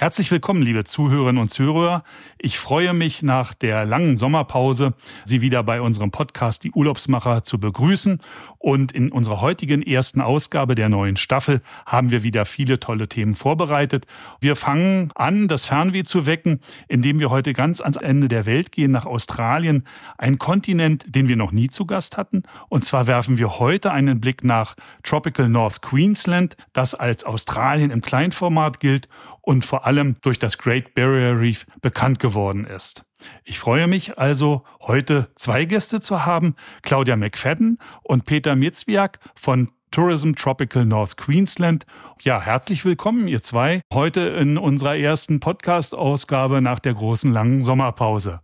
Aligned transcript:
Herzlich 0.00 0.30
willkommen, 0.30 0.62
liebe 0.62 0.84
Zuhörerinnen 0.84 1.42
und 1.42 1.50
Zuhörer. 1.50 2.04
Ich 2.38 2.58
freue 2.58 2.94
mich 2.94 3.22
nach 3.22 3.52
der 3.52 3.84
langen 3.84 4.16
Sommerpause, 4.16 4.94
Sie 5.26 5.42
wieder 5.42 5.62
bei 5.62 5.82
unserem 5.82 6.10
Podcast 6.10 6.64
Die 6.64 6.70
Urlaubsmacher 6.70 7.42
zu 7.42 7.60
begrüßen. 7.60 8.18
Und 8.56 8.92
in 8.92 9.12
unserer 9.12 9.42
heutigen 9.42 9.82
ersten 9.82 10.22
Ausgabe 10.22 10.74
der 10.74 10.88
neuen 10.88 11.18
Staffel 11.18 11.60
haben 11.84 12.10
wir 12.10 12.22
wieder 12.22 12.46
viele 12.46 12.80
tolle 12.80 13.08
Themen 13.08 13.34
vorbereitet. 13.34 14.06
Wir 14.40 14.56
fangen 14.56 15.12
an, 15.16 15.48
das 15.48 15.66
Fernweh 15.66 16.04
zu 16.04 16.24
wecken, 16.24 16.60
indem 16.88 17.20
wir 17.20 17.28
heute 17.28 17.52
ganz 17.52 17.82
ans 17.82 17.98
Ende 17.98 18.28
der 18.28 18.46
Welt 18.46 18.72
gehen, 18.72 18.92
nach 18.92 19.04
Australien, 19.04 19.84
ein 20.16 20.38
Kontinent, 20.38 21.14
den 21.14 21.28
wir 21.28 21.36
noch 21.36 21.52
nie 21.52 21.68
zu 21.68 21.84
Gast 21.84 22.16
hatten. 22.16 22.44
Und 22.70 22.86
zwar 22.86 23.06
werfen 23.06 23.36
wir 23.36 23.58
heute 23.58 23.92
einen 23.92 24.18
Blick 24.18 24.44
nach 24.44 24.76
Tropical 25.02 25.50
North 25.50 25.82
Queensland, 25.82 26.56
das 26.72 26.94
als 26.94 27.24
Australien 27.24 27.90
im 27.90 28.00
Kleinformat 28.00 28.80
gilt 28.80 29.10
und 29.42 29.64
vor 29.64 29.86
allem 29.86 30.16
durch 30.22 30.38
das 30.38 30.58
Great 30.58 30.94
Barrier 30.94 31.38
Reef 31.38 31.66
bekannt 31.80 32.18
geworden 32.18 32.64
ist. 32.64 33.04
Ich 33.44 33.58
freue 33.58 33.86
mich 33.86 34.18
also, 34.18 34.64
heute 34.82 35.28
zwei 35.36 35.64
Gäste 35.64 36.00
zu 36.00 36.24
haben, 36.24 36.54
Claudia 36.82 37.16
McFadden 37.16 37.78
und 38.02 38.24
Peter 38.24 38.56
Mitzwiak 38.56 39.18
von 39.34 39.70
Tourism 39.90 40.32
Tropical 40.34 40.84
North 40.84 41.16
Queensland. 41.16 41.84
Ja, 42.22 42.40
herzlich 42.40 42.84
willkommen, 42.84 43.26
ihr 43.26 43.42
zwei, 43.42 43.82
heute 43.92 44.20
in 44.20 44.56
unserer 44.56 44.96
ersten 44.96 45.40
Podcast-Ausgabe 45.40 46.60
nach 46.60 46.78
der 46.78 46.94
großen 46.94 47.32
langen 47.32 47.62
Sommerpause. 47.62 48.40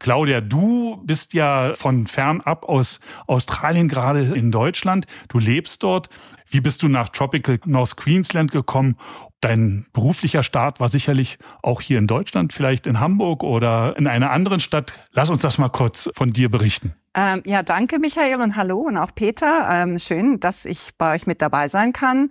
Claudia, 0.00 0.40
du 0.40 1.00
bist 1.04 1.34
ja 1.34 1.74
von 1.74 2.06
fernab 2.06 2.64
aus 2.64 3.00
Australien 3.26 3.86
gerade 3.86 4.22
in 4.22 4.50
Deutschland. 4.50 5.06
Du 5.28 5.38
lebst 5.38 5.82
dort. 5.82 6.08
Wie 6.48 6.60
bist 6.60 6.82
du 6.82 6.88
nach 6.88 7.10
Tropical 7.10 7.60
North 7.66 7.96
Queensland 7.96 8.50
gekommen? 8.50 8.96
Dein 9.40 9.86
beruflicher 9.92 10.42
Start 10.42 10.80
war 10.80 10.88
sicherlich 10.88 11.38
auch 11.62 11.80
hier 11.80 11.98
in 11.98 12.06
Deutschland, 12.06 12.52
vielleicht 12.52 12.86
in 12.86 12.98
Hamburg 12.98 13.42
oder 13.42 13.96
in 13.96 14.06
einer 14.06 14.30
anderen 14.30 14.58
Stadt. 14.60 14.98
Lass 15.12 15.30
uns 15.30 15.42
das 15.42 15.58
mal 15.58 15.68
kurz 15.68 16.10
von 16.14 16.30
dir 16.30 16.50
berichten. 16.50 16.92
Ähm, 17.14 17.42
ja, 17.44 17.62
danke 17.62 17.98
Michael 17.98 18.40
und 18.40 18.56
hallo 18.56 18.78
und 18.78 18.96
auch 18.96 19.14
Peter. 19.14 19.68
Ähm, 19.70 19.98
schön, 19.98 20.40
dass 20.40 20.64
ich 20.64 20.90
bei 20.96 21.14
euch 21.14 21.26
mit 21.26 21.42
dabei 21.42 21.68
sein 21.68 21.92
kann. 21.92 22.30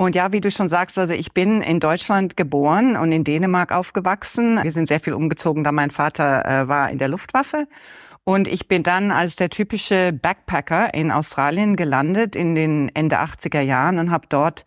Und 0.00 0.14
ja, 0.14 0.32
wie 0.32 0.40
du 0.40 0.48
schon 0.48 0.68
sagst, 0.68 0.96
also 0.96 1.12
ich 1.12 1.32
bin 1.32 1.60
in 1.60 1.80
Deutschland 1.80 2.36
geboren 2.36 2.96
und 2.96 3.10
in 3.10 3.24
Dänemark 3.24 3.72
aufgewachsen. 3.72 4.62
Wir 4.62 4.70
sind 4.70 4.86
sehr 4.86 5.00
viel 5.00 5.12
umgezogen, 5.12 5.64
da 5.64 5.72
mein 5.72 5.90
Vater 5.90 6.44
äh, 6.44 6.68
war 6.68 6.88
in 6.88 6.98
der 6.98 7.08
Luftwaffe. 7.08 7.66
Und 8.28 8.46
ich 8.46 8.68
bin 8.68 8.82
dann 8.82 9.10
als 9.10 9.36
der 9.36 9.48
typische 9.48 10.12
Backpacker 10.12 10.92
in 10.92 11.10
Australien 11.10 11.76
gelandet 11.76 12.36
in 12.36 12.54
den 12.54 12.90
Ende 12.94 13.20
80er 13.20 13.62
Jahren 13.62 13.98
und 13.98 14.10
habe 14.10 14.26
dort 14.28 14.66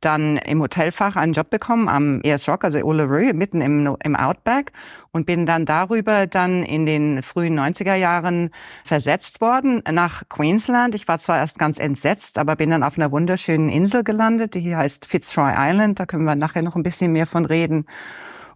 dann 0.00 0.38
im 0.38 0.62
Hotelfach 0.62 1.16
einen 1.16 1.34
Job 1.34 1.50
bekommen 1.50 1.90
am 1.90 2.22
ES 2.22 2.48
Rock, 2.48 2.64
also 2.64 2.78
Uluru, 2.78 3.34
mitten 3.34 3.60
im, 3.60 3.98
im 4.02 4.16
Outback 4.16 4.72
und 5.10 5.26
bin 5.26 5.44
dann 5.44 5.66
darüber 5.66 6.26
dann 6.26 6.62
in 6.62 6.86
den 6.86 7.22
frühen 7.22 7.60
90er 7.60 7.96
Jahren 7.96 8.48
versetzt 8.82 9.42
worden 9.42 9.82
nach 9.90 10.22
Queensland. 10.30 10.94
Ich 10.94 11.06
war 11.06 11.18
zwar 11.18 11.36
erst 11.36 11.58
ganz 11.58 11.78
entsetzt, 11.78 12.38
aber 12.38 12.56
bin 12.56 12.70
dann 12.70 12.82
auf 12.82 12.96
einer 12.96 13.12
wunderschönen 13.12 13.68
Insel 13.68 14.04
gelandet, 14.04 14.54
die 14.54 14.74
heißt 14.74 15.04
Fitzroy 15.04 15.52
Island. 15.54 16.00
Da 16.00 16.06
können 16.06 16.24
wir 16.24 16.34
nachher 16.34 16.62
noch 16.62 16.76
ein 16.76 16.82
bisschen 16.82 17.12
mehr 17.12 17.26
von 17.26 17.44
reden 17.44 17.84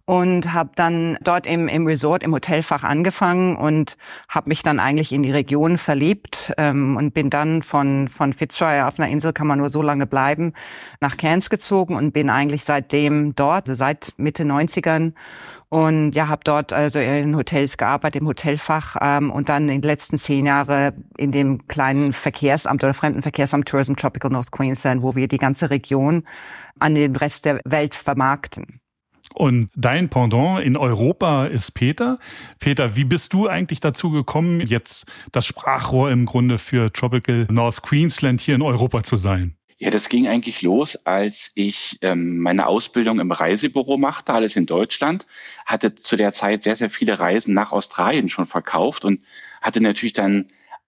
und 0.07 0.53
habe 0.53 0.69
dann 0.75 1.17
dort 1.21 1.45
im, 1.45 1.67
im 1.67 1.85
Resort, 1.85 2.23
im 2.23 2.33
Hotelfach 2.33 2.85
angefangen 2.85 3.57
und 3.57 3.97
habe 4.29 4.47
mich 4.47 4.63
dann 4.63 4.79
eigentlich 4.79 5.11
in 5.11 5.21
die 5.21 5.31
Region 5.31 5.77
verliebt 5.77 6.53
ähm, 6.57 6.95
und 6.95 7.13
bin 7.13 7.29
dann 7.29 7.61
von, 7.61 8.07
von 8.07 8.31
Fitzroy, 8.31 8.83
auf 8.83 8.97
einer 8.97 9.11
Insel 9.11 9.33
kann 9.33 9.47
man 9.47 9.59
nur 9.59 9.69
so 9.69 9.81
lange 9.81 10.07
bleiben, 10.07 10.53
nach 11.01 11.17
Cairns 11.17 11.49
gezogen 11.49 11.97
und 11.97 12.13
bin 12.13 12.29
eigentlich 12.29 12.63
seitdem 12.63 13.35
dort, 13.35 13.67
also 13.67 13.73
seit 13.73 14.13
Mitte 14.15 14.43
90ern 14.43 15.11
und 15.67 16.13
ja, 16.13 16.29
habe 16.29 16.41
dort 16.45 16.71
also 16.71 16.99
in 16.99 17.35
Hotels 17.35 17.75
gearbeitet, 17.75 18.21
im 18.21 18.29
Hotelfach 18.29 18.95
ähm, 19.01 19.29
und 19.29 19.49
dann 19.49 19.63
in 19.67 19.81
den 19.81 19.89
letzten 19.89 20.17
zehn 20.17 20.45
Jahre 20.45 20.93
in 21.17 21.33
dem 21.33 21.67
kleinen 21.67 22.13
Verkehrsamt 22.13 22.81
oder 22.81 22.93
Fremdenverkehrsamt 22.93 23.67
Tourism 23.67 23.95
Tropical 23.95 24.31
North 24.31 24.53
Queensland, 24.53 25.01
wo 25.01 25.15
wir 25.15 25.27
die 25.27 25.37
ganze 25.37 25.69
Region 25.69 26.23
an 26.79 26.95
den 26.95 27.13
Rest 27.17 27.43
der 27.43 27.59
Welt 27.65 27.93
vermarkten. 27.93 28.79
Und 29.37 29.69
dein 29.75 30.09
Pendant 30.09 30.63
in 30.63 30.75
Europa 30.75 31.45
ist 31.45 31.75
Peter. 31.75 32.17
Peter, 32.59 32.95
wie 32.95 33.03
bist 33.03 33.33
du 33.33 33.47
eigentlich 33.47 33.79
dazu 33.79 34.09
gekommen, 34.09 34.61
jetzt 34.61 35.05
das 35.31 35.45
Sprachrohr 35.45 36.09
im 36.09 36.25
Grunde 36.25 36.57
für 36.57 36.91
Tropical 36.91 37.45
North 37.51 37.83
Queensland 37.83 38.41
hier 38.41 38.55
in 38.55 38.63
Europa 38.63 39.03
zu 39.03 39.15
sein? 39.15 39.55
Ja, 39.77 39.91
das 39.91 40.09
ging 40.09 40.27
eigentlich 40.27 40.63
los, 40.63 40.95
als 41.05 41.51
ich 41.53 41.99
ähm, 42.01 42.39
meine 42.39 42.65
Ausbildung 42.65 43.19
im 43.19 43.31
Reisebüro 43.31 43.97
machte, 43.97 44.33
alles 44.33 44.55
in 44.55 44.65
Deutschland, 44.65 45.27
hatte 45.67 45.93
zu 45.93 46.15
der 46.15 46.33
Zeit 46.33 46.63
sehr, 46.63 46.75
sehr 46.75 46.89
viele 46.89 47.19
Reisen 47.19 47.53
nach 47.53 47.71
Australien 47.71 48.29
schon 48.29 48.47
verkauft 48.47 49.05
und 49.05 49.21
hatte 49.61 49.81
natürlich 49.81 50.13
dann 50.13 50.47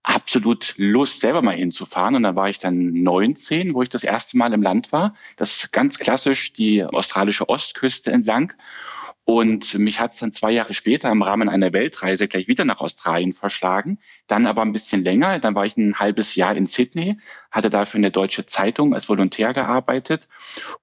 absolut 0.09 0.73
Lust, 0.77 1.21
selber 1.21 1.41
mal 1.41 1.55
hinzufahren. 1.55 2.15
Und 2.15 2.23
da 2.23 2.35
war 2.35 2.49
ich 2.49 2.59
dann 2.59 2.93
19, 2.93 3.73
wo 3.73 3.83
ich 3.83 3.89
das 3.89 4.03
erste 4.03 4.37
Mal 4.37 4.53
im 4.53 4.61
Land 4.61 4.91
war. 4.91 5.15
Das 5.35 5.55
ist 5.55 5.71
ganz 5.71 5.99
klassisch 5.99 6.53
die 6.53 6.83
australische 6.83 7.47
Ostküste 7.47 8.11
entlang. 8.11 8.53
Und 9.29 9.77
mich 9.77 9.99
hat 9.99 10.13
es 10.13 10.17
dann 10.17 10.31
zwei 10.31 10.49
Jahre 10.49 10.73
später 10.73 11.11
im 11.11 11.21
Rahmen 11.21 11.49
einer 11.49 11.71
Weltreise 11.71 12.27
gleich 12.27 12.47
wieder 12.47 12.65
nach 12.65 12.81
Australien 12.81 13.33
verschlagen. 13.33 13.99
Dann 14.25 14.47
aber 14.47 14.63
ein 14.63 14.71
bisschen 14.71 15.03
länger. 15.03 15.37
Dann 15.37 15.53
war 15.53 15.67
ich 15.67 15.77
ein 15.77 15.99
halbes 15.99 16.33
Jahr 16.33 16.55
in 16.55 16.65
Sydney, 16.65 17.19
hatte 17.51 17.69
dafür 17.69 17.99
eine 17.99 18.09
deutsche 18.09 18.47
Zeitung 18.47 18.95
als 18.95 19.07
Volontär 19.07 19.53
gearbeitet. 19.53 20.29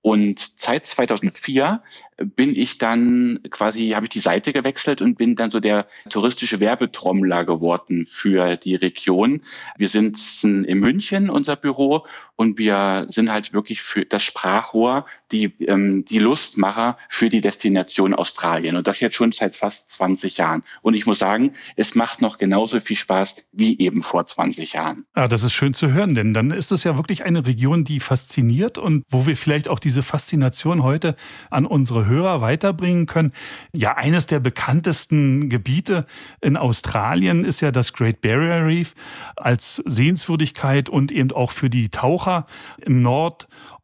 Und 0.00 0.38
seit 0.38 0.86
2004 0.86 1.82
bin 2.18 2.54
ich 2.54 2.78
dann 2.78 3.40
quasi, 3.50 3.90
habe 3.90 4.06
ich 4.06 4.10
die 4.10 4.20
Seite 4.20 4.52
gewechselt 4.52 5.02
und 5.02 5.18
bin 5.18 5.34
dann 5.34 5.50
so 5.50 5.58
der 5.58 5.86
touristische 6.08 6.60
Werbetrommler 6.60 7.44
geworden 7.44 8.06
für 8.06 8.56
die 8.56 8.76
Region. 8.76 9.42
Wir 9.76 9.88
sind 9.88 10.18
in 10.42 10.78
München, 10.78 11.28
unser 11.28 11.56
Büro, 11.56 12.06
und 12.36 12.58
wir 12.58 13.06
sind 13.08 13.30
halt 13.30 13.52
wirklich 13.54 13.82
für 13.82 14.04
das 14.04 14.22
Sprachrohr, 14.22 15.06
die, 15.32 15.54
ähm, 15.60 16.04
die 16.04 16.18
Lustmacher 16.18 16.98
für 17.08 17.30
die 17.30 17.40
Destination 17.40 18.14
Australien. 18.14 18.35
Und 18.76 18.86
das 18.86 19.00
jetzt 19.00 19.16
schon 19.16 19.32
seit 19.32 19.56
fast 19.56 19.90
20 19.92 20.36
Jahren. 20.36 20.62
Und 20.82 20.94
ich 20.94 21.06
muss 21.06 21.18
sagen, 21.18 21.54
es 21.76 21.94
macht 21.94 22.20
noch 22.20 22.38
genauso 22.38 22.80
viel 22.80 22.96
Spaß 22.96 23.46
wie 23.52 23.78
eben 23.78 24.02
vor 24.02 24.26
20 24.26 24.74
Jahren. 24.74 25.04
Ah, 25.14 25.28
das 25.28 25.42
ist 25.42 25.52
schön 25.52 25.74
zu 25.74 25.92
hören, 25.92 26.14
denn 26.14 26.34
dann 26.34 26.50
ist 26.50 26.72
es 26.72 26.84
ja 26.84 26.96
wirklich 26.96 27.24
eine 27.24 27.46
Region, 27.46 27.84
die 27.84 28.00
fasziniert 28.00 28.78
und 28.78 29.04
wo 29.08 29.26
wir 29.26 29.36
vielleicht 29.36 29.68
auch 29.68 29.78
diese 29.78 30.02
Faszination 30.02 30.82
heute 30.82 31.16
an 31.50 31.66
unsere 31.66 32.06
Hörer 32.06 32.40
weiterbringen 32.40 33.06
können. 33.06 33.32
Ja, 33.74 33.96
eines 33.96 34.26
der 34.26 34.40
bekanntesten 34.40 35.48
Gebiete 35.48 36.06
in 36.40 36.56
Australien 36.56 37.44
ist 37.44 37.60
ja 37.60 37.70
das 37.70 37.92
Great 37.92 38.20
Barrier 38.20 38.66
Reef 38.66 38.94
als 39.36 39.82
Sehenswürdigkeit 39.86 40.88
und 40.88 41.10
eben 41.12 41.32
auch 41.32 41.50
für 41.50 41.70
die 41.70 41.88
Taucher 41.88 42.46
im 42.84 43.02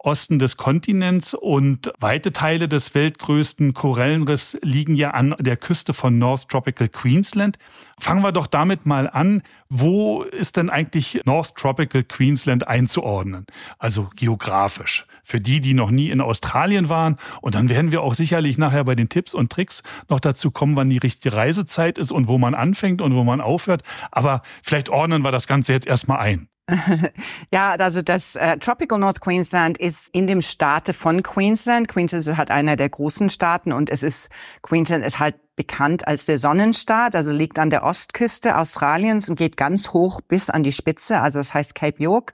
Nordosten 0.04 0.40
des 0.40 0.56
Kontinents 0.56 1.32
und 1.32 1.92
weite 2.00 2.32
Teile 2.32 2.68
des 2.68 2.92
weltgrößten 2.92 3.72
Korallenriffs 3.72 4.58
liegen 4.60 4.96
ja 4.96 5.12
an 5.12 5.36
der 5.38 5.56
Küste 5.56 5.94
von 5.94 6.18
North 6.18 6.48
Tropical 6.48 6.88
Queensland. 6.88 7.56
Fangen 8.00 8.22
wir 8.22 8.32
doch 8.32 8.48
damit 8.48 8.84
mal 8.84 9.08
an. 9.08 9.42
Wo 9.68 10.22
ist 10.22 10.56
denn 10.56 10.70
eigentlich 10.70 11.20
North 11.24 11.54
Tropical 11.54 12.02
Queensland 12.02 12.66
einzuordnen? 12.66 13.46
Also 13.78 14.10
geografisch 14.16 15.06
für 15.22 15.40
die, 15.40 15.60
die 15.60 15.74
noch 15.74 15.92
nie 15.92 16.10
in 16.10 16.20
Australien 16.20 16.88
waren. 16.88 17.16
Und 17.40 17.54
dann 17.54 17.68
werden 17.68 17.92
wir 17.92 18.02
auch 18.02 18.14
sicherlich 18.14 18.58
nachher 18.58 18.82
bei 18.82 18.96
den 18.96 19.08
Tipps 19.08 19.34
und 19.34 19.52
Tricks 19.52 19.84
noch 20.08 20.18
dazu 20.18 20.50
kommen, 20.50 20.74
wann 20.74 20.90
die 20.90 20.98
richtige 20.98 21.36
Reisezeit 21.36 21.98
ist 21.98 22.10
und 22.10 22.26
wo 22.26 22.38
man 22.38 22.54
anfängt 22.54 23.00
und 23.00 23.14
wo 23.14 23.22
man 23.22 23.40
aufhört. 23.40 23.82
Aber 24.10 24.42
vielleicht 24.64 24.88
ordnen 24.88 25.22
wir 25.22 25.30
das 25.30 25.46
Ganze 25.46 25.72
jetzt 25.72 25.86
erstmal 25.86 26.18
ein. 26.18 26.48
Ja, 27.52 27.72
also 27.72 28.02
das 28.02 28.36
äh, 28.36 28.56
Tropical 28.58 28.98
North 28.98 29.20
Queensland 29.20 29.78
ist 29.78 30.08
in 30.12 30.26
dem 30.26 30.42
Staate 30.42 30.94
von 30.94 31.22
Queensland. 31.22 31.88
Queensland 31.88 32.26
ist 32.26 32.36
halt 32.36 32.50
einer 32.50 32.76
der 32.76 32.88
großen 32.88 33.30
Staaten 33.30 33.72
und 33.72 33.90
es 33.90 34.02
ist 34.02 34.30
Queensland 34.62 35.04
ist 35.04 35.18
halt 35.18 35.36
bekannt 35.54 36.08
als 36.08 36.24
der 36.24 36.38
Sonnenstaat, 36.38 37.14
also 37.14 37.30
liegt 37.30 37.58
an 37.58 37.68
der 37.68 37.84
Ostküste 37.84 38.56
Australiens 38.56 39.28
und 39.28 39.36
geht 39.36 39.56
ganz 39.56 39.90
hoch 39.90 40.20
bis 40.22 40.48
an 40.48 40.62
die 40.62 40.72
Spitze, 40.72 41.20
also 41.20 41.38
das 41.40 41.52
heißt 41.52 41.74
Cape 41.74 42.02
York. 42.02 42.32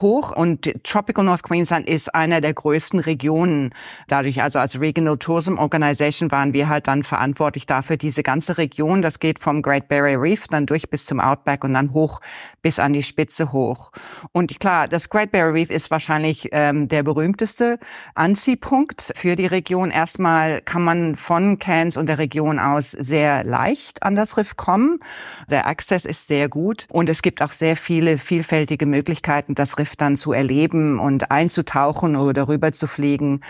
Hoch 0.00 0.34
und 0.34 0.72
Tropical 0.84 1.24
North 1.24 1.42
Queensland 1.42 1.88
ist 1.88 2.14
einer 2.14 2.40
der 2.40 2.54
größten 2.54 3.00
Regionen. 3.00 3.74
Dadurch, 4.08 4.42
also 4.42 4.58
als 4.58 4.80
Regional 4.80 5.18
Tourism 5.18 5.58
Organization 5.58 6.30
waren 6.30 6.52
wir 6.52 6.68
halt 6.68 6.88
dann 6.88 7.02
verantwortlich 7.02 7.66
dafür, 7.66 7.96
diese 7.96 8.22
ganze 8.22 8.58
Region, 8.58 9.02
das 9.02 9.18
geht 9.18 9.38
vom 9.38 9.62
Great 9.62 9.88
Barrier 9.88 10.20
Reef 10.20 10.48
dann 10.48 10.66
durch 10.66 10.88
bis 10.90 11.06
zum 11.06 11.20
Outback 11.20 11.64
und 11.64 11.74
dann 11.74 11.92
hoch 11.92 12.20
bis 12.62 12.78
an 12.78 12.92
die 12.92 13.02
Spitze 13.02 13.52
hoch. 13.52 13.92
Und 14.32 14.58
klar, 14.60 14.88
das 14.88 15.08
Great 15.08 15.32
Barrier 15.32 15.54
Reef 15.54 15.70
ist 15.70 15.90
wahrscheinlich 15.90 16.48
ähm, 16.52 16.88
der 16.88 17.02
berühmteste 17.02 17.78
Anziehpunkt 18.14 19.12
für 19.16 19.36
die 19.36 19.46
Region. 19.46 19.90
Erstmal 19.90 20.60
kann 20.62 20.82
man 20.82 21.16
von 21.16 21.58
Cairns 21.58 21.96
und 21.96 22.06
der 22.06 22.18
Region 22.18 22.58
aus 22.58 22.92
sehr 22.92 23.44
leicht 23.44 24.02
an 24.02 24.14
das 24.14 24.36
Riff 24.36 24.56
kommen. 24.56 24.98
Der 25.50 25.66
Access 25.66 26.04
ist 26.04 26.28
sehr 26.28 26.48
gut 26.48 26.86
und 26.90 27.08
es 27.08 27.22
gibt 27.22 27.42
auch 27.42 27.52
sehr 27.52 27.76
viele 27.76 28.18
vielfältige 28.18 28.86
Möglichkeiten, 28.86 29.54
das 29.54 29.78
Riff 29.78 29.81
dann 29.96 30.16
zu 30.16 30.32
erleben 30.32 30.98
und 30.98 31.30
einzutauchen 31.30 32.16
oder 32.16 32.48
rüber 32.48 32.72
zu 32.72 32.86
fliegen. 32.86 33.40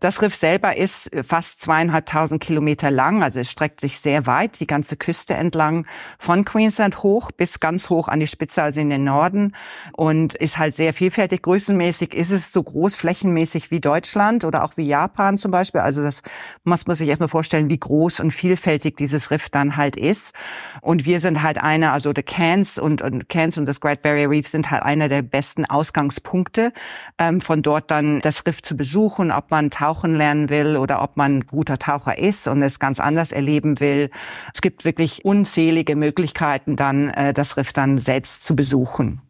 Das 0.00 0.22
Riff 0.22 0.36
selber 0.36 0.76
ist 0.76 1.10
fast 1.24 1.60
zweieinhalbtausend 1.62 2.40
Kilometer 2.40 2.90
lang, 2.90 3.22
also 3.22 3.40
es 3.40 3.50
streckt 3.50 3.80
sich 3.80 4.00
sehr 4.00 4.26
weit, 4.26 4.60
die 4.60 4.66
ganze 4.66 4.96
Küste 4.96 5.34
entlang, 5.34 5.86
von 6.18 6.44
Queensland 6.44 7.02
hoch 7.02 7.32
bis 7.32 7.60
ganz 7.60 7.90
hoch 7.90 8.08
an 8.08 8.20
die 8.20 8.26
Spitze, 8.26 8.62
also 8.62 8.80
in 8.80 8.90
den 8.90 9.04
Norden 9.04 9.54
und 9.92 10.34
ist 10.34 10.58
halt 10.58 10.74
sehr 10.74 10.94
vielfältig. 10.94 11.42
Größenmäßig 11.42 12.14
ist 12.14 12.30
es 12.30 12.52
so 12.52 12.62
großflächenmäßig 12.62 13.70
wie 13.70 13.80
Deutschland 13.80 14.44
oder 14.44 14.64
auch 14.64 14.76
wie 14.76 14.86
Japan 14.86 15.38
zum 15.38 15.50
Beispiel. 15.50 15.80
Also 15.80 16.02
das 16.02 16.22
muss 16.64 16.86
man 16.86 16.96
sich 16.96 17.08
erstmal 17.08 17.28
vorstellen, 17.28 17.70
wie 17.70 17.78
groß 17.78 18.20
und 18.20 18.30
vielfältig 18.30 18.96
dieses 18.96 19.30
Riff 19.30 19.48
dann 19.48 19.76
halt 19.76 19.96
ist. 19.96 20.34
Und 20.80 21.04
wir 21.04 21.20
sind 21.20 21.42
halt 21.42 21.58
einer, 21.58 21.92
also 21.92 22.12
der 22.12 22.24
Cairns 22.24 22.78
und, 22.78 23.02
und 23.02 23.28
Cairns 23.28 23.58
und 23.58 23.66
das 23.66 23.80
Great 23.80 24.02
Barrier 24.02 24.30
Reef 24.30 24.48
sind 24.48 24.70
halt 24.70 24.82
einer 24.82 25.08
der 25.08 25.22
besten 25.22 25.64
Ausgangspunkte, 25.64 26.72
ähm, 27.18 27.40
von 27.40 27.62
dort 27.62 27.90
dann 27.90 28.20
das 28.20 28.46
Riff 28.46 28.62
zu 28.62 28.76
besuchen, 28.76 29.30
ob 29.32 29.50
man 29.50 29.70
tauchen 29.88 30.14
lernen 30.14 30.50
will 30.50 30.76
oder 30.76 31.02
ob 31.02 31.16
man 31.16 31.46
guter 31.46 31.78
Taucher 31.78 32.18
ist 32.18 32.46
und 32.46 32.60
es 32.62 32.78
ganz 32.78 33.00
anders 33.00 33.32
erleben 33.32 33.80
will. 33.80 34.10
Es 34.52 34.60
gibt 34.60 34.84
wirklich 34.84 35.24
unzählige 35.24 35.96
Möglichkeiten, 35.96 36.76
dann 36.76 37.08
äh, 37.10 37.32
das 37.32 37.56
Riff 37.56 37.72
dann 37.72 37.96
selbst 37.96 38.44
zu 38.44 38.54
besuchen. 38.54 39.22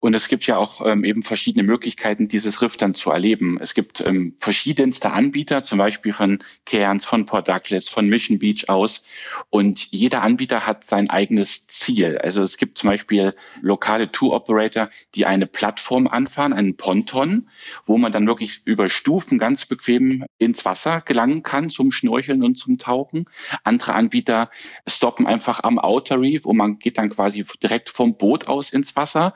Und 0.00 0.14
es 0.14 0.28
gibt 0.28 0.46
ja 0.46 0.56
auch 0.56 0.84
ähm, 0.84 1.04
eben 1.04 1.22
verschiedene 1.22 1.62
Möglichkeiten, 1.62 2.26
dieses 2.26 2.62
Riff 2.62 2.78
dann 2.78 2.94
zu 2.94 3.10
erleben. 3.10 3.58
Es 3.60 3.74
gibt 3.74 4.00
ähm, 4.00 4.34
verschiedenste 4.40 5.12
Anbieter, 5.12 5.62
zum 5.62 5.76
Beispiel 5.76 6.14
von 6.14 6.42
Cairns, 6.64 7.04
von 7.04 7.26
Port 7.26 7.48
Douglas, 7.48 7.90
von 7.90 8.08
Mission 8.08 8.38
Beach 8.38 8.68
aus. 8.68 9.04
Und 9.50 9.92
jeder 9.92 10.22
Anbieter 10.22 10.66
hat 10.66 10.84
sein 10.84 11.10
eigenes 11.10 11.66
Ziel. 11.66 12.16
Also 12.16 12.40
es 12.40 12.56
gibt 12.56 12.78
zum 12.78 12.88
Beispiel 12.88 13.34
lokale 13.60 14.10
Tour 14.10 14.32
Operator, 14.32 14.88
die 15.14 15.26
eine 15.26 15.46
Plattform 15.46 16.06
anfahren, 16.06 16.54
einen 16.54 16.76
Ponton, 16.76 17.50
wo 17.84 17.98
man 17.98 18.10
dann 18.10 18.26
wirklich 18.26 18.62
über 18.64 18.88
Stufen 18.88 19.38
ganz 19.38 19.66
bequem 19.66 20.24
ins 20.38 20.64
Wasser 20.64 21.02
gelangen 21.02 21.42
kann 21.42 21.68
zum 21.68 21.92
Schnorcheln 21.92 22.42
und 22.42 22.58
zum 22.58 22.78
Tauchen. 22.78 23.26
Andere 23.64 23.92
Anbieter 23.92 24.50
stoppen 24.86 25.26
einfach 25.26 25.62
am 25.62 25.78
Outer 25.78 26.20
Reef 26.20 26.46
und 26.46 26.56
man 26.56 26.78
geht 26.78 26.96
dann 26.96 27.10
quasi 27.10 27.44
direkt 27.62 27.90
vom 27.90 28.16
Boot 28.16 28.48
aus 28.48 28.72
ins 28.72 28.96
Wasser. 28.96 29.34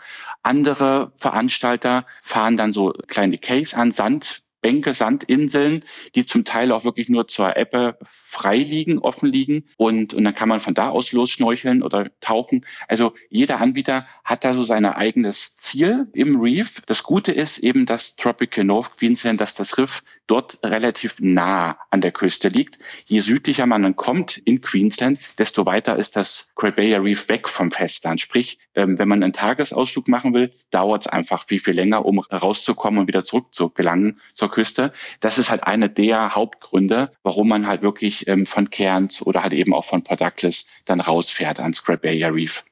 Andere 0.54 1.10
Veranstalter 1.16 2.06
fahren 2.22 2.56
dann 2.56 2.72
so 2.72 2.92
kleine 3.08 3.38
Case 3.38 3.76
an, 3.76 3.90
Sand, 3.90 4.44
Bänke, 4.60 4.94
Sandinseln, 4.94 5.84
die 6.14 6.26
zum 6.26 6.44
Teil 6.44 6.70
auch 6.70 6.84
wirklich 6.84 7.08
nur 7.08 7.26
zur 7.26 7.56
Ebbe 7.56 7.98
frei 8.04 8.58
liegen, 8.58 9.00
offen 9.00 9.28
liegen. 9.28 9.68
Und, 9.76 10.14
und 10.14 10.22
dann 10.22 10.34
kann 10.34 10.48
man 10.48 10.60
von 10.60 10.72
da 10.72 10.90
aus 10.90 11.10
losschnorcheln 11.10 11.82
oder 11.82 12.08
tauchen. 12.20 12.64
Also 12.86 13.14
jeder 13.28 13.60
Anbieter 13.60 14.06
hat 14.22 14.44
da 14.44 14.54
so 14.54 14.62
sein 14.62 14.86
eigenes 14.86 15.56
Ziel 15.56 16.06
im 16.14 16.40
Reef. 16.40 16.80
Das 16.86 17.02
Gute 17.02 17.32
ist 17.32 17.58
eben, 17.58 17.84
dass 17.84 18.14
Tropical 18.14 18.64
North 18.64 18.96
Queensland, 18.96 19.40
dass 19.40 19.56
das 19.56 19.76
Riff 19.76 20.04
dort 20.26 20.58
relativ 20.62 21.16
nah 21.20 21.78
an 21.90 22.00
der 22.00 22.12
Küste 22.12 22.48
liegt. 22.48 22.78
Je 23.04 23.20
südlicher 23.20 23.66
man 23.66 23.82
dann 23.82 23.96
kommt 23.96 24.38
in 24.38 24.60
Queensland, 24.60 25.18
desto 25.38 25.66
weiter 25.66 25.96
ist 25.96 26.16
das 26.16 26.50
Great 26.54 26.76
Barrier 26.76 27.02
Reef 27.02 27.28
weg 27.28 27.48
vom 27.48 27.70
Festland. 27.70 28.20
Sprich, 28.20 28.58
ähm, 28.74 28.98
wenn 28.98 29.08
man 29.08 29.22
einen 29.22 29.32
Tagesausflug 29.32 30.08
machen 30.08 30.34
will, 30.34 30.52
dauert 30.70 31.06
es 31.06 31.12
einfach 31.12 31.44
viel, 31.44 31.60
viel 31.60 31.74
länger, 31.74 32.04
um 32.04 32.18
rauszukommen 32.18 33.00
und 33.00 33.06
wieder 33.06 33.24
zurück 33.24 33.54
zu 33.54 33.70
gelangen 33.70 34.20
zur 34.34 34.50
Küste. 34.50 34.92
Das 35.20 35.38
ist 35.38 35.50
halt 35.50 35.64
eine 35.64 35.90
der 35.90 36.34
Hauptgründe, 36.34 37.12
warum 37.22 37.48
man 37.48 37.66
halt 37.66 37.82
wirklich 37.82 38.26
ähm, 38.28 38.46
von 38.46 38.70
Cairns 38.70 39.24
oder 39.24 39.42
halt 39.42 39.52
eben 39.52 39.74
auch 39.74 39.84
von 39.84 40.02
Port 40.02 40.20
Douglas 40.20 40.72
dann 40.84 41.00
rausfährt 41.00 41.60
ans 41.60 41.84
Great 41.84 42.02
Barrier 42.02 42.34
Reef. 42.34 42.64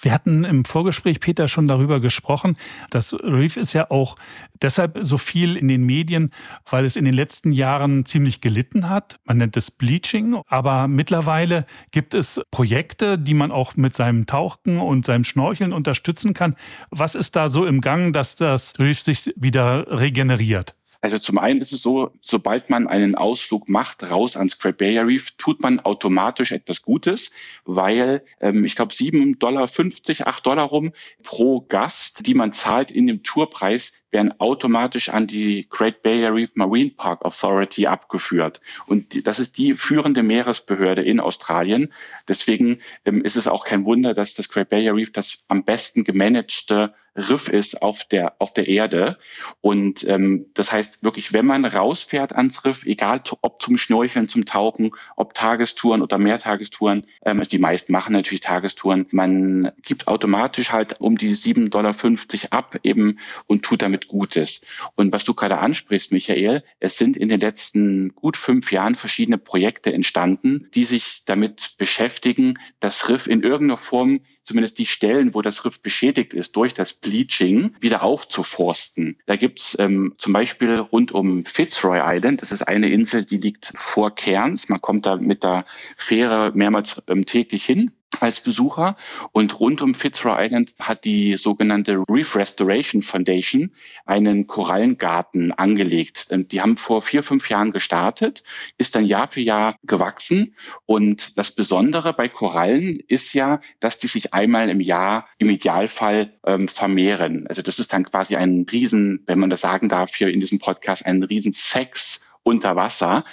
Wir 0.00 0.12
hatten 0.12 0.44
im 0.44 0.64
Vorgespräch, 0.64 1.20
Peter, 1.20 1.48
schon 1.48 1.68
darüber 1.68 2.00
gesprochen. 2.00 2.56
Das 2.90 3.12
Reef 3.12 3.56
ist 3.56 3.74
ja 3.74 3.90
auch 3.90 4.16
deshalb 4.62 4.98
so 5.02 5.18
viel 5.18 5.56
in 5.56 5.68
den 5.68 5.82
Medien, 5.84 6.32
weil 6.70 6.84
es 6.84 6.96
in 6.96 7.04
den 7.04 7.14
letzten 7.14 7.52
Jahren 7.52 8.06
ziemlich 8.06 8.40
gelitten 8.40 8.88
hat. 8.88 9.18
Man 9.24 9.38
nennt 9.38 9.56
es 9.56 9.70
Bleaching. 9.70 10.40
Aber 10.46 10.88
mittlerweile 10.88 11.66
gibt 11.90 12.14
es 12.14 12.40
Projekte, 12.50 13.18
die 13.18 13.34
man 13.34 13.50
auch 13.50 13.76
mit 13.76 13.94
seinem 13.94 14.26
Tauchen 14.26 14.78
und 14.78 15.04
seinem 15.04 15.24
Schnorcheln 15.24 15.72
unterstützen 15.72 16.32
kann. 16.32 16.56
Was 16.90 17.14
ist 17.14 17.36
da 17.36 17.48
so 17.48 17.66
im 17.66 17.80
Gang, 17.80 18.12
dass 18.12 18.36
das 18.36 18.72
Reef 18.78 19.00
sich 19.00 19.32
wieder 19.36 19.86
regeneriert? 20.00 20.77
Also 21.00 21.16
zum 21.16 21.38
einen 21.38 21.60
ist 21.60 21.72
es 21.72 21.80
so, 21.80 22.10
sobald 22.20 22.70
man 22.70 22.88
einen 22.88 23.14
Ausflug 23.14 23.68
macht, 23.68 24.10
raus 24.10 24.36
ans 24.36 24.58
Great 24.58 24.78
Barrier 24.78 25.06
Reef, 25.06 25.30
tut 25.38 25.60
man 25.60 25.78
automatisch 25.78 26.50
etwas 26.50 26.82
Gutes, 26.82 27.30
weil 27.64 28.24
ähm, 28.40 28.64
ich 28.64 28.74
glaube 28.74 28.92
7,50 28.92 29.38
Dollar, 29.38 29.64
8 29.64 30.46
Dollar 30.46 30.64
rum 30.64 30.92
pro 31.22 31.60
Gast, 31.60 32.26
die 32.26 32.34
man 32.34 32.52
zahlt 32.52 32.90
in 32.90 33.06
dem 33.06 33.22
Tourpreis, 33.22 34.02
werden 34.10 34.38
automatisch 34.40 35.08
an 35.08 35.26
die 35.26 35.66
Great 35.68 36.02
Barrier 36.02 36.34
Reef 36.34 36.52
Marine 36.54 36.90
Park 36.90 37.24
Authority 37.24 37.86
abgeführt. 37.86 38.60
Und 38.86 39.26
das 39.26 39.38
ist 39.38 39.58
die 39.58 39.74
führende 39.74 40.22
Meeresbehörde 40.22 41.02
in 41.02 41.20
Australien. 41.20 41.92
Deswegen 42.26 42.80
ähm, 43.04 43.22
ist 43.24 43.36
es 43.36 43.48
auch 43.48 43.64
kein 43.64 43.84
Wunder, 43.84 44.14
dass 44.14 44.34
das 44.34 44.48
Great 44.48 44.68
Barrier 44.68 44.94
Reef 44.94 45.12
das 45.12 45.44
am 45.48 45.64
besten 45.64 46.04
gemanagte 46.04 46.94
Riff 47.18 47.48
ist 47.48 47.82
auf 47.82 48.04
der, 48.04 48.36
auf 48.38 48.54
der 48.54 48.68
Erde. 48.68 49.18
Und 49.60 50.06
ähm, 50.08 50.46
das 50.54 50.72
heißt 50.72 51.02
wirklich, 51.02 51.32
wenn 51.32 51.46
man 51.46 51.64
rausfährt 51.64 52.32
ans 52.32 52.64
Riff, 52.64 52.84
egal 52.86 53.22
ob 53.42 53.60
zum 53.60 53.76
Schnorcheln, 53.76 54.28
zum 54.28 54.44
Tauchen, 54.44 54.92
ob 55.16 55.34
Tagestouren 55.34 56.02
oder 56.02 56.18
Mehrtagestouren, 56.18 57.06
ähm, 57.24 57.40
also 57.40 57.50
die 57.50 57.58
meisten 57.58 57.92
machen 57.92 58.12
natürlich 58.12 58.40
Tagestouren, 58.40 59.06
man 59.10 59.72
gibt 59.82 60.06
automatisch 60.06 60.72
halt 60.72 61.00
um 61.00 61.18
die 61.18 61.34
7,50 61.34 61.68
Dollar 61.70 62.52
ab 62.52 62.78
eben 62.84 63.18
und 63.46 63.64
tut 63.64 63.82
damit 63.82 63.97
Gutes. 64.06 64.64
Und 64.94 65.12
was 65.12 65.24
du 65.24 65.34
gerade 65.34 65.58
ansprichst, 65.58 66.12
Michael, 66.12 66.62
es 66.78 66.96
sind 66.96 67.16
in 67.16 67.28
den 67.28 67.40
letzten 67.40 68.14
gut 68.14 68.36
fünf 68.36 68.70
Jahren 68.70 68.94
verschiedene 68.94 69.38
Projekte 69.38 69.92
entstanden, 69.92 70.68
die 70.74 70.84
sich 70.84 71.24
damit 71.24 71.74
beschäftigen, 71.78 72.58
das 72.78 73.08
Riff 73.08 73.26
in 73.26 73.42
irgendeiner 73.42 73.78
Form 73.78 74.20
zumindest 74.48 74.78
die 74.78 74.86
Stellen, 74.86 75.34
wo 75.34 75.42
das 75.42 75.66
Riff 75.66 75.82
beschädigt 75.82 76.32
ist, 76.32 76.56
durch 76.56 76.72
das 76.72 76.94
Bleaching 76.94 77.76
wieder 77.80 78.02
aufzuforsten. 78.02 79.18
Da 79.26 79.36
gibt's 79.36 79.76
ähm, 79.78 80.14
zum 80.16 80.32
Beispiel 80.32 80.76
rund 80.76 81.12
um 81.12 81.44
Fitzroy 81.44 82.00
Island, 82.02 82.40
das 82.40 82.50
ist 82.50 82.62
eine 82.62 82.88
Insel, 82.88 83.24
die 83.24 83.36
liegt 83.36 83.70
vor 83.74 84.14
Cairns. 84.14 84.70
Man 84.70 84.80
kommt 84.80 85.04
da 85.04 85.16
mit 85.16 85.44
der 85.44 85.66
Fähre 85.96 86.52
mehrmals 86.54 87.02
ähm, 87.08 87.26
täglich 87.26 87.64
hin 87.66 87.92
als 88.20 88.40
Besucher. 88.40 88.96
Und 89.32 89.58
rund 89.60 89.82
um 89.82 89.94
Fitzroy 89.94 90.44
Island 90.44 90.74
hat 90.78 91.04
die 91.04 91.36
sogenannte 91.36 92.02
Reef 92.08 92.36
Restoration 92.36 93.02
Foundation 93.02 93.72
einen 94.06 94.46
Korallengarten 94.46 95.52
angelegt. 95.52 96.28
Die 96.30 96.60
haben 96.60 96.76
vor 96.76 97.02
vier, 97.02 97.22
fünf 97.22 97.48
Jahren 97.50 97.70
gestartet, 97.70 98.42
ist 98.76 98.94
dann 98.94 99.04
Jahr 99.04 99.28
für 99.28 99.40
Jahr 99.40 99.76
gewachsen. 99.84 100.54
Und 100.86 101.38
das 101.38 101.54
Besondere 101.54 102.12
bei 102.12 102.28
Korallen 102.28 103.00
ist 103.06 103.34
ja, 103.34 103.60
dass 103.80 103.98
die 103.98 104.08
sich 104.08 104.34
einmal 104.38 104.70
im 104.70 104.80
Jahr 104.80 105.28
im 105.38 105.50
Idealfall 105.50 106.38
ähm, 106.46 106.68
vermehren. 106.68 107.46
Also 107.48 107.60
das 107.62 107.78
ist 107.78 107.92
dann 107.92 108.04
quasi 108.04 108.36
ein 108.36 108.66
Riesen, 108.70 109.24
wenn 109.26 109.38
man 109.38 109.50
das 109.50 109.60
sagen 109.60 109.88
darf, 109.88 110.14
hier 110.14 110.28
in 110.28 110.40
diesem 110.40 110.60
Podcast, 110.60 111.04
ein 111.04 111.22
Riesensex 111.22 112.24
unter 112.44 112.76
Wasser. 112.76 113.24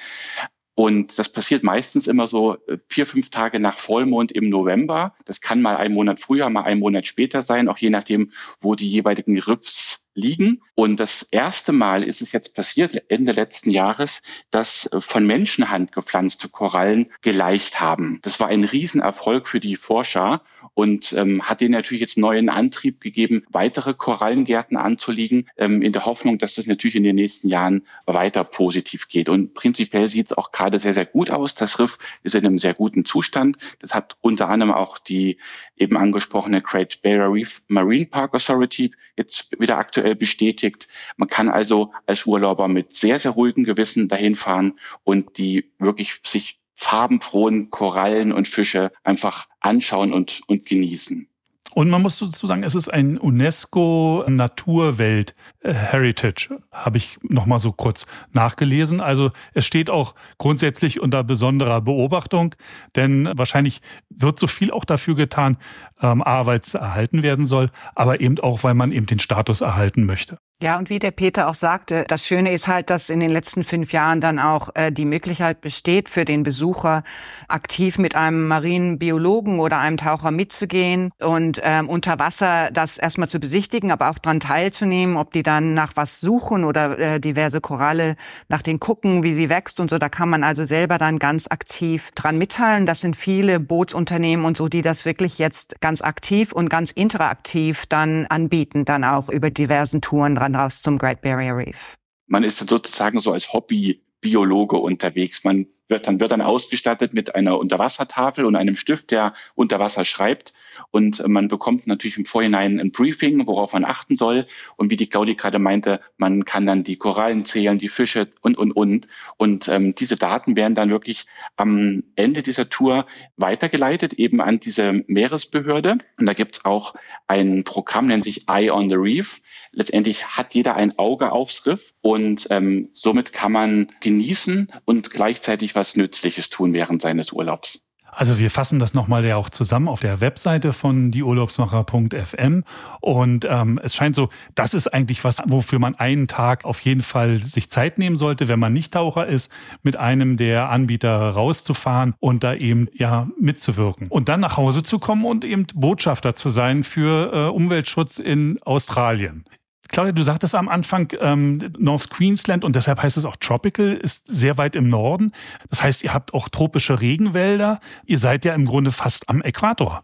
Und 0.73 1.17
das 1.17 1.31
passiert 1.31 1.63
meistens 1.63 2.07
immer 2.07 2.27
so 2.27 2.57
äh, 2.67 2.79
vier, 2.89 3.05
fünf 3.05 3.29
Tage 3.29 3.59
nach 3.59 3.77
Vollmond 3.77 4.31
im 4.31 4.49
November. 4.49 5.13
Das 5.25 5.39
kann 5.39 5.61
mal 5.61 5.77
einen 5.77 5.93
Monat 5.93 6.19
früher, 6.19 6.49
mal 6.49 6.63
einen 6.63 6.81
Monat 6.81 7.05
später 7.07 7.43
sein, 7.43 7.69
auch 7.69 7.77
je 7.77 7.89
nachdem, 7.89 8.31
wo 8.59 8.75
die 8.75 8.89
jeweiligen 8.89 9.39
Riffs 9.39 10.04
liegen. 10.15 10.61
Und 10.73 10.99
das 10.99 11.23
erste 11.23 11.71
Mal 11.71 12.03
ist 12.03 12.21
es 12.21 12.31
jetzt 12.31 12.55
passiert, 12.55 13.03
Ende 13.09 13.33
letzten 13.33 13.69
Jahres, 13.69 14.21
dass 14.49 14.87
äh, 14.91 15.01
von 15.01 15.27
Menschenhand 15.27 15.91
gepflanzte 15.91 16.49
Korallen 16.49 17.11
geleicht 17.21 17.79
haben. 17.79 18.19
Das 18.23 18.39
war 18.39 18.47
ein 18.47 18.63
Riesenerfolg 18.63 19.47
für 19.47 19.59
die 19.59 19.75
Forscher. 19.75 20.41
und 20.73 21.13
ähm, 21.13 21.43
hat 21.43 21.61
denen 21.61 21.73
natürlich 21.73 22.01
jetzt 22.01 22.17
neuen 22.17 22.49
Antrieb 22.49 22.99
gegeben, 22.99 23.45
weitere 23.49 23.93
Korallengärten 23.93 24.77
anzulegen, 24.77 25.47
ähm, 25.57 25.81
in 25.81 25.93
der 25.93 26.05
Hoffnung, 26.05 26.37
dass 26.37 26.55
das 26.55 26.67
natürlich 26.67 26.95
in 26.95 27.03
den 27.03 27.15
nächsten 27.15 27.47
Jahren 27.47 27.85
weiter 28.05 28.43
positiv 28.43 29.07
geht. 29.07 29.29
Und 29.29 29.53
prinzipiell 29.53 30.09
sieht 30.09 30.27
es 30.27 30.37
auch 30.37 30.51
gerade 30.51 30.79
sehr, 30.79 30.93
sehr 30.93 31.05
gut 31.05 31.29
aus. 31.31 31.55
Das 31.55 31.79
Riff 31.79 31.97
ist 32.23 32.35
in 32.35 32.45
einem 32.45 32.57
sehr 32.57 32.73
guten 32.73 33.05
Zustand. 33.05 33.57
Das 33.79 33.93
hat 33.93 34.17
unter 34.21 34.49
anderem 34.49 34.73
auch 34.73 34.97
die 34.97 35.37
eben 35.77 35.97
angesprochene 35.97 36.61
Great 36.61 37.01
Barrier 37.01 37.31
Reef 37.31 37.61
Marine 37.67 38.05
Park 38.05 38.33
Authority 38.33 38.91
jetzt 39.17 39.59
wieder 39.59 39.77
aktuell 39.77 40.04
bestätigt. 40.13 40.87
Man 41.17 41.27
kann 41.29 41.49
also 41.49 41.93
als 42.05 42.27
Urlauber 42.27 42.67
mit 42.67 42.93
sehr, 42.93 43.17
sehr 43.17 43.31
ruhigem 43.31 43.63
Gewissen 43.63 44.07
dahin 44.07 44.35
fahren 44.35 44.79
und 45.03 45.37
die 45.37 45.71
wirklich 45.79 46.19
sich 46.23 46.59
farbenfrohen 46.75 47.71
Korallen 47.71 48.31
und 48.31 48.47
Fische 48.47 48.91
einfach 49.03 49.47
anschauen 49.59 50.13
und, 50.13 50.41
und 50.47 50.65
genießen. 50.65 51.29
Und 51.73 51.89
man 51.89 52.01
muss 52.01 52.19
dazu 52.19 52.47
sagen, 52.47 52.63
es 52.63 52.75
ist 52.75 52.87
ein 52.89 53.17
UNESCO 53.17 54.23
Naturwelt 54.27 55.35
äh, 55.61 55.73
Heritage, 55.73 56.61
habe 56.71 56.97
ich 56.97 57.17
noch 57.23 57.45
mal 57.45 57.59
so 57.59 57.71
kurz 57.71 58.05
nachgelesen. 58.31 59.01
Also 59.01 59.31
es 59.53 59.65
steht 59.65 59.89
auch 59.89 60.15
grundsätzlich 60.37 61.01
unter 61.01 61.23
besonderer 61.23 61.81
Beobachtung, 61.81 62.55
denn 62.95 63.29
wahrscheinlich 63.35 63.81
wird 64.09 64.39
so 64.39 64.47
viel 64.47 64.71
auch 64.71 64.85
dafür 64.85 65.15
getan, 65.15 65.57
ähm, 66.01 66.21
A, 66.21 66.45
weil 66.45 66.59
es 66.59 66.75
erhalten 66.75 67.23
werden 67.23 67.47
soll, 67.47 67.71
aber 67.95 68.21
eben 68.21 68.39
auch, 68.39 68.63
weil 68.63 68.73
man 68.73 68.91
eben 68.91 69.05
den 69.05 69.19
Status 69.19 69.61
erhalten 69.61 70.05
möchte. 70.05 70.37
Ja, 70.65 70.79
und 70.79 70.89
wie 70.89 70.97
der 70.97 71.11
Peter 71.11 71.47
auch 71.47 71.53
sagte, 71.53 72.05
das 72.07 72.25
Schöne 72.25 72.51
ist 72.51 72.67
halt, 72.67 72.89
dass 72.89 73.11
in 73.11 73.19
den 73.19 73.29
letzten 73.29 73.63
fünf 73.63 73.93
Jahren 73.93 74.19
dann 74.19 74.39
auch 74.39 74.69
äh, 74.73 74.91
die 74.91 75.05
Möglichkeit 75.05 75.61
besteht, 75.61 76.09
für 76.09 76.25
den 76.25 76.41
Besucher 76.41 77.03
aktiv 77.47 77.99
mit 77.99 78.15
einem 78.15 78.47
Marinenbiologen 78.47 79.59
oder 79.59 79.77
einem 79.77 79.97
Taucher 79.97 80.31
mitzugehen 80.31 81.11
und 81.21 81.61
ähm, 81.63 81.87
unter 81.87 82.17
Wasser 82.17 82.71
das 82.71 82.97
erstmal 82.97 83.29
zu 83.29 83.39
besichtigen, 83.39 83.91
aber 83.91 84.09
auch 84.09 84.17
dran 84.17 84.39
teilzunehmen, 84.39 85.17
ob 85.17 85.33
die 85.33 85.43
dann 85.43 85.75
nach 85.75 85.91
was 85.93 86.19
suchen 86.19 86.63
oder 86.63 86.97
äh, 86.97 87.19
diverse 87.19 87.61
Koralle 87.61 88.15
nach 88.47 88.63
den 88.63 88.79
gucken, 88.79 89.21
wie 89.21 89.33
sie 89.33 89.49
wächst 89.49 89.79
und 89.79 89.91
so. 89.91 89.99
Da 89.99 90.09
kann 90.09 90.29
man 90.29 90.43
also 90.43 90.63
selber 90.63 90.97
dann 90.97 91.19
ganz 91.19 91.45
aktiv 91.47 92.09
dran 92.15 92.39
mitteilen. 92.39 92.87
Das 92.87 93.01
sind 93.01 93.15
viele 93.15 93.59
Bootsunternehmen 93.59 94.43
und 94.43 94.57
so, 94.57 94.67
die 94.67 94.81
das 94.81 95.05
wirklich 95.05 95.37
jetzt 95.37 95.79
ganz 95.79 96.01
aktiv 96.01 96.53
und 96.53 96.71
ganz 96.71 96.89
interaktiv 96.89 97.85
dann 97.85 98.25
anbieten, 98.25 98.83
dann 98.83 99.03
auch 99.03 99.29
über 99.29 99.51
diversen 99.51 100.01
Touren 100.01 100.33
dran 100.33 100.54
raus 100.55 100.81
zum 100.81 100.97
Great 100.97 101.21
Barrier 101.21 101.55
Reef. 101.55 101.95
Man 102.27 102.43
ist 102.43 102.59
dann 102.61 102.67
sozusagen 102.67 103.19
so 103.19 103.33
als 103.33 103.53
Hobby-Biologe 103.53 104.77
unterwegs. 104.77 105.43
Man 105.43 105.67
wird 105.87 106.07
dann, 106.07 106.19
wird 106.19 106.31
dann 106.31 106.41
ausgestattet 106.41 107.13
mit 107.13 107.35
einer 107.35 107.59
Unterwassertafel 107.59 108.45
und 108.45 108.55
einem 108.55 108.75
Stift, 108.75 109.11
der 109.11 109.33
unter 109.53 109.79
Wasser 109.79 110.05
schreibt. 110.05 110.53
Und 110.91 111.25
man 111.27 111.47
bekommt 111.47 111.87
natürlich 111.87 112.17
im 112.17 112.25
Vorhinein 112.25 112.79
ein 112.79 112.91
Briefing, 112.91 113.45
worauf 113.47 113.73
man 113.73 113.85
achten 113.85 114.15
soll. 114.15 114.47
Und 114.75 114.89
wie 114.89 114.97
die 114.97 115.07
Claudi 115.07 115.35
gerade 115.35 115.59
meinte, 115.59 116.01
man 116.17 116.45
kann 116.45 116.65
dann 116.65 116.83
die 116.83 116.97
Korallen 116.97 117.45
zählen, 117.45 117.77
die 117.77 117.89
Fische 117.89 118.27
und, 118.41 118.57
und, 118.57 118.71
und. 118.71 119.07
Und 119.37 119.67
ähm, 119.67 119.95
diese 119.95 120.15
Daten 120.15 120.55
werden 120.55 120.75
dann 120.75 120.89
wirklich 120.89 121.25
am 121.55 122.03
Ende 122.15 122.41
dieser 122.41 122.69
Tour 122.69 123.05
weitergeleitet, 123.37 124.13
eben 124.13 124.41
an 124.41 124.59
diese 124.59 125.03
Meeresbehörde. 125.07 125.97
Und 126.17 126.25
da 126.25 126.33
gibt 126.33 126.57
es 126.57 126.65
auch 126.65 126.95
ein 127.27 127.63
Programm, 127.63 128.07
nennt 128.07 128.23
sich 128.23 128.47
Eye 128.47 128.71
on 128.71 128.89
the 128.89 128.95
Reef. 128.95 129.41
Letztendlich 129.71 130.25
hat 130.25 130.53
jeder 130.53 130.75
ein 130.75 130.97
Auge 130.97 131.33
aufs 131.33 131.67
Riff 131.67 131.93
und 132.01 132.47
ähm, 132.49 132.89
somit 132.93 133.33
kann 133.33 133.51
man 133.51 133.89
genießen 133.99 134.71
und 134.85 135.11
gleichzeitig 135.11 135.74
was 135.75 135.95
Nützliches 135.95 136.49
tun 136.49 136.73
während 136.73 137.01
seines 137.01 137.31
Urlaubs. 137.31 137.81
Also 138.15 138.39
wir 138.39 138.49
fassen 138.49 138.79
das 138.79 138.93
nochmal 138.93 139.25
ja 139.25 139.35
auch 139.35 139.49
zusammen 139.49 139.89
auf 139.89 139.99
der 139.99 140.21
Webseite 140.21 140.71
von 140.71 141.11
dieurlaubsmacher.fm 141.11 142.63
und 143.01 143.45
ähm, 143.49 143.79
es 143.83 143.93
scheint 143.93 144.15
so, 144.15 144.29
das 144.55 144.73
ist 144.73 144.87
eigentlich 144.93 145.23
was, 145.25 145.41
wofür 145.45 145.79
man 145.79 145.95
einen 145.95 146.27
Tag 146.27 146.63
auf 146.63 146.79
jeden 146.79 147.03
Fall 147.03 147.37
sich 147.37 147.69
Zeit 147.69 147.97
nehmen 147.97 148.15
sollte, 148.15 148.47
wenn 148.47 148.59
man 148.59 148.71
nicht 148.71 148.93
Taucher 148.93 149.27
ist, 149.27 149.51
mit 149.83 149.97
einem 149.97 150.37
der 150.37 150.69
Anbieter 150.69 151.31
rauszufahren 151.31 152.15
und 152.19 152.45
da 152.45 152.53
eben 152.53 152.87
ja 152.93 153.27
mitzuwirken 153.37 154.07
und 154.07 154.29
dann 154.29 154.39
nach 154.39 154.55
Hause 154.55 154.83
zu 154.83 154.97
kommen 154.99 155.25
und 155.25 155.43
eben 155.43 155.67
Botschafter 155.75 156.35
zu 156.35 156.49
sein 156.49 156.83
für 156.83 157.33
äh, 157.33 157.49
Umweltschutz 157.49 158.19
in 158.19 158.59
Australien. 158.63 159.43
Claudia, 159.89 160.11
du 160.11 160.23
sagtest 160.23 160.55
am 160.55 160.67
Anfang, 160.67 161.07
ähm, 161.19 161.73
North 161.77 162.09
Queensland 162.09 162.63
und 162.63 162.75
deshalb 162.75 163.01
heißt 163.01 163.17
es 163.17 163.25
auch 163.25 163.35
Tropical, 163.35 163.93
ist 163.93 164.27
sehr 164.27 164.57
weit 164.57 164.75
im 164.75 164.89
Norden. 164.89 165.31
Das 165.69 165.83
heißt, 165.83 166.03
ihr 166.03 166.13
habt 166.13 166.33
auch 166.33 166.49
tropische 166.49 166.99
Regenwälder. 166.99 167.79
Ihr 168.05 168.19
seid 168.19 168.45
ja 168.45 168.53
im 168.53 168.65
Grunde 168.65 168.91
fast 168.91 169.29
am 169.29 169.41
Äquator. 169.41 170.03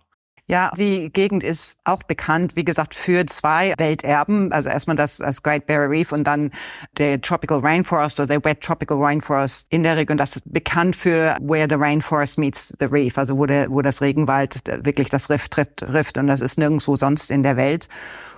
Ja, 0.52 0.70
die 0.78 1.10
Gegend 1.14 1.46
ist 1.46 1.78
auch 1.86 2.04
bekannt, 2.04 2.58
wie 2.58 2.66
gesagt, 2.66 2.94
für 2.94 3.26
zwei 3.26 3.74
Welterben. 3.78 4.52
Also 4.52 4.70
erstmal 4.70 4.98
das, 4.98 5.18
das 5.18 5.44
Great 5.44 5.66
Barrier 5.66 5.90
Reef 5.90 6.12
und 6.12 6.26
dann 6.26 6.52
der 6.98 7.22
Tropical 7.22 7.60
Rainforest 7.60 8.20
oder 8.20 8.28
der 8.28 8.44
Wet 8.44 8.60
Tropical 8.60 8.98
Rainforest 8.98 9.68
in 9.70 9.84
der 9.84 9.96
Region. 9.96 10.18
Das 10.18 10.36
ist 10.36 10.52
bekannt 10.52 10.98
für 10.98 11.38
Where 11.40 11.68
the 11.70 11.76
Rainforest 11.76 12.38
Meets 12.38 12.74
the 12.80 12.86
Reef, 12.88 13.18
also 13.18 13.38
wo, 13.38 13.46
der, 13.46 13.70
wo 13.70 13.82
das 13.82 14.02
Regenwald 14.02 14.60
wirklich 14.86 15.08
das 15.08 15.30
Riff 15.30 15.48
trifft, 15.48 15.78
trifft. 15.78 16.18
Und 16.18 16.28
das 16.28 16.42
ist 16.42 16.58
nirgendwo 16.58 16.98
sonst 16.98 17.32
in 17.32 17.44
der 17.44 17.56
Welt 17.56 17.88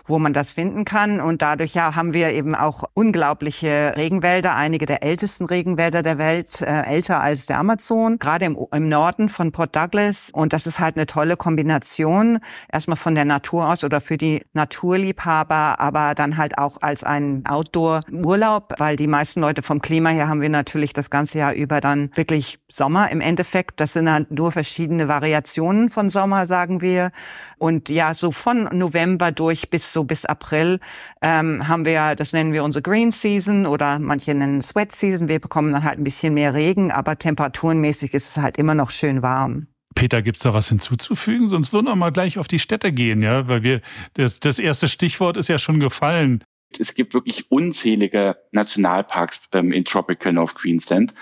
wo 0.05 0.19
man 0.19 0.33
das 0.33 0.51
finden 0.51 0.85
kann. 0.85 1.19
Und 1.19 1.41
dadurch 1.41 1.73
ja 1.73 1.95
haben 1.95 2.13
wir 2.13 2.31
eben 2.31 2.55
auch 2.55 2.83
unglaubliche 2.93 3.93
Regenwälder, 3.95 4.55
einige 4.55 4.85
der 4.85 5.03
ältesten 5.03 5.45
Regenwälder 5.45 6.01
der 6.01 6.17
Welt, 6.17 6.61
äh, 6.61 6.81
älter 6.81 7.21
als 7.21 7.45
der 7.45 7.59
Amazon, 7.59 8.19
gerade 8.19 8.45
im, 8.45 8.57
im 8.71 8.87
Norden 8.89 9.29
von 9.29 9.51
Port 9.51 9.75
Douglas. 9.75 10.29
Und 10.33 10.53
das 10.53 10.67
ist 10.67 10.79
halt 10.79 10.95
eine 10.95 11.05
tolle 11.05 11.37
Kombination, 11.37 12.39
erstmal 12.71 12.97
von 12.97 13.15
der 13.15 13.25
Natur 13.25 13.69
aus 13.69 13.83
oder 13.83 14.01
für 14.01 14.17
die 14.17 14.43
Naturliebhaber, 14.53 15.79
aber 15.79 16.15
dann 16.15 16.37
halt 16.37 16.57
auch 16.57 16.77
als 16.81 17.03
ein 17.03 17.45
Outdoor-Urlaub, 17.45 18.75
weil 18.77 18.95
die 18.95 19.07
meisten 19.07 19.41
Leute 19.41 19.61
vom 19.61 19.81
Klima 19.81 20.09
her 20.09 20.27
haben 20.27 20.41
wir 20.41 20.49
natürlich 20.49 20.93
das 20.93 21.09
ganze 21.09 21.39
Jahr 21.39 21.53
über 21.53 21.79
dann 21.79 22.09
wirklich 22.15 22.59
Sommer 22.69 23.09
im 23.11 23.21
Endeffekt. 23.21 23.79
Das 23.79 23.93
sind 23.93 24.11
halt 24.11 24.31
nur 24.31 24.51
verschiedene 24.51 25.07
Variationen 25.07 25.89
von 25.89 26.09
Sommer, 26.09 26.45
sagen 26.45 26.81
wir. 26.81 27.11
Und 27.57 27.87
ja, 27.87 28.13
so 28.13 28.31
von 28.31 28.67
November 28.73 29.31
durch 29.31 29.69
bis 29.69 29.92
so 29.93 30.03
bis 30.03 30.25
April 30.25 30.79
ähm, 31.21 31.67
haben 31.67 31.85
wir, 31.85 32.15
das 32.15 32.33
nennen 32.33 32.53
wir 32.53 32.63
unsere 32.63 32.81
Green 32.81 33.11
Season 33.11 33.65
oder 33.65 33.99
manche 33.99 34.33
nennen 34.33 34.59
es 34.59 34.75
Wet 34.75 34.91
Season. 34.91 35.29
Wir 35.29 35.39
bekommen 35.39 35.71
dann 35.71 35.83
halt 35.83 35.99
ein 35.99 36.03
bisschen 36.03 36.33
mehr 36.33 36.53
Regen, 36.53 36.91
aber 36.91 37.17
temperaturenmäßig 37.17 38.13
ist 38.13 38.29
es 38.29 38.37
halt 38.37 38.57
immer 38.57 38.75
noch 38.75 38.91
schön 38.91 39.21
warm. 39.21 39.67
Peter, 39.95 40.21
gibt's 40.21 40.41
da 40.41 40.53
was 40.53 40.69
hinzuzufügen? 40.69 41.47
Sonst 41.47 41.71
würden 41.71 41.85
wir 41.85 41.95
mal 41.95 42.11
gleich 42.11 42.39
auf 42.39 42.47
die 42.47 42.59
Städte 42.59 42.91
gehen, 42.91 43.21
ja, 43.21 43.47
weil 43.47 43.63
wir 43.63 43.81
das, 44.15 44.39
das 44.39 44.59
erste 44.59 44.87
Stichwort 44.87 45.37
ist 45.37 45.49
ja 45.49 45.59
schon 45.59 45.79
gefallen. 45.79 46.43
Es 46.79 46.95
gibt 46.95 47.13
wirklich 47.13 47.51
unzählige 47.51 48.37
Nationalparks 48.51 49.41
ähm, 49.51 49.71
in 49.71 49.85
Tropical 49.85 50.33
North 50.33 50.55
Queensland 50.55 51.13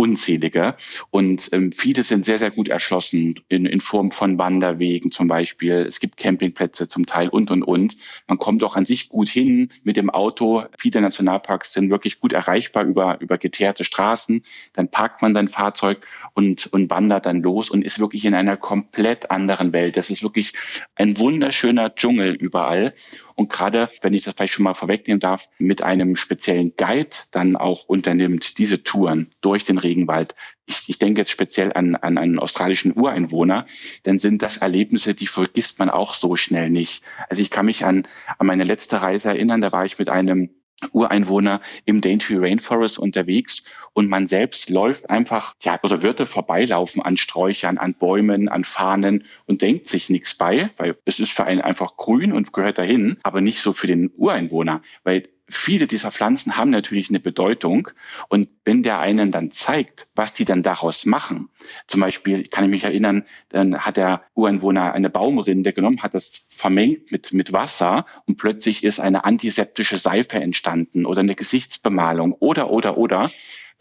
unzählige. 0.00 0.76
Und 1.10 1.50
ähm, 1.52 1.72
viele 1.72 2.04
sind 2.04 2.24
sehr, 2.24 2.38
sehr 2.38 2.50
gut 2.50 2.70
erschlossen 2.70 3.34
in, 3.48 3.66
in 3.66 3.82
Form 3.82 4.10
von 4.10 4.38
Wanderwegen 4.38 5.12
zum 5.12 5.28
Beispiel. 5.28 5.84
Es 5.86 6.00
gibt 6.00 6.16
Campingplätze 6.16 6.88
zum 6.88 7.04
Teil 7.04 7.28
und, 7.28 7.50
und, 7.50 7.62
und. 7.62 7.96
Man 8.26 8.38
kommt 8.38 8.64
auch 8.64 8.76
an 8.76 8.86
sich 8.86 9.10
gut 9.10 9.28
hin 9.28 9.70
mit 9.82 9.98
dem 9.98 10.08
Auto. 10.08 10.64
Viele 10.78 11.02
Nationalparks 11.02 11.74
sind 11.74 11.90
wirklich 11.90 12.18
gut 12.18 12.32
erreichbar 12.32 12.84
über, 12.84 13.20
über 13.20 13.36
geteerte 13.36 13.84
Straßen. 13.84 14.42
Dann 14.72 14.88
parkt 14.88 15.20
man 15.20 15.34
sein 15.34 15.48
Fahrzeug 15.48 16.06
und, 16.32 16.72
und 16.72 16.88
wandert 16.88 17.26
dann 17.26 17.42
los 17.42 17.68
und 17.68 17.82
ist 17.82 18.00
wirklich 18.00 18.24
in 18.24 18.34
einer 18.34 18.56
komplett 18.56 19.30
anderen 19.30 19.74
Welt. 19.74 19.98
Das 19.98 20.08
ist 20.08 20.22
wirklich 20.22 20.54
ein 20.94 21.18
wunderschöner 21.18 21.94
Dschungel 21.94 22.34
überall. 22.34 22.94
Und 23.34 23.50
gerade, 23.50 23.90
wenn 24.02 24.14
ich 24.14 24.24
das 24.24 24.34
vielleicht 24.34 24.54
schon 24.54 24.64
mal 24.64 24.74
vorwegnehmen 24.74 25.20
darf, 25.20 25.48
mit 25.58 25.82
einem 25.82 26.16
speziellen 26.16 26.74
Guide 26.76 27.10
dann 27.32 27.56
auch 27.56 27.84
unternimmt, 27.84 28.58
diese 28.58 28.82
Touren 28.82 29.28
durch 29.40 29.64
den 29.64 29.78
Regenwald. 29.78 30.34
Ich, 30.66 30.88
ich 30.88 30.98
denke 30.98 31.20
jetzt 31.20 31.30
speziell 31.30 31.72
an, 31.72 31.96
an 31.96 32.18
einen 32.18 32.38
australischen 32.38 32.96
Ureinwohner, 32.96 33.66
dann 34.04 34.18
sind 34.18 34.42
das 34.42 34.58
Erlebnisse, 34.58 35.14
die 35.14 35.26
vergisst 35.26 35.78
man 35.78 35.90
auch 35.90 36.14
so 36.14 36.36
schnell 36.36 36.70
nicht. 36.70 37.02
Also 37.28 37.42
ich 37.42 37.50
kann 37.50 37.66
mich 37.66 37.84
an, 37.84 38.06
an 38.38 38.46
meine 38.46 38.64
letzte 38.64 39.02
Reise 39.02 39.30
erinnern, 39.30 39.60
da 39.60 39.72
war 39.72 39.84
ich 39.84 39.98
mit 39.98 40.08
einem 40.08 40.50
Ureinwohner 40.92 41.60
im 41.84 42.00
Daintree 42.00 42.38
Rainforest 42.38 42.98
unterwegs 42.98 43.64
und 43.92 44.08
man 44.08 44.26
selbst 44.26 44.70
läuft 44.70 45.10
einfach, 45.10 45.54
ja, 45.60 45.78
oder 45.82 46.02
würde 46.02 46.26
vorbeilaufen 46.26 47.02
an 47.02 47.16
Sträuchern, 47.16 47.78
an 47.78 47.94
Bäumen, 47.94 48.48
an 48.48 48.64
Fahnen 48.64 49.24
und 49.46 49.62
denkt 49.62 49.86
sich 49.86 50.10
nichts 50.10 50.34
bei, 50.34 50.70
weil 50.76 50.96
es 51.04 51.20
ist 51.20 51.32
für 51.32 51.44
einen 51.44 51.60
einfach 51.60 51.96
grün 51.96 52.32
und 52.32 52.52
gehört 52.52 52.78
dahin, 52.78 53.18
aber 53.22 53.40
nicht 53.40 53.60
so 53.60 53.72
für 53.72 53.86
den 53.86 54.10
Ureinwohner, 54.16 54.82
weil 55.04 55.28
viele 55.50 55.86
dieser 55.86 56.10
Pflanzen 56.10 56.56
haben 56.56 56.70
natürlich 56.70 57.08
eine 57.08 57.20
Bedeutung. 57.20 57.88
Und 58.28 58.48
wenn 58.64 58.82
der 58.82 58.98
einen 58.98 59.30
dann 59.30 59.50
zeigt, 59.50 60.08
was 60.14 60.34
die 60.34 60.44
dann 60.44 60.62
daraus 60.62 61.04
machen, 61.04 61.48
zum 61.86 62.00
Beispiel 62.00 62.48
kann 62.48 62.64
ich 62.64 62.70
mich 62.70 62.84
erinnern, 62.84 63.26
dann 63.48 63.78
hat 63.78 63.96
der 63.96 64.22
Ureinwohner 64.34 64.92
eine 64.92 65.10
Baumrinde 65.10 65.72
genommen, 65.72 66.02
hat 66.02 66.14
das 66.14 66.48
vermengt 66.54 67.12
mit, 67.12 67.32
mit 67.32 67.52
Wasser 67.52 68.06
und 68.26 68.36
plötzlich 68.36 68.84
ist 68.84 69.00
eine 69.00 69.24
antiseptische 69.24 69.98
Seife 69.98 70.38
entstanden 70.38 71.04
oder 71.04 71.20
eine 71.20 71.34
Gesichtsbemalung 71.34 72.32
oder, 72.32 72.70
oder, 72.70 72.96
oder 72.96 73.30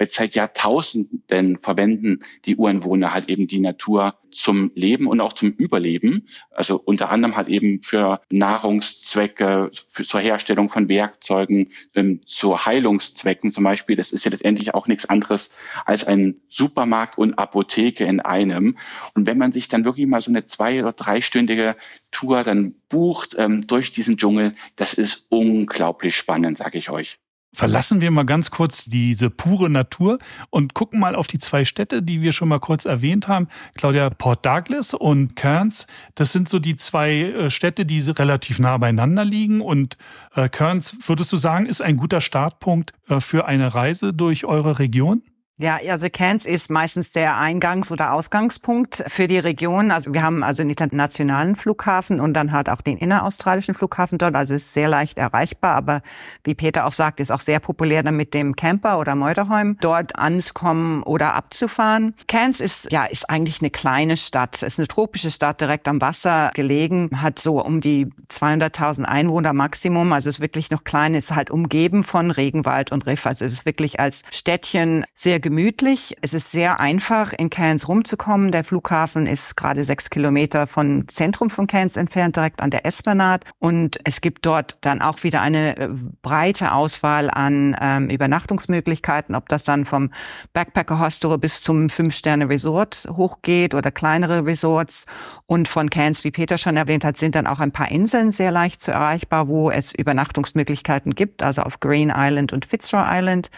seit 0.08 0.36
Jahrtausenden 0.36 1.58
verwenden 1.60 2.22
die 2.46 2.56
Ureinwohner 2.56 3.14
halt 3.14 3.30
eben 3.30 3.48
die 3.48 3.60
Natur 3.60 4.16
zum 4.32 4.72
Leben 4.76 5.08
und 5.08 5.22
auch 5.22 5.34
zum 5.34 5.50
Überleben. 5.52 6.28
Also 6.52 6.82
unter 6.84 7.10
anderem 7.10 7.36
halt 7.36 7.48
eben 7.48 7.82
für 7.82 8.22
Nahrungszwecke, 8.30 9.72
für, 9.88 10.04
zur 10.04 10.20
Herstellung 10.20 10.70
von 10.70 10.90
Werkzeugen, 10.90 11.72
ähm, 11.96 12.22
zu 12.26 12.66
Heilungszwecken 12.66 13.52
zum 13.52 13.64
Beispiel. 13.64 13.96
Das 13.96 14.12
ist 14.12 14.26
ja 14.26 14.32
letztendlich 14.32 14.74
auch 14.74 14.88
nichts 14.88 15.08
anderes 15.08 15.58
als 15.86 16.06
ein 16.06 16.42
Supermarkt 16.50 17.18
und 17.18 17.36
Apotheke 17.36 18.06
in 18.06 18.20
einem. 18.20 18.78
Und 19.16 19.26
wenn 19.28 19.38
man 19.38 19.52
sich 19.52 19.68
dann 19.68 19.86
wirklich 19.86 20.08
mal 20.08 20.22
so 20.22 20.32
eine 20.32 20.46
zwei- 20.46 20.82
oder 20.82 20.94
dreistündige 20.94 21.76
Tour 22.12 22.44
dann 22.44 22.76
bucht 22.90 23.36
ähm, 23.38 23.68
durch 23.68 23.92
diesen 23.92 24.18
Dschungel, 24.18 24.56
das 24.76 24.94
ist 24.94 25.28
unglaublich 25.30 26.16
spannend, 26.16 26.58
sage 26.58 26.78
ich 26.78 26.90
euch. 26.90 27.20
Verlassen 27.52 28.00
wir 28.00 28.12
mal 28.12 28.26
ganz 28.26 28.52
kurz 28.52 28.86
diese 28.86 29.32
pure 29.32 29.72
Natur 29.72 30.20
und 30.52 30.76
gucken 30.76 31.00
mal 31.00 31.16
auf 31.16 31.26
die 31.26 31.40
zwei 31.40 31.66
Städte, 31.66 32.04
die 32.04 32.22
wir 32.22 32.32
schon 32.32 32.48
mal 32.48 32.60
kurz 32.60 32.86
erwähnt 32.86 33.28
haben. 33.28 33.48
Claudia, 33.76 34.12
Port 34.12 34.46
Douglas 34.46 34.94
und 34.94 35.36
Cairns, 35.36 35.88
das 36.14 36.32
sind 36.32 36.48
so 36.48 36.60
die 36.60 36.76
zwei 36.76 37.12
äh, 37.12 37.50
Städte, 37.50 37.88
die 37.88 38.00
relativ 38.12 38.60
nah 38.60 38.78
beieinander 38.78 39.26
liegen. 39.26 39.62
Und 39.62 39.98
äh, 40.36 40.48
Cairns, 40.48 40.96
würdest 41.08 41.32
du 41.32 41.38
sagen, 41.38 41.66
ist 41.66 41.82
ein 41.82 41.98
guter 41.98 42.22
Startpunkt 42.22 42.94
äh, 43.08 43.20
für 43.20 43.46
eine 43.46 43.74
Reise 43.74 44.14
durch 44.14 44.46
eure 44.46 44.78
Region? 44.78 45.24
Ja, 45.62 45.78
also 45.90 46.08
Cairns 46.10 46.46
ist 46.46 46.70
meistens 46.70 47.12
der 47.12 47.36
Eingangs- 47.36 47.92
oder 47.92 48.14
Ausgangspunkt 48.14 49.04
für 49.08 49.28
die 49.28 49.40
Region. 49.40 49.92
Also 49.92 50.14
wir 50.14 50.24
haben 50.24 50.42
also 50.42 50.62
einen 50.62 50.70
internationalen 50.70 51.58
Flughafen 51.58 52.22
und 52.22 52.34
dann 52.34 52.54
halt 52.54 52.70
auch 52.70 52.80
den 52.80 52.96
inneraustralischen 52.98 53.74
Flughafen 53.74 54.18
dort. 54.18 54.36
Also 54.36 54.54
es 54.54 54.64
ist 54.64 54.74
sehr 54.74 54.88
leicht 54.88 55.18
erreichbar, 55.18 55.76
aber 55.76 56.02
wie 56.46 56.56
Peter 56.56 56.86
auch 56.86 56.94
sagt, 56.94 57.20
ist 57.20 57.30
auch 57.30 57.42
sehr 57.42 57.60
populär, 57.60 58.04
dann 58.04 58.16
mit 58.16 58.34
dem 58.34 58.56
Camper 58.56 59.00
oder 59.00 59.16
Motorhome 59.16 59.76
dort 59.82 60.16
anzukommen 60.16 61.04
oder 61.04 61.34
abzufahren. 61.34 62.16
Cairns 62.30 62.62
ist, 62.62 62.94
ja, 62.94 63.04
ist 63.04 63.30
eigentlich 63.30 63.60
eine 63.60 63.70
kleine 63.70 64.16
Stadt. 64.16 64.56
Es 64.64 64.64
ist 64.64 64.80
eine 64.80 64.88
tropische 64.88 65.30
Stadt 65.30 65.60
direkt 65.60 65.90
am 65.90 66.00
Wasser 66.00 66.52
gelegen, 66.56 67.22
hat 67.22 67.38
so 67.38 67.62
um 67.62 67.82
die 67.82 68.08
200.000 68.32 69.04
Einwohner 69.04 69.52
Maximum. 69.52 70.14
Also 70.14 70.30
es 70.30 70.36
ist 70.36 70.42
wirklich 70.42 70.72
noch 70.72 70.86
klein, 70.86 71.16
ist 71.16 71.36
halt 71.36 71.52
umgeben 71.52 72.06
von 72.06 72.32
Regenwald 72.32 72.94
und 72.94 73.06
Riff. 73.08 73.26
Also 73.26 73.44
es 73.44 73.52
ist 73.52 73.66
wirklich 73.66 74.00
als 74.00 74.22
Städtchen 74.32 75.04
sehr 75.16 75.42
gemütlich. 75.50 76.16
Es 76.22 76.36
ist 76.36 76.52
sehr 76.52 76.80
einfach, 76.80 77.34
in 77.34 77.50
Cairns 77.50 77.88
rumzukommen. 77.88 78.52
Der 78.52 78.64
Flughafen 78.64 79.26
ist 79.26 79.58
gerade 79.58 79.84
sechs 79.84 80.12
Kilometer 80.12 80.68
vom 80.68 81.08
Zentrum 81.08 81.50
von 81.50 81.66
Cairns 81.66 81.98
entfernt, 81.98 82.36
direkt 82.36 82.62
an 82.62 82.70
der 82.70 82.86
Esplanade. 82.86 83.48
Und 83.58 83.98
es 84.04 84.22
gibt 84.22 84.46
dort 84.46 84.78
dann 84.82 85.02
auch 85.02 85.24
wieder 85.24 85.42
eine 85.42 85.76
äh, 85.76 85.90
breite 86.22 86.72
Auswahl 86.72 87.32
an 87.32 87.76
ähm, 87.82 88.10
Übernachtungsmöglichkeiten, 88.12 89.34
ob 89.34 89.50
das 89.50 89.64
dann 89.64 89.86
vom 89.86 90.12
Backpacker 90.54 91.00
Hostel 91.00 91.36
bis 91.40 91.64
zum 91.64 91.90
Fünf-Sterne-Resort 91.90 93.08
hochgeht 93.18 93.74
oder 93.74 93.90
kleinere 93.90 94.46
Resorts. 94.46 95.08
Und 95.48 95.68
von 95.68 95.90
Cairns, 95.90 96.24
wie 96.24 96.30
Peter 96.30 96.60
schon 96.60 96.78
erwähnt 96.78 97.04
hat, 97.04 97.18
sind 97.18 97.34
dann 97.34 97.48
auch 97.48 97.60
ein 97.60 97.72
paar 97.72 97.90
Inseln 97.90 98.30
sehr 98.30 98.52
leicht 98.52 98.82
zu 98.82 98.92
erreichbar, 98.92 99.50
wo 99.50 99.72
es 99.72 99.96
Übernachtungsmöglichkeiten 99.96 101.16
gibt, 101.16 101.42
also 101.42 101.64
auf 101.64 101.80
Green 101.80 102.14
Island 102.16 102.54
und 102.54 102.66
Fitzroy 102.66 103.04
Island. 103.04 103.50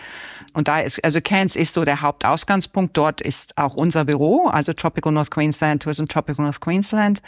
Und 0.54 0.70
da 0.70 0.80
ist, 0.80 1.04
also 1.04 1.20
Cairns 1.22 1.58
ist 1.58 1.74
so 1.74 1.81
der 1.86 2.02
Hauptausgangspunkt. 2.02 2.96
Dort 2.98 3.22
ist 3.22 3.58
auch 3.58 3.76
unser 3.76 4.06
Büro, 4.06 4.48
also 4.48 4.74
Tropical 4.74 5.12
North 5.12 5.32
Queensland, 5.32 5.84
Tourism 5.84 6.06
Tropical 6.06 6.46
North 6.46 6.62
Queensland. 6.62 7.22